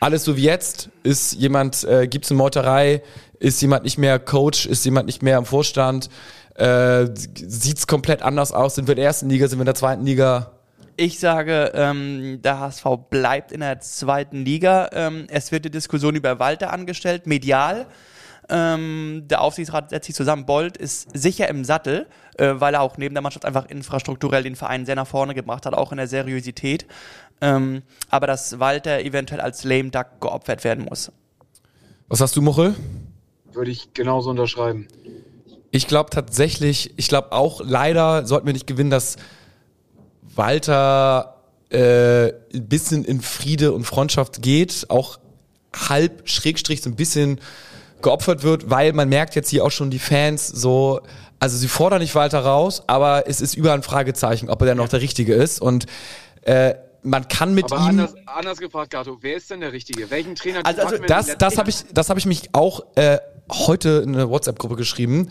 Alles 0.00 0.24
so 0.24 0.36
wie 0.36 0.42
jetzt? 0.42 0.90
Ist 1.04 1.34
jemand, 1.34 1.84
äh, 1.84 2.08
gibt's 2.08 2.32
eine 2.32 2.38
Meuterei? 2.38 3.04
Ist 3.38 3.62
jemand 3.62 3.84
nicht 3.84 3.98
mehr 3.98 4.18
Coach? 4.18 4.66
Ist 4.66 4.84
jemand 4.84 5.06
nicht 5.06 5.22
mehr 5.22 5.38
im 5.38 5.44
Vorstand? 5.44 6.10
Äh, 6.56 7.06
sieht's 7.14 7.86
komplett 7.86 8.22
anders 8.22 8.50
aus? 8.50 8.74
Sind 8.74 8.88
wir 8.88 8.94
in 8.94 8.96
der 8.96 9.06
ersten 9.06 9.30
Liga? 9.30 9.46
Sind 9.46 9.60
wir 9.60 9.62
in 9.62 9.66
der 9.66 9.76
zweiten 9.76 10.04
Liga? 10.04 10.50
Ich 10.96 11.20
sage, 11.20 11.70
ähm, 11.72 12.40
der 12.42 12.58
HSV 12.58 12.84
bleibt 13.10 13.52
in 13.52 13.60
der 13.60 13.78
zweiten 13.78 14.44
Liga. 14.44 14.90
Ähm, 14.92 15.28
es 15.30 15.52
wird 15.52 15.66
die 15.66 15.70
Diskussion 15.70 16.16
über 16.16 16.40
Walter 16.40 16.72
angestellt, 16.72 17.28
medial. 17.28 17.86
Ähm, 18.48 19.24
der 19.26 19.40
Aufsichtsrat 19.40 19.90
setzt 19.90 20.06
sich 20.06 20.14
zusammen. 20.14 20.46
Bold 20.46 20.76
ist 20.76 21.08
sicher 21.16 21.48
im 21.48 21.64
Sattel, 21.64 22.06
äh, 22.38 22.54
weil 22.56 22.74
er 22.74 22.82
auch 22.82 22.96
neben 22.96 23.14
der 23.14 23.22
Mannschaft 23.22 23.44
einfach 23.44 23.66
infrastrukturell 23.66 24.44
den 24.44 24.56
Verein 24.56 24.86
sehr 24.86 24.94
nach 24.94 25.06
vorne 25.06 25.34
gebracht 25.34 25.66
hat, 25.66 25.74
auch 25.74 25.90
in 25.90 25.98
der 25.98 26.06
Seriosität. 26.06 26.86
Ähm, 27.40 27.82
aber 28.08 28.26
dass 28.26 28.60
Walter 28.60 29.00
eventuell 29.00 29.40
als 29.40 29.64
Lame 29.64 29.90
Duck 29.90 30.20
geopfert 30.20 30.64
werden 30.64 30.84
muss. 30.84 31.10
Was 32.08 32.20
hast 32.20 32.36
du, 32.36 32.42
Muchel? 32.42 32.74
Würde 33.52 33.70
ich 33.70 33.92
genauso 33.94 34.30
unterschreiben. 34.30 34.86
Ich 35.72 35.88
glaube 35.88 36.10
tatsächlich, 36.10 36.94
ich 36.96 37.08
glaube 37.08 37.32
auch, 37.32 37.60
leider 37.64 38.26
sollten 38.26 38.46
wir 38.46 38.52
nicht 38.52 38.66
gewinnen, 38.66 38.90
dass 38.90 39.16
Walter 40.34 41.42
äh, 41.70 42.28
ein 42.54 42.68
bisschen 42.68 43.04
in 43.04 43.20
Friede 43.20 43.72
und 43.72 43.84
Freundschaft 43.84 44.40
geht, 44.40 44.86
auch 44.88 45.18
halb 45.74 46.28
Schrägstrich 46.28 46.80
so 46.82 46.90
ein 46.90 46.96
bisschen 46.96 47.40
geopfert 48.02 48.42
wird, 48.42 48.70
weil 48.70 48.92
man 48.92 49.08
merkt 49.08 49.34
jetzt 49.34 49.48
hier 49.50 49.64
auch 49.64 49.70
schon 49.70 49.90
die 49.90 49.98
Fans 49.98 50.46
so, 50.46 51.00
also 51.40 51.56
sie 51.56 51.68
fordern 51.68 52.00
nicht 52.00 52.14
Walter 52.14 52.40
raus, 52.40 52.82
aber 52.86 53.24
es 53.28 53.40
ist 53.40 53.54
überall 53.56 53.78
ein 53.78 53.82
Fragezeichen, 53.82 54.48
ob 54.50 54.60
er 54.62 54.66
denn 54.68 54.76
noch 54.76 54.88
der 54.88 55.00
Richtige 55.00 55.34
ist 55.34 55.60
und 55.60 55.86
äh, 56.42 56.74
man 57.02 57.28
kann 57.28 57.54
mit 57.54 57.66
Aber 57.72 57.76
ihm 57.82 57.88
anders, 57.88 58.14
anders 58.26 58.58
gefragt, 58.58 58.90
Gato, 58.90 59.18
wer 59.20 59.36
ist 59.36 59.50
denn 59.50 59.60
der 59.60 59.72
Richtige? 59.72 60.10
Welchen 60.10 60.34
Trainer 60.34 60.64
Also- 60.64 60.82
also 60.82 60.98
das, 61.06 61.38
das 61.38 61.56
habe 61.56 61.70
ich, 61.70 61.84
das 61.92 62.08
habe 62.10 62.18
ich 62.18 62.26
mich 62.26 62.48
auch 62.52 62.80
äh, 62.96 63.18
heute 63.52 64.02
in 64.04 64.14
eine 64.14 64.28
WhatsApp-Gruppe 64.28 64.74
geschrieben. 64.76 65.30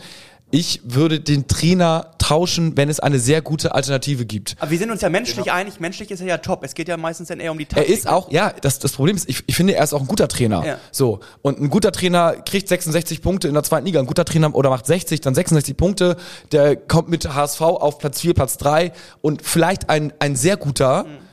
Ich 0.52 0.80
würde 0.84 1.18
den 1.20 1.48
Trainer 1.48 2.12
tauschen, 2.18 2.76
wenn 2.76 2.88
es 2.88 3.00
eine 3.00 3.18
sehr 3.18 3.42
gute 3.42 3.74
Alternative 3.74 4.24
gibt. 4.26 4.56
Aber 4.60 4.70
wir 4.70 4.78
sind 4.78 4.90
uns 4.90 5.00
ja 5.00 5.08
menschlich 5.08 5.50
einig. 5.50 5.80
Menschlich 5.80 6.10
ist 6.10 6.20
er 6.20 6.26
ja 6.26 6.38
top. 6.38 6.64
Es 6.64 6.74
geht 6.74 6.88
ja 6.88 6.96
meistens 6.96 7.28
dann 7.28 7.40
eher 7.40 7.50
um 7.50 7.58
die 7.58 7.64
Er 7.64 7.68
Taktik. 7.68 7.94
ist 7.94 8.08
auch, 8.08 8.30
ja, 8.30 8.52
das, 8.60 8.78
das 8.78 8.92
Problem 8.92 9.16
ist, 9.16 9.28
ich, 9.28 9.42
ich 9.46 9.56
finde, 9.56 9.74
er 9.74 9.82
ist 9.82 9.92
auch 9.92 10.00
ein 10.00 10.06
guter 10.06 10.28
Trainer. 10.28 10.64
Ja. 10.64 10.78
So. 10.92 11.20
Und 11.42 11.60
ein 11.60 11.68
guter 11.68 11.90
Trainer 11.90 12.34
kriegt 12.44 12.68
66 12.68 13.22
Punkte 13.22 13.48
in 13.48 13.54
der 13.54 13.64
zweiten 13.64 13.86
Liga. 13.86 13.98
Ein 14.00 14.06
guter 14.06 14.24
Trainer 14.24 14.54
oder 14.54 14.70
macht 14.70 14.86
60, 14.86 15.20
dann 15.20 15.34
66 15.34 15.76
Punkte. 15.76 16.16
Der 16.52 16.76
kommt 16.76 17.08
mit 17.08 17.32
HSV 17.34 17.60
auf 17.60 17.98
Platz 17.98 18.20
4, 18.20 18.34
Platz 18.34 18.56
3 18.58 18.92
und 19.22 19.42
vielleicht 19.42 19.90
ein, 19.90 20.12
ein 20.20 20.36
sehr 20.36 20.56
guter. 20.56 21.04
Mhm. 21.04 21.25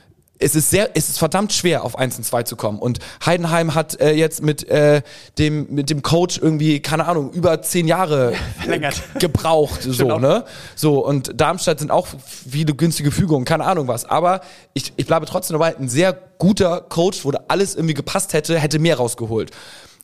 Es 0.44 0.54
ist 0.54 0.68
sehr, 0.68 0.90
es 0.94 1.08
ist 1.08 1.18
verdammt 1.18 1.52
schwer, 1.54 1.84
auf 1.84 1.96
1 1.98 2.18
und 2.18 2.24
2 2.24 2.42
zu 2.42 2.54
kommen. 2.54 2.78
Und 2.78 2.98
Heidenheim 3.24 3.74
hat 3.74 3.98
äh, 3.98 4.12
jetzt 4.12 4.42
mit, 4.42 4.68
äh, 4.68 5.00
dem, 5.38 5.68
mit 5.70 5.88
dem 5.88 6.02
Coach 6.02 6.38
irgendwie, 6.38 6.80
keine 6.80 7.06
Ahnung, 7.06 7.32
über 7.32 7.62
zehn 7.62 7.86
Jahre 7.88 8.34
Verlängert. 8.60 9.02
gebraucht, 9.18 9.82
so, 9.88 10.04
Genau. 10.04 10.18
ne? 10.18 10.44
So, 10.76 11.04
und 11.04 11.40
Darmstadt 11.40 11.78
sind 11.78 11.90
auch 11.90 12.06
viele 12.46 12.74
günstige 12.74 13.10
Fügungen, 13.10 13.46
keine 13.46 13.64
Ahnung 13.64 13.88
was. 13.88 14.04
Aber 14.04 14.42
ich, 14.74 14.92
ich 14.96 15.06
bleibe 15.06 15.24
trotzdem 15.24 15.54
dabei, 15.54 15.76
ein 15.76 15.88
sehr 15.88 16.12
guter 16.38 16.82
Coach, 16.82 17.24
wo 17.24 17.32
alles 17.48 17.74
irgendwie 17.74 17.94
gepasst 17.94 18.34
hätte, 18.34 18.58
hätte 18.58 18.78
mehr 18.78 18.96
rausgeholt. 18.96 19.50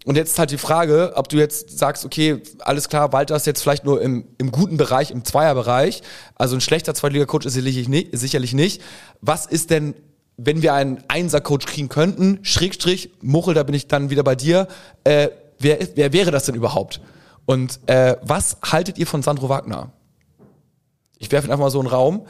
Und 0.06 0.16
jetzt 0.16 0.30
ist 0.30 0.38
halt 0.38 0.50
die 0.50 0.56
Frage, 0.56 1.12
ob 1.16 1.28
du 1.28 1.36
jetzt 1.36 1.78
sagst, 1.78 2.06
okay, 2.06 2.42
alles 2.60 2.88
klar, 2.88 3.12
Walter 3.12 3.36
ist 3.36 3.46
jetzt 3.46 3.60
vielleicht 3.60 3.84
nur 3.84 4.00
im, 4.00 4.24
im 4.38 4.50
guten 4.50 4.78
Bereich, 4.78 5.10
im 5.10 5.24
Zweierbereich. 5.26 6.00
Also 6.36 6.56
ein 6.56 6.62
schlechter 6.62 6.94
Zweitliga-Coach 6.94 7.44
ist 7.44 7.52
sicherlich 7.52 7.88
nicht, 7.88 8.08
sicherlich 8.16 8.54
nicht. 8.54 8.80
Was 9.20 9.44
ist 9.44 9.68
denn, 9.68 9.94
wenn 10.42 10.62
wir 10.62 10.72
einen 10.72 11.02
Einser-Coach 11.08 11.66
kriegen 11.66 11.88
könnten, 11.88 12.38
Schrägstrich, 12.42 13.10
Muchel, 13.20 13.54
da 13.54 13.62
bin 13.62 13.74
ich 13.74 13.88
dann 13.88 14.08
wieder 14.10 14.22
bei 14.22 14.34
dir, 14.34 14.68
äh, 15.04 15.28
wer, 15.58 15.78
wer 15.94 16.12
wäre 16.12 16.30
das 16.30 16.46
denn 16.46 16.54
überhaupt? 16.54 17.00
Und 17.44 17.80
äh, 17.86 18.16
was 18.22 18.56
haltet 18.62 18.98
ihr 18.98 19.06
von 19.06 19.22
Sandro 19.22 19.48
Wagner? 19.48 19.92
Ich 21.18 21.30
werfe 21.30 21.46
ihn 21.46 21.52
einfach 21.52 21.64
mal 21.64 21.70
so 21.70 21.80
in 21.80 21.86
den 21.86 21.92
Raum. 21.92 22.26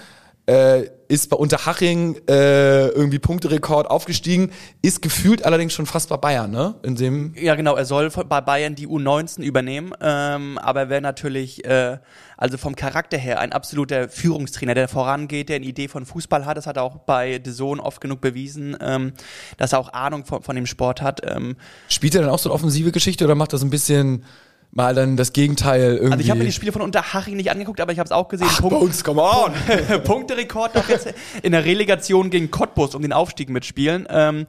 Äh, 0.46 0.86
ist 1.10 1.28
bei 1.28 1.36
Unterhaching 1.36 2.16
äh, 2.28 2.86
irgendwie 2.88 3.18
Punkterekord 3.18 3.90
aufgestiegen, 3.90 4.52
ist 4.80 5.02
gefühlt 5.02 5.44
allerdings 5.44 5.72
schon 5.72 5.86
fast 5.86 6.08
bei 6.08 6.16
Bayern, 6.16 6.52
ne? 6.52 6.76
In 6.84 6.94
dem 6.94 7.34
Ja, 7.34 7.56
genau, 7.56 7.74
er 7.74 7.84
soll 7.84 8.10
bei 8.10 8.40
Bayern 8.40 8.76
die 8.76 8.86
U19 8.86 9.42
übernehmen, 9.42 9.92
ähm, 10.00 10.56
aber 10.58 10.82
er 10.82 10.88
wäre 10.88 11.00
natürlich, 11.00 11.64
äh, 11.64 11.98
also 12.36 12.58
vom 12.58 12.76
Charakter 12.76 13.18
her, 13.18 13.40
ein 13.40 13.52
absoluter 13.52 14.08
Führungstrainer, 14.08 14.74
der 14.74 14.86
vorangeht, 14.86 15.48
der 15.48 15.56
eine 15.56 15.66
Idee 15.66 15.88
von 15.88 16.06
Fußball 16.06 16.46
hat. 16.46 16.56
Das 16.56 16.68
hat 16.68 16.76
er 16.76 16.84
auch 16.84 16.98
bei 16.98 17.40
The 17.44 17.52
Zone 17.52 17.82
oft 17.82 18.00
genug 18.00 18.20
bewiesen, 18.20 18.76
ähm, 18.80 19.12
dass 19.56 19.72
er 19.72 19.80
auch 19.80 19.92
Ahnung 19.92 20.24
von, 20.24 20.44
von 20.44 20.54
dem 20.54 20.66
Sport 20.66 21.02
hat. 21.02 21.22
Ähm, 21.24 21.56
spielt 21.88 22.14
er 22.14 22.20
dann 22.20 22.30
auch 22.30 22.38
so 22.38 22.50
eine 22.50 22.54
offensive 22.54 22.92
Geschichte 22.92 23.24
oder 23.24 23.34
macht 23.34 23.52
das 23.52 23.62
ein 23.62 23.70
bisschen 23.70 24.24
mal 24.72 24.94
dann 24.94 25.16
das 25.16 25.32
Gegenteil 25.32 25.96
irgendwie? 25.96 26.12
also 26.12 26.24
ich 26.24 26.30
habe 26.30 26.38
mir 26.38 26.46
die 26.46 26.52
Spiele 26.52 26.72
von 26.72 26.82
Unterhaching 26.82 27.36
nicht 27.36 27.50
angeguckt, 27.50 27.80
aber 27.80 27.92
ich 27.92 27.98
habe 27.98 28.06
es 28.06 28.12
auch 28.12 28.28
gesehen. 28.28 28.48
Ach, 28.50 28.60
Bones, 28.60 29.04
come 29.04 29.22
on! 29.22 29.52
Punkterekord 30.04 30.74
noch 30.74 30.88
jetzt 30.88 31.12
in 31.42 31.52
der 31.52 31.64
Relegation 31.64 32.30
gegen 32.30 32.50
Cottbus 32.50 32.94
um 32.94 33.02
den 33.02 33.12
Aufstieg 33.12 33.50
mitspielen 33.50 34.06
ähm, 34.10 34.46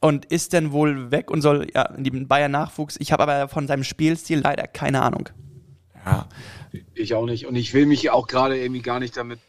und 0.00 0.24
ist 0.26 0.52
dann 0.52 0.72
wohl 0.72 1.10
weg 1.10 1.30
und 1.30 1.42
soll 1.42 1.68
ja 1.74 1.82
in 1.82 2.04
den 2.04 2.28
Bayern 2.28 2.52
Nachwuchs. 2.52 2.96
Ich 2.98 3.12
habe 3.12 3.22
aber 3.22 3.48
von 3.48 3.66
seinem 3.66 3.84
Spielstil 3.84 4.40
leider 4.40 4.66
keine 4.66 5.02
Ahnung. 5.02 5.28
Ja. 6.04 6.26
Ich 6.94 7.14
auch 7.14 7.26
nicht. 7.26 7.46
Und 7.46 7.56
ich 7.56 7.74
will 7.74 7.86
mich 7.86 8.10
auch 8.10 8.26
gerade 8.26 8.58
irgendwie 8.58 8.82
gar 8.82 9.00
nicht 9.00 9.16
damit 9.16 9.40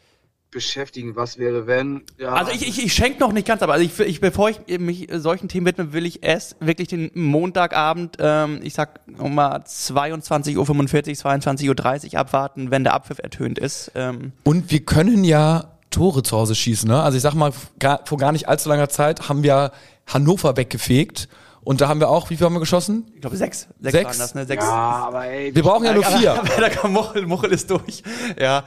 beschäftigen, 0.52 1.16
was 1.16 1.38
wäre, 1.38 1.66
wenn. 1.66 2.02
Ja, 2.18 2.34
Also 2.34 2.52
ich, 2.52 2.66
ich, 2.68 2.84
ich 2.84 2.92
schenke 2.92 3.18
noch 3.18 3.32
nicht 3.32 3.46
ganz, 3.48 3.62
aber 3.62 3.72
also 3.72 3.84
ich, 3.84 3.98
ich, 3.98 4.20
bevor 4.20 4.50
ich 4.50 4.60
mich 4.78 5.08
solchen 5.10 5.48
Themen 5.48 5.66
widme, 5.66 5.92
will 5.92 6.06
ich 6.06 6.22
erst 6.22 6.56
wirklich 6.60 6.86
den 6.88 7.10
Montagabend, 7.14 8.18
ähm, 8.20 8.60
ich 8.62 8.74
sag 8.74 9.00
nochmal 9.08 9.64
22.45 9.66 10.56
Uhr, 10.56 10.64
22.30 10.70 12.12
Uhr 12.14 12.20
abwarten, 12.20 12.70
wenn 12.70 12.84
der 12.84 12.94
Abpfiff 12.94 13.18
ertönt 13.18 13.58
ist. 13.58 13.90
Ähm, 13.96 14.32
Und 14.44 14.70
wir 14.70 14.84
können 14.84 15.24
ja 15.24 15.64
Tore 15.90 16.22
zu 16.22 16.36
Hause 16.36 16.54
schießen, 16.54 16.88
ne? 16.88 17.02
Also 17.02 17.16
ich 17.16 17.22
sag 17.22 17.34
mal, 17.34 17.52
gar, 17.78 18.00
vor 18.04 18.18
gar 18.18 18.32
nicht 18.32 18.48
allzu 18.48 18.68
langer 18.68 18.88
Zeit 18.88 19.28
haben 19.28 19.42
wir 19.42 19.72
Hannover 20.06 20.56
weggefegt 20.56 21.28
und 21.64 21.80
da 21.80 21.88
haben 21.88 22.00
wir 22.00 22.08
auch, 22.08 22.28
wie 22.30 22.36
viel 22.36 22.44
haben 22.44 22.54
wir 22.54 22.60
geschossen? 22.60 23.06
ich 23.14 23.20
glaube 23.20 23.36
sechs. 23.36 23.68
Sechs, 23.80 23.92
Sechs? 23.92 24.04
waren 24.10 24.18
das, 24.18 24.34
ne? 24.34 24.46
Sechs. 24.46 24.64
ja, 24.64 24.70
aber 24.70 25.26
ey, 25.26 25.54
Wir 25.54 25.62
brauchen 25.62 25.84
ja 25.84 25.92
nur 25.94 26.04
aber, 26.04 26.18
vier. 26.18 26.32
Aber, 26.38 26.48
da 26.60 26.68
kommt 26.70 26.92
Muchel, 26.94 27.26
Muchel 27.26 27.52
ist 27.52 27.70
durch. 27.70 28.02
Ja. 28.40 28.64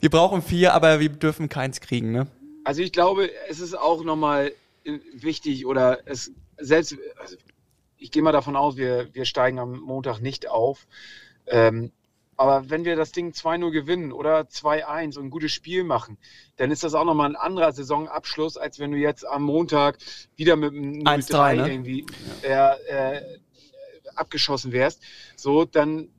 Wir 0.00 0.10
brauchen 0.10 0.42
vier, 0.42 0.74
aber 0.74 1.00
wir 1.00 1.08
dürfen 1.08 1.48
keins 1.48 1.80
kriegen, 1.80 2.12
ne? 2.12 2.26
Also 2.64 2.82
ich 2.82 2.92
glaube, 2.92 3.30
es 3.48 3.60
ist 3.60 3.76
auch 3.76 4.04
nochmal 4.04 4.52
wichtig 5.12 5.66
oder 5.66 6.00
es 6.06 6.32
selbst, 6.58 6.96
also 7.18 7.36
ich 7.96 8.10
gehe 8.10 8.22
mal 8.22 8.32
davon 8.32 8.56
aus, 8.56 8.76
wir, 8.76 9.08
wir 9.14 9.24
steigen 9.24 9.58
am 9.58 9.80
Montag 9.80 10.20
nicht 10.20 10.48
auf. 10.48 10.86
Ähm, 11.46 11.92
aber 12.36 12.70
wenn 12.70 12.84
wir 12.84 12.94
das 12.94 13.10
Ding 13.10 13.32
2-0 13.32 13.72
gewinnen 13.72 14.12
oder 14.12 14.42
2-1 14.42 15.18
und 15.18 15.26
ein 15.26 15.30
gutes 15.30 15.50
Spiel 15.50 15.82
machen, 15.82 16.18
dann 16.56 16.70
ist 16.70 16.84
das 16.84 16.94
auch 16.94 17.04
nochmal 17.04 17.30
ein 17.30 17.36
anderer 17.36 17.72
Saisonabschluss, 17.72 18.56
als 18.56 18.78
wenn 18.78 18.92
du 18.92 18.96
jetzt 18.96 19.26
am 19.26 19.42
Montag 19.42 19.98
wieder 20.36 20.54
mit 20.54 20.72
einem 20.72 21.02
1-3, 21.02 21.32
0-3 21.32 21.56
ne? 21.56 21.72
irgendwie 21.72 22.06
äh, 22.42 23.16
äh, 23.16 23.38
abgeschossen 24.14 24.70
wärst. 24.70 25.02
So, 25.34 25.64
dann, 25.64 26.10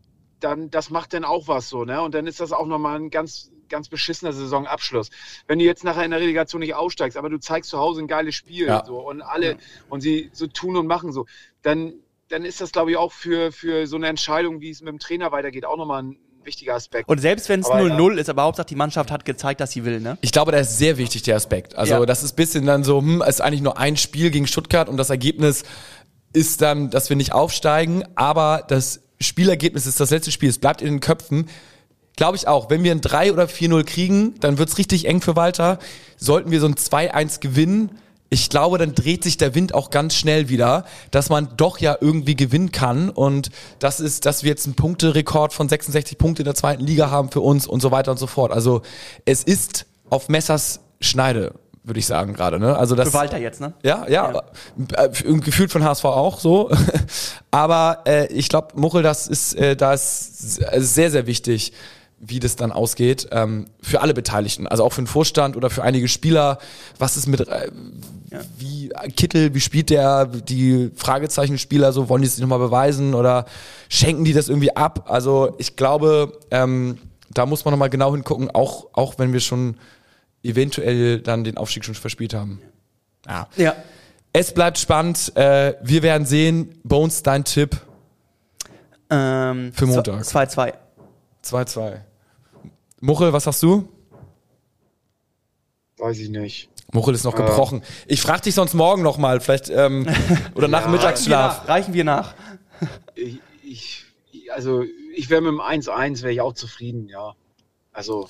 dann, 0.41 0.69
das 0.69 0.89
macht 0.89 1.13
dann 1.13 1.23
auch 1.23 1.47
was 1.47 1.69
so, 1.69 1.85
ne? 1.85 2.01
Und 2.01 2.13
dann 2.13 2.27
ist 2.27 2.41
das 2.41 2.51
auch 2.51 2.65
nochmal 2.65 2.99
ein 2.99 3.09
ganz, 3.11 3.49
ganz 3.69 3.89
beschissener 3.89 4.33
Saisonabschluss. 4.33 5.09
Wenn 5.47 5.59
du 5.59 5.65
jetzt 5.65 5.83
nachher 5.83 6.03
in 6.05 6.11
der 6.11 6.19
Relegation 6.19 6.59
nicht 6.59 6.73
aufsteigst, 6.73 7.17
aber 7.17 7.29
du 7.29 7.39
zeigst 7.39 7.69
zu 7.69 7.77
Hause 7.77 8.01
ein 8.01 8.07
geiles 8.07 8.35
Spiel 8.35 8.67
Ja. 8.67 8.83
so 8.85 8.99
und 8.99 9.21
alle 9.21 9.57
und 9.89 10.01
sie 10.01 10.29
so 10.33 10.47
tun 10.47 10.75
und 10.75 10.87
machen 10.87 11.11
so, 11.11 11.25
dann, 11.61 11.93
dann 12.29 12.45
ist 12.45 12.61
das, 12.61 12.71
glaube 12.71 12.91
ich, 12.91 12.97
auch 12.97 13.11
für, 13.11 13.51
für 13.51 13.87
so 13.87 13.95
eine 13.95 14.07
Entscheidung, 14.07 14.61
wie 14.61 14.69
es 14.69 14.81
mit 14.81 14.89
dem 14.89 14.99
Trainer 14.99 15.31
weitergeht, 15.31 15.65
auch 15.65 15.77
nochmal 15.77 16.03
ein 16.03 16.17
wichtiger 16.43 16.73
Aspekt. 16.75 17.09
Und 17.09 17.19
selbst 17.19 17.49
wenn 17.49 17.59
es 17.59 17.67
Aber 17.67 17.79
0-0 17.81 18.17
ist, 18.17 18.29
aber 18.29 18.43
Hauptsache 18.43 18.67
die 18.67 18.75
Mannschaft 18.75 19.11
hat 19.11 19.25
gezeigt, 19.25 19.59
dass 19.61 19.71
sie 19.71 19.83
will, 19.85 19.99
ne? 19.99 20.17
Ich 20.21 20.31
glaube, 20.31 20.51
der 20.51 20.61
ist 20.61 20.77
sehr 20.77 20.97
wichtig, 20.97 21.21
der 21.23 21.35
Aspekt. 21.35 21.75
Also 21.75 21.95
Ja. 21.95 22.05
das 22.05 22.23
ist 22.23 22.35
bisschen 22.35 22.65
dann 22.65 22.83
so, 22.83 22.99
hm, 22.99 23.21
es 23.21 23.35
ist 23.35 23.41
eigentlich 23.41 23.61
nur 23.61 23.77
ein 23.77 23.97
Spiel 23.97 24.31
gegen 24.31 24.47
Stuttgart 24.47 24.89
und 24.89 24.97
das 24.97 25.09
Ergebnis 25.09 25.63
ist 26.33 26.61
dann, 26.61 26.89
dass 26.89 27.09
wir 27.09 27.17
nicht 27.17 27.33
aufsteigen, 27.33 28.03
aber 28.15 28.63
das 28.67 29.01
Spielergebnis 29.19 29.85
ist 29.85 29.99
das 29.99 30.11
letzte 30.11 30.31
Spiel, 30.31 30.49
es 30.49 30.59
bleibt 30.59 30.81
in 30.81 30.87
den 30.87 30.99
Köpfen. 31.01 31.49
Glaube 32.19 32.35
ich 32.35 32.49
auch. 32.49 32.69
Wenn 32.69 32.83
wir 32.83 32.91
ein 32.91 32.99
3 32.99 33.31
oder 33.31 33.45
4-0 33.45 33.85
kriegen, 33.85 34.35
dann 34.41 34.57
wird's 34.57 34.77
richtig 34.77 35.07
eng 35.07 35.21
für 35.21 35.37
Walter. 35.37 35.79
Sollten 36.17 36.51
wir 36.51 36.59
so 36.59 36.65
ein 36.65 36.75
2-1 36.75 37.39
gewinnen, 37.39 37.91
ich 38.29 38.49
glaube, 38.49 38.77
dann 38.77 38.93
dreht 38.93 39.23
sich 39.23 39.37
der 39.37 39.55
Wind 39.55 39.73
auch 39.73 39.89
ganz 39.89 40.15
schnell 40.15 40.49
wieder, 40.49 40.83
dass 41.11 41.29
man 41.29 41.47
doch 41.55 41.77
ja 41.77 41.95
irgendwie 42.01 42.35
gewinnen 42.35 42.73
kann. 42.73 43.09
Und 43.09 43.51
das 43.79 44.01
ist, 44.01 44.25
dass 44.25 44.43
wir 44.43 44.49
jetzt 44.49 44.65
einen 44.65 44.75
Punkterekord 44.75 45.53
von 45.53 45.69
66 45.69 46.17
Punkte 46.17 46.41
in 46.41 46.45
der 46.45 46.55
zweiten 46.55 46.83
Liga 46.83 47.09
haben 47.09 47.31
für 47.31 47.39
uns 47.39 47.65
und 47.65 47.79
so 47.79 47.89
weiter 47.89 48.11
und 48.11 48.17
so 48.17 48.27
fort. 48.27 48.51
Also 48.51 48.81
es 49.23 49.41
ist 49.41 49.85
auf 50.09 50.27
Messers 50.27 50.81
Schneide, 50.99 51.53
würde 51.85 52.01
ich 52.01 52.05
sagen 52.05 52.33
gerade. 52.33 52.59
Ne? 52.59 52.77
Also 52.77 52.95
das, 52.95 53.11
Für 53.11 53.13
Walter 53.13 53.37
jetzt, 53.37 53.61
ne? 53.61 53.71
ja, 53.81 54.05
ja, 54.09 54.43
Äh, 54.91 55.09
gefühlt 55.39 55.71
von 55.71 55.85
HSV 55.85 56.03
auch 56.03 56.41
so. 56.41 56.69
Aber 57.51 58.03
äh, 58.05 58.27
ich 58.27 58.49
glaube, 58.49 58.77
Muchel, 58.77 59.03
das 59.03 59.25
ist, 59.25 59.55
äh, 59.55 59.77
da 59.77 59.93
ist 59.93 60.59
sehr, 60.75 61.11
sehr 61.11 61.25
wichtig, 61.25 61.71
wie 62.19 62.39
das 62.39 62.55
dann 62.55 62.71
ausgeht, 62.71 63.29
ähm, 63.31 63.67
für 63.81 64.01
alle 64.01 64.13
Beteiligten. 64.13 64.67
Also 64.67 64.83
auch 64.83 64.93
für 64.93 65.01
den 65.01 65.07
Vorstand 65.07 65.55
oder 65.55 65.69
für 65.69 65.83
einige 65.83 66.07
Spieler. 66.07 66.59
Was 66.97 67.17
ist 67.17 67.27
mit, 67.27 67.41
äh, 67.41 67.71
wie 68.57 68.89
Kittel, 69.15 69.53
wie 69.53 69.61
spielt 69.61 69.89
der, 69.89 70.25
die 70.25 70.91
Fragezeichen-Spieler 70.95 71.93
so, 71.93 72.09
wollen 72.09 72.21
die 72.21 72.27
sich 72.27 72.41
nochmal 72.41 72.59
beweisen 72.59 73.13
oder 73.13 73.45
schenken 73.87 74.25
die 74.25 74.33
das 74.33 74.49
irgendwie 74.49 74.75
ab? 74.75 75.05
Also 75.09 75.55
ich 75.57 75.75
glaube, 75.75 76.37
ähm, 76.51 76.97
da 77.31 77.45
muss 77.45 77.63
man 77.65 77.71
nochmal 77.71 77.89
genau 77.89 78.13
hingucken, 78.13 78.51
auch, 78.51 78.87
auch 78.93 79.17
wenn 79.17 79.33
wir 79.33 79.39
schon 79.39 79.77
eventuell 80.43 81.21
dann 81.21 81.43
den 81.43 81.57
Aufstieg 81.57 81.85
schon 81.85 81.95
verspielt 81.95 82.33
haben. 82.33 82.61
Ja. 83.27 83.47
Ja. 83.55 83.75
Es 84.31 84.53
bleibt 84.53 84.77
spannend. 84.77 85.35
Äh, 85.35 85.75
wir 85.81 86.03
werden 86.03 86.25
sehen. 86.25 86.79
Bones, 86.83 87.23
dein 87.23 87.43
Tipp. 87.43 87.77
Ähm, 89.09 89.71
Für 89.73 89.87
Montag. 89.87 90.21
2-2. 90.21 90.73
2-2. 91.43 91.99
Muchel, 93.01 93.33
was 93.33 93.45
sagst 93.45 93.63
du? 93.63 93.87
Weiß 95.97 96.19
ich 96.19 96.29
nicht. 96.29 96.69
Muchel 96.91 97.13
ist 97.13 97.23
noch 97.23 97.35
gebrochen. 97.35 97.83
Ich 98.07 98.21
frage 98.21 98.41
dich 98.41 98.55
sonst 98.55 98.73
morgen 98.73 99.03
nochmal, 99.03 99.39
vielleicht, 99.41 99.69
ähm, 99.69 100.07
oder 100.55 100.67
nach 100.67 100.83
dem 100.83 100.91
Mittagsschlaf. 100.91 101.67
Reichen 101.67 101.93
wir 101.93 102.03
nach. 102.03 102.33
Ich, 103.61 104.03
ich, 104.31 104.51
also 104.53 104.83
ich 105.13 105.29
wäre 105.29 105.41
mit 105.41 105.51
dem 105.51 105.59
1-1 105.59 106.21
wäre 106.21 106.31
ich 106.31 106.39
auch 106.39 106.53
zufrieden, 106.53 107.09
ja. 107.09 107.35
Also 107.91 108.29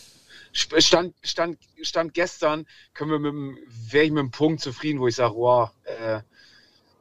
stand, 0.52 1.14
stand, 1.22 1.60
stand 1.84 2.14
gestern, 2.16 2.66
können 2.96 3.12
wir 3.12 3.20
mit 3.20 3.32
dem, 3.32 3.58
wäre 3.92 4.06
ich 4.06 4.12
mit 4.12 4.20
einem 4.20 4.32
Punkt 4.32 4.60
zufrieden, 4.60 5.00
wo 5.00 5.08
ich 5.08 5.16
sage, 5.16 5.36
wow, 5.36 5.70
äh, 5.84 6.22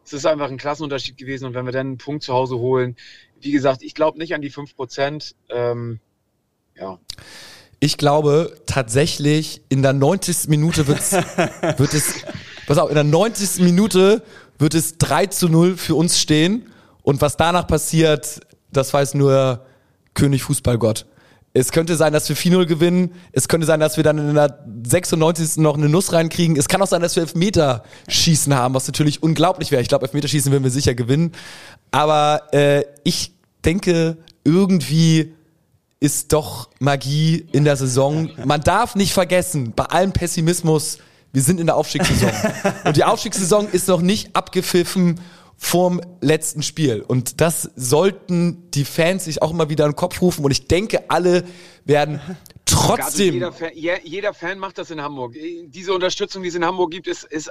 es 0.04 0.12
ist 0.12 0.26
einfach 0.26 0.50
ein 0.50 0.58
Klassenunterschied 0.58 1.16
gewesen 1.16 1.46
und 1.46 1.54
wenn 1.54 1.64
wir 1.64 1.72
dann 1.72 1.86
einen 1.86 1.98
Punkt 1.98 2.22
zu 2.22 2.34
Hause 2.34 2.58
holen, 2.58 2.96
wie 3.40 3.52
gesagt, 3.52 3.82
ich 3.82 3.94
glaube 3.94 4.18
nicht 4.18 4.34
an 4.34 4.42
die 4.42 4.52
5%. 4.52 5.34
Ähm, 5.48 6.00
ja. 6.78 6.98
Ich 7.80 7.96
glaube 7.96 8.56
tatsächlich, 8.66 9.62
in 9.68 9.82
der 9.82 9.92
90. 9.92 10.48
Minute 10.48 10.86
wird's, 10.86 11.12
wird 11.76 11.94
es, 11.94 12.14
pass 12.66 12.78
auf, 12.78 12.88
in 12.88 12.96
der 12.96 13.04
90. 13.04 13.62
Minute 13.62 14.22
wird 14.58 14.74
es 14.74 14.98
3 14.98 15.26
zu 15.26 15.48
0 15.48 15.76
für 15.76 15.94
uns 15.94 16.20
stehen. 16.20 16.66
Und 17.02 17.20
was 17.20 17.36
danach 17.36 17.66
passiert, 17.66 18.40
das 18.72 18.92
weiß 18.92 19.14
nur 19.14 19.64
König 20.14 20.42
Fußballgott. 20.42 21.06
Es 21.54 21.72
könnte 21.72 21.96
sein, 21.96 22.12
dass 22.12 22.28
wir 22.28 22.36
4-0 22.36 22.66
gewinnen. 22.66 23.12
Es 23.32 23.48
könnte 23.48 23.66
sein, 23.66 23.80
dass 23.80 23.96
wir 23.96 24.04
dann 24.04 24.18
in 24.18 24.34
der 24.34 24.58
96. 24.84 25.56
noch 25.58 25.76
eine 25.76 25.88
Nuss 25.88 26.12
reinkriegen. 26.12 26.56
Es 26.56 26.68
kann 26.68 26.82
auch 26.82 26.86
sein, 26.86 27.00
dass 27.00 27.16
wir 27.16 27.22
Elfmeterschießen 27.22 28.54
haben, 28.54 28.74
was 28.74 28.86
natürlich 28.86 29.22
unglaublich 29.22 29.70
wäre. 29.70 29.80
Ich 29.80 29.88
glaube, 29.88 30.04
Elfmeterschießen 30.04 30.52
werden 30.52 30.64
wir 30.64 30.70
sicher 30.70 30.94
gewinnen. 30.94 31.32
Aber 31.90 32.42
äh, 32.52 32.84
ich 33.04 33.32
denke, 33.64 34.18
irgendwie 34.44 35.34
ist 36.00 36.32
doch 36.32 36.70
Magie 36.78 37.46
in 37.52 37.64
der 37.64 37.76
Saison. 37.76 38.30
Man 38.44 38.60
darf 38.60 38.94
nicht 38.94 39.12
vergessen, 39.12 39.72
bei 39.74 39.84
allem 39.84 40.12
Pessimismus, 40.12 40.98
wir 41.32 41.42
sind 41.42 41.60
in 41.60 41.66
der 41.66 41.76
Aufstiegssaison. 41.76 42.30
Und 42.84 42.96
die 42.96 43.04
Aufstiegssaison 43.04 43.68
ist 43.70 43.88
noch 43.88 44.00
nicht 44.00 44.34
abgepfiffen 44.34 45.20
vorm 45.60 46.00
letzten 46.20 46.62
Spiel. 46.62 47.02
Und 47.06 47.40
das 47.40 47.70
sollten 47.74 48.70
die 48.70 48.84
Fans 48.84 49.24
sich 49.24 49.42
auch 49.42 49.50
immer 49.50 49.68
wieder 49.68 49.84
in 49.84 49.90
den 49.90 49.96
Kopf 49.96 50.22
rufen. 50.22 50.44
Und 50.44 50.52
ich 50.52 50.68
denke, 50.68 51.10
alle 51.10 51.44
werden 51.84 52.20
trotzdem. 52.70 53.34
jeder, 53.34 53.52
Fan, 53.52 53.70
je- 53.74 54.00
jeder 54.04 54.34
Fan 54.34 54.58
macht 54.58 54.78
das 54.78 54.90
in 54.90 55.00
Hamburg. 55.00 55.34
Diese 55.66 55.92
Unterstützung, 55.92 56.42
die 56.42 56.48
es 56.48 56.54
in 56.54 56.64
Hamburg 56.64 56.90
gibt, 56.90 57.06
ist, 57.06 57.24
ist, 57.24 57.50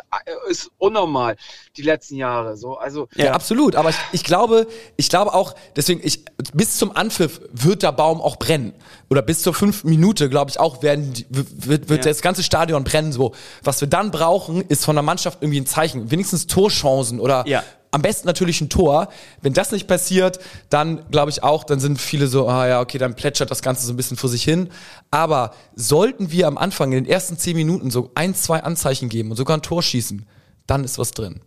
ist 0.49 0.72
unnormal 0.78 1.36
die 1.76 1.82
letzten 1.82 2.15
Jahre. 2.15 2.57
So, 2.57 2.78
also 2.78 3.07
Ja, 3.15 3.32
absolut. 3.34 3.76
Aber 3.76 3.89
ich, 3.89 3.95
ich 4.11 4.24
glaube, 4.24 4.68
ich 4.95 5.09
glaube 5.09 5.34
auch, 5.34 5.55
deswegen, 5.76 6.01
ich, 6.03 6.24
bis 6.53 6.78
zum 6.78 6.95
Anpfiff 6.95 7.41
wird 7.51 7.84
der 7.84 7.91
Baum 7.91 8.22
auch 8.22 8.38
brennen. 8.38 8.74
Oder 9.09 9.22
bis 9.22 9.41
zur 9.41 9.53
fünften 9.53 9.89
Minute, 9.89 10.30
glaube 10.30 10.51
ich, 10.51 10.59
auch 10.59 10.84
werden, 10.84 11.13
wird, 11.30 11.88
wird 11.89 12.05
Ja. 12.05 12.11
das 12.11 12.22
ganze 12.22 12.43
Stadion 12.43 12.84
brennen. 12.84 13.11
So, 13.11 13.34
was 13.63 13.80
wir 13.82 13.88
dann 13.88 14.11
brauchen, 14.11 14.61
ist 14.61 14.86
von 14.86 14.95
der 14.95 15.03
Mannschaft 15.03 15.39
irgendwie 15.41 15.61
ein 15.61 15.65
Zeichen. 15.65 16.11
Wenigstens 16.11 16.47
Torchancen 16.47 17.20
oder 17.20 17.45
Ja. 17.47 17.63
Am 17.92 18.02
besten 18.02 18.28
natürlich 18.28 18.62
ein 18.62 18.70
Tor. 18.70 19.10
Wenn 19.42 19.54
das 19.54 19.72
nicht 19.72 19.88
passiert, 19.88 20.40
dann 20.70 21.10
glaube 21.10 21.32
ich 21.32 21.44
auch, 21.44 21.64
dann 21.64 21.80
sind 21.80 22.00
viele 22.00 22.28
so, 22.28 22.48
ah 22.48 22.68
ja, 22.68 22.82
okay, 22.82 22.98
dann 22.98 23.16
plätschert 23.16 23.50
das 23.50 23.62
Ganze 23.62 23.86
so 23.86 23.94
ein 23.94 23.98
bisschen 23.98 24.18
vor 24.18 24.30
sich 24.30 24.44
hin. 24.44 24.70
Aber 25.12 25.54
sollten 25.76 26.32
wir 26.32 26.48
am 26.48 26.58
Anfang 26.58 26.92
in 26.92 27.04
den 27.04 27.12
ersten 27.12 27.38
zehn 27.38 27.56
Minuten 27.56 27.92
so 27.92 28.12
ein, 28.16 28.36
zwei 28.36 28.64
Anzeichen 28.64 29.10
geben 29.10 29.32
und 29.32 29.38
sogar 29.38 29.58
ein 29.58 29.62
Tor 29.62 29.82
schießen, 29.82 30.26
dann 30.66 30.84
ist 30.84 30.98
was 30.98 31.12
drin. 31.12 31.42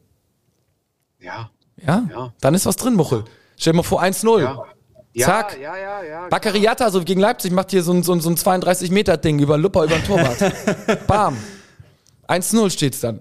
Ja. 1.19 1.51
Ja? 1.77 2.09
Ja. 2.11 2.33
Dann 2.41 2.55
ist 2.55 2.67
was 2.67 2.77
drin, 2.77 2.95
Muchel. 2.95 3.25
Stell 3.57 3.73
dir 3.73 3.79
mal 3.79 3.83
vor, 3.83 4.03
1-0. 4.03 4.41
Ja. 4.41 4.65
Ja, 5.13 5.27
Zack. 5.27 5.59
ja, 5.61 5.77
ja, 5.77 6.03
ja. 6.05 6.29
Baccariata, 6.29 6.89
so 6.91 7.03
gegen 7.03 7.21
Leipzig, 7.21 7.51
macht 7.51 7.73
hier 7.73 7.83
so 7.83 7.93
ein, 7.93 8.05
so 8.05 8.13
ein, 8.13 8.21
so 8.21 8.31
ein 8.31 8.37
32-Meter-Ding 8.37 9.41
über 9.41 9.59
Lupper, 9.59 9.85
über 9.85 9.97
den 9.97 10.05
Torwart. 10.05 11.07
Bam. 11.09 11.37
1-0 12.29 12.71
steht's 12.71 13.01
dann. 13.01 13.21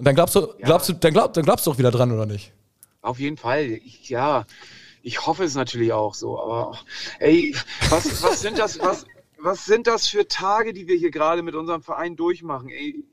Und 0.00 0.06
dann 0.06 0.14
glaubst 0.14 0.34
du, 0.34 0.46
glaubst 0.62 0.88
du, 0.88 0.94
dann, 0.94 1.12
glaub, 1.12 1.34
dann 1.34 1.44
glaubst 1.44 1.66
du 1.66 1.70
auch 1.72 1.76
wieder 1.76 1.90
dran, 1.90 2.10
oder 2.10 2.24
nicht? 2.24 2.54
Auf 3.02 3.18
jeden 3.18 3.36
Fall. 3.36 3.64
Ich, 3.66 4.08
ja, 4.08 4.46
ich 5.02 5.26
hoffe 5.26 5.44
es 5.44 5.54
natürlich 5.54 5.92
auch 5.92 6.14
so. 6.14 6.40
Aber 6.40 6.78
ey, 7.18 7.54
was, 7.90 8.22
was 8.22 8.40
sind 8.40 8.58
das, 8.58 8.78
was, 8.80 9.04
was 9.36 9.66
sind 9.66 9.86
das 9.86 10.08
für 10.08 10.26
Tage, 10.26 10.72
die 10.72 10.88
wir 10.88 10.96
hier 10.96 11.10
gerade 11.10 11.42
mit 11.42 11.54
unserem 11.54 11.82
Verein 11.82 12.16
durchmachen? 12.16 12.70
Ey, 12.70 13.04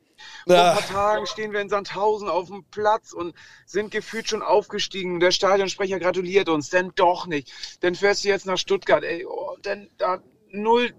vor 0.45 0.55
Ja. 0.55 0.71
ein 0.71 0.77
paar 0.77 0.87
Tagen 0.87 1.25
stehen 1.27 1.51
wir 1.51 1.59
in 1.59 1.67
Sandhausen 1.67 2.29
auf 2.29 2.47
dem 2.47 2.63
Platz 2.71 3.11
und 3.11 3.35
sind 3.65 3.91
gefühlt 3.91 4.29
schon 4.29 4.41
aufgestiegen. 4.41 5.19
Der 5.19 5.31
Stadionsprecher 5.31 5.99
gratuliert 5.99 6.47
uns, 6.47 6.69
denn 6.69 6.93
doch 6.95 7.27
nicht. 7.27 7.51
Dann 7.81 7.95
fährst 7.95 8.23
du 8.23 8.29
jetzt 8.29 8.45
nach 8.45 8.57
Stuttgart, 8.57 9.03
ey, 9.03 9.25
oh, 9.25 9.57
dann 9.61 9.89
da 9.97 10.21
0, 10.51 10.93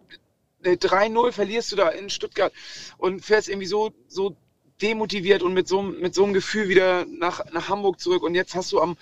nee, 0.63 0.73
3-0 0.75 1.33
verlierst 1.33 1.73
du 1.73 1.77
da 1.77 1.89
in 1.89 2.11
Stuttgart 2.11 2.53
und 2.99 3.25
fährst 3.25 3.49
irgendwie 3.49 3.67
so, 3.67 3.95
so 4.07 4.37
demotiviert 4.83 5.43
und 5.43 5.55
mit 5.55 5.67
so, 5.69 5.81
einem- 5.81 6.01
mit 6.01 6.15
so 6.15 6.25
einem 6.25 6.35
Gefühl 6.35 6.69
wieder 6.69 7.05
nach, 7.07 7.41
nach 7.53 7.69
Hamburg 7.69 8.01
zurück. 8.01 8.23
Und 8.23 8.35
jetzt 8.35 8.55
hast 8.55 8.73
du 8.73 8.81
am, 8.81 8.97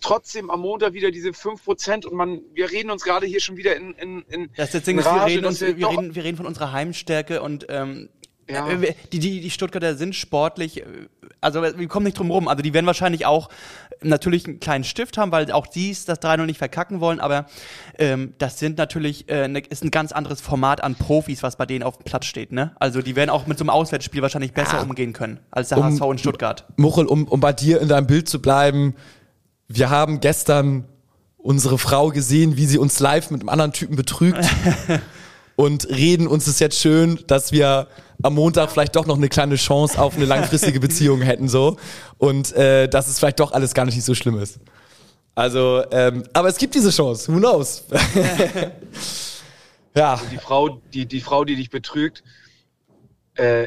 trotzdem 0.00 0.50
am 0.50 0.60
Montag 0.60 0.92
wieder 0.94 1.10
diese 1.10 1.30
5% 1.30 2.06
und 2.06 2.14
man, 2.16 2.40
wir 2.54 2.70
reden 2.70 2.90
uns 2.90 3.02
gerade 3.02 3.26
hier 3.26 3.40
schon 3.40 3.56
wieder 3.56 3.76
in, 3.76 3.92
in, 3.94 4.22
in 4.28 4.50
Das 4.56 4.66
ist 4.68 4.74
das 4.74 4.82
Ding, 4.84 4.94
in 4.96 5.00
ist, 5.00 5.04
wir 5.06 5.12
Rage, 5.12 5.34
reden, 5.34 5.46
uns, 5.46 5.60
wir, 5.60 5.74
doch- 5.74 5.90
reden, 5.92 6.14
wir 6.14 6.24
reden 6.24 6.36
von 6.36 6.46
unserer 6.46 6.72
Heimstärke 6.72 7.42
und 7.42 7.66
ähm, 7.68 8.08
Ja. 8.50 8.68
äh, 8.68 8.94
die, 9.12 9.18
die, 9.18 9.40
die 9.40 9.50
Stuttgarter 9.50 9.94
sind 9.94 10.14
sportlich, 10.14 10.82
äh, 10.82 10.84
also 11.40 11.62
wir 11.62 11.88
kommen 11.88 12.04
nicht 12.04 12.18
drum 12.18 12.30
rum. 12.30 12.48
Also 12.48 12.62
die 12.62 12.74
werden 12.74 12.86
wahrscheinlich 12.86 13.26
auch 13.26 13.48
natürlich 14.02 14.46
einen 14.46 14.60
kleinen 14.60 14.84
Stift 14.84 15.18
haben, 15.18 15.32
weil 15.32 15.50
auch 15.52 15.66
die 15.66 15.90
es 15.90 16.04
das 16.04 16.20
3-0 16.20 16.46
nicht 16.46 16.58
verkacken 16.58 17.00
wollen, 17.00 17.20
aber 17.20 17.46
ähm, 17.98 18.34
das 18.38 18.58
sind 18.58 18.78
natürlich, 18.78 19.28
äh, 19.28 19.48
ne, 19.48 19.60
ist 19.68 19.84
ein 19.84 19.90
ganz 19.90 20.12
anderes 20.12 20.40
Format 20.40 20.82
an 20.82 20.94
Profis, 20.94 21.42
was 21.42 21.56
bei 21.56 21.66
denen 21.66 21.82
auf 21.82 21.98
dem 21.98 22.04
Platz 22.04 22.26
steht. 22.26 22.52
Ne? 22.52 22.72
Also 22.78 23.02
die 23.02 23.16
werden 23.16 23.30
auch 23.30 23.46
mit 23.46 23.58
so 23.58 23.64
einem 23.64 23.70
Auswärtsspiel 23.70 24.22
wahrscheinlich 24.22 24.52
besser 24.52 24.82
umgehen 24.82 25.12
können 25.12 25.40
als 25.50 25.68
der 25.70 25.78
Um- 25.78 25.84
HSV 25.84 26.02
in 26.12 26.18
Stuttgart. 26.18 26.64
Muchel, 26.76 27.06
um, 27.06 27.26
um 27.26 27.40
bei 27.40 27.52
dir 27.52 27.80
in 27.80 27.88
deinem 27.88 28.06
Bild 28.06 28.28
zu 28.28 28.40
bleiben, 28.40 28.94
wir 29.66 29.90
haben 29.90 30.20
gestern 30.20 30.84
unsere 31.36 31.78
Frau 31.78 32.08
gesehen, 32.08 32.56
wie 32.56 32.66
sie 32.66 32.78
uns 32.78 33.00
live 33.00 33.30
mit 33.30 33.40
einem 33.40 33.48
anderen 33.48 33.72
Typen 33.72 33.96
betrügt 33.96 34.38
und 35.58 35.88
reden 35.88 36.28
uns 36.28 36.46
es 36.46 36.60
jetzt 36.60 36.78
schön, 36.78 37.18
dass 37.26 37.50
wir 37.50 37.88
am 38.22 38.34
Montag 38.34 38.70
vielleicht 38.70 38.94
doch 38.94 39.06
noch 39.06 39.16
eine 39.16 39.28
kleine 39.28 39.56
Chance 39.56 40.00
auf 40.00 40.14
eine 40.14 40.24
langfristige 40.24 40.78
Beziehung 40.78 41.20
hätten 41.20 41.48
so 41.48 41.76
und 42.16 42.52
äh, 42.52 42.88
dass 42.88 43.08
es 43.08 43.18
vielleicht 43.18 43.40
doch 43.40 43.50
alles 43.50 43.74
gar 43.74 43.84
nicht 43.84 44.00
so 44.04 44.14
schlimm 44.14 44.38
ist. 44.38 44.60
Also, 45.34 45.82
ähm, 45.90 46.22
aber 46.32 46.46
es 46.46 46.58
gibt 46.58 46.76
diese 46.76 46.90
Chance, 46.90 47.32
who 47.32 47.38
knows? 47.38 47.84
ja, 49.96 50.20
die 50.30 50.38
Frau, 50.38 50.80
die, 50.94 51.06
die 51.06 51.20
Frau, 51.20 51.44
die 51.44 51.56
dich 51.56 51.70
betrügt, 51.70 52.22
äh, 53.34 53.66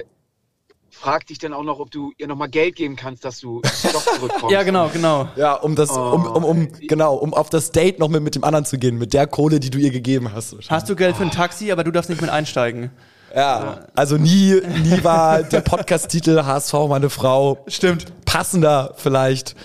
fragt 1.01 1.29
dich 1.31 1.39
dann 1.39 1.51
auch 1.53 1.63
noch, 1.63 1.79
ob 1.79 1.89
du 1.89 2.13
ihr 2.17 2.27
nochmal 2.27 2.47
Geld 2.47 2.75
geben 2.75 2.95
kannst, 2.95 3.25
dass 3.25 3.39
du 3.39 3.61
doch 3.61 4.05
zurückkommst. 4.15 4.51
Ja, 4.51 4.63
genau, 4.63 4.89
genau. 4.89 5.27
ja, 5.35 5.55
um 5.55 5.75
das, 5.75 5.89
um, 5.89 6.25
um, 6.25 6.43
um, 6.43 6.67
genau, 6.87 7.15
um 7.15 7.33
auf 7.33 7.49
das 7.49 7.71
Date 7.71 7.99
noch 7.99 8.07
mit, 8.07 8.21
mit 8.21 8.35
dem 8.35 8.43
anderen 8.43 8.65
zu 8.65 8.77
gehen, 8.77 8.97
mit 8.97 9.13
der 9.13 9.25
Kohle, 9.25 9.59
die 9.59 9.71
du 9.71 9.79
ihr 9.79 9.89
gegeben 9.89 10.31
hast. 10.31 10.55
Hast 10.69 10.89
du 10.89 10.95
Geld 10.95 11.17
für 11.17 11.23
ein 11.23 11.31
Taxi, 11.31 11.71
aber 11.71 11.83
du 11.83 11.91
darfst 11.91 12.09
nicht 12.09 12.21
mit 12.21 12.29
einsteigen. 12.29 12.91
Ja, 13.35 13.85
also 13.95 14.17
nie, 14.17 14.61
nie 14.83 15.03
war 15.03 15.41
der 15.41 15.61
Podcast-Titel 15.61 16.43
HSV 16.43 16.73
meine 16.89 17.09
Frau 17.09 17.63
Stimmt. 17.67 18.25
passender 18.25 18.93
vielleicht 18.97 19.55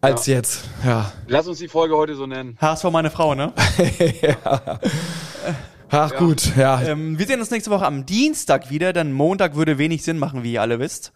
als 0.00 0.26
jetzt. 0.26 0.64
Ja. 0.84 1.12
Lass 1.26 1.48
uns 1.48 1.58
die 1.58 1.68
Folge 1.68 1.96
heute 1.96 2.14
so 2.14 2.26
nennen. 2.26 2.56
HSV 2.60 2.84
meine 2.84 3.10
Frau, 3.10 3.34
ne? 3.34 3.52
Ach 5.90 6.14
gut, 6.16 6.56
ja. 6.56 6.82
Ähm, 6.82 7.18
wir 7.18 7.26
sehen 7.26 7.40
uns 7.40 7.50
nächste 7.50 7.70
Woche 7.70 7.86
am 7.86 8.06
Dienstag 8.06 8.70
wieder, 8.70 8.92
denn 8.92 9.12
Montag 9.12 9.54
würde 9.54 9.78
wenig 9.78 10.02
Sinn 10.02 10.18
machen, 10.18 10.42
wie 10.42 10.54
ihr 10.54 10.62
alle 10.62 10.78
wisst. 10.80 11.12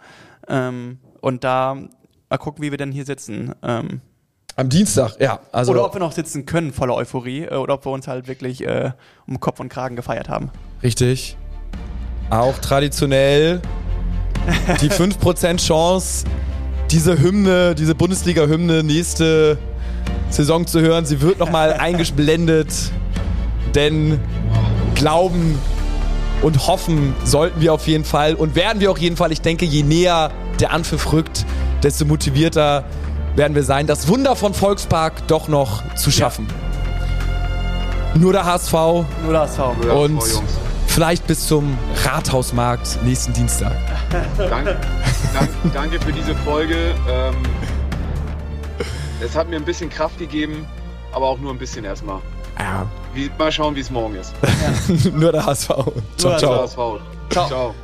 Ähm, 0.48 0.98
und 1.20 1.44
da 1.44 1.76
mal 2.28 2.38
gucken, 2.38 2.62
wie 2.62 2.70
wir 2.70 2.78
denn 2.78 2.92
hier 2.92 3.04
sitzen. 3.04 3.54
Ähm, 3.62 4.00
Am 4.56 4.68
Dienstag, 4.68 5.20
ja. 5.20 5.40
Also 5.52 5.72
oder 5.72 5.84
ob 5.84 5.94
wir 5.94 6.00
noch 6.00 6.12
sitzen 6.12 6.46
können, 6.46 6.72
voller 6.72 6.94
Euphorie, 6.94 7.42
äh, 7.44 7.54
oder 7.54 7.74
ob 7.74 7.84
wir 7.86 7.90
uns 7.92 8.06
halt 8.08 8.28
wirklich 8.28 8.64
äh, 8.66 8.92
um 9.26 9.40
Kopf 9.40 9.60
und 9.60 9.68
Kragen 9.68 9.96
gefeiert 9.96 10.28
haben. 10.28 10.50
richtig. 10.82 11.36
Auch 12.30 12.58
traditionell 12.58 13.60
die 14.80 14.90
5% 14.90 15.66
Chance, 15.66 16.24
diese 16.90 17.20
Hymne, 17.20 17.74
diese 17.74 17.94
Bundesliga-Hymne 17.94 18.84
nächste 18.84 19.58
Saison 20.30 20.66
zu 20.66 20.80
hören. 20.80 21.04
Sie 21.06 21.20
wird 21.20 21.38
nochmal 21.40 21.72
eingeblendet, 21.78 22.92
denn 23.74 24.20
glauben 24.94 25.58
und 26.42 26.66
hoffen 26.66 27.14
sollten 27.24 27.60
wir 27.60 27.72
auf 27.72 27.86
jeden 27.86 28.04
Fall 28.04 28.34
und 28.34 28.54
werden 28.54 28.80
wir 28.80 28.90
auf 28.90 28.98
jeden 28.98 29.16
Fall. 29.16 29.32
Ich 29.32 29.40
denke, 29.40 29.64
je 29.64 29.82
näher 29.82 30.30
der 30.58 30.72
Anpfiff 30.72 31.12
rückt, 31.12 31.44
desto 31.82 32.04
motivierter 32.04 32.84
werden 33.36 33.54
wir 33.54 33.62
sein, 33.62 33.86
das 33.86 34.08
Wunder 34.08 34.36
von 34.36 34.54
Volkspark 34.54 35.26
doch 35.28 35.48
noch 35.48 35.82
zu 35.94 36.10
schaffen. 36.10 36.46
Nur 38.14 38.32
der 38.32 38.44
HSV 38.44 38.72
Nur 38.72 39.32
das 39.32 39.58
HSV. 39.58 39.84
Ja, 39.86 39.92
und 39.92 40.14
Jungs. 40.14 40.42
vielleicht 40.88 41.26
bis 41.26 41.46
zum 41.46 41.78
Rathausmarkt 42.04 42.98
nächsten 43.04 43.32
Dienstag. 43.32 43.72
Danke, 44.36 44.76
danke, 45.32 45.52
danke 45.72 46.00
für 46.00 46.12
diese 46.12 46.34
Folge. 46.36 46.94
Ähm, 47.08 47.34
es 49.24 49.36
hat 49.36 49.48
mir 49.48 49.56
ein 49.56 49.64
bisschen 49.64 49.90
Kraft 49.90 50.18
gegeben, 50.18 50.66
aber 51.12 51.26
auch 51.26 51.38
nur 51.38 51.52
ein 51.52 51.58
bisschen 51.58 51.84
erstmal. 51.84 52.20
Ja. 52.60 52.86
Mal 53.38 53.50
schauen, 53.50 53.74
wie 53.74 53.80
es 53.80 53.90
morgen 53.90 54.14
ist. 54.16 54.34
Nur 55.14 55.32
der 55.32 55.44
HSV. 55.44 55.68
Ciao, 55.68 56.30
der 56.30 56.38
ciao. 56.38 56.62
HSV. 56.62 56.76
Ciao. 57.30 57.48
Ciao. 57.48 57.74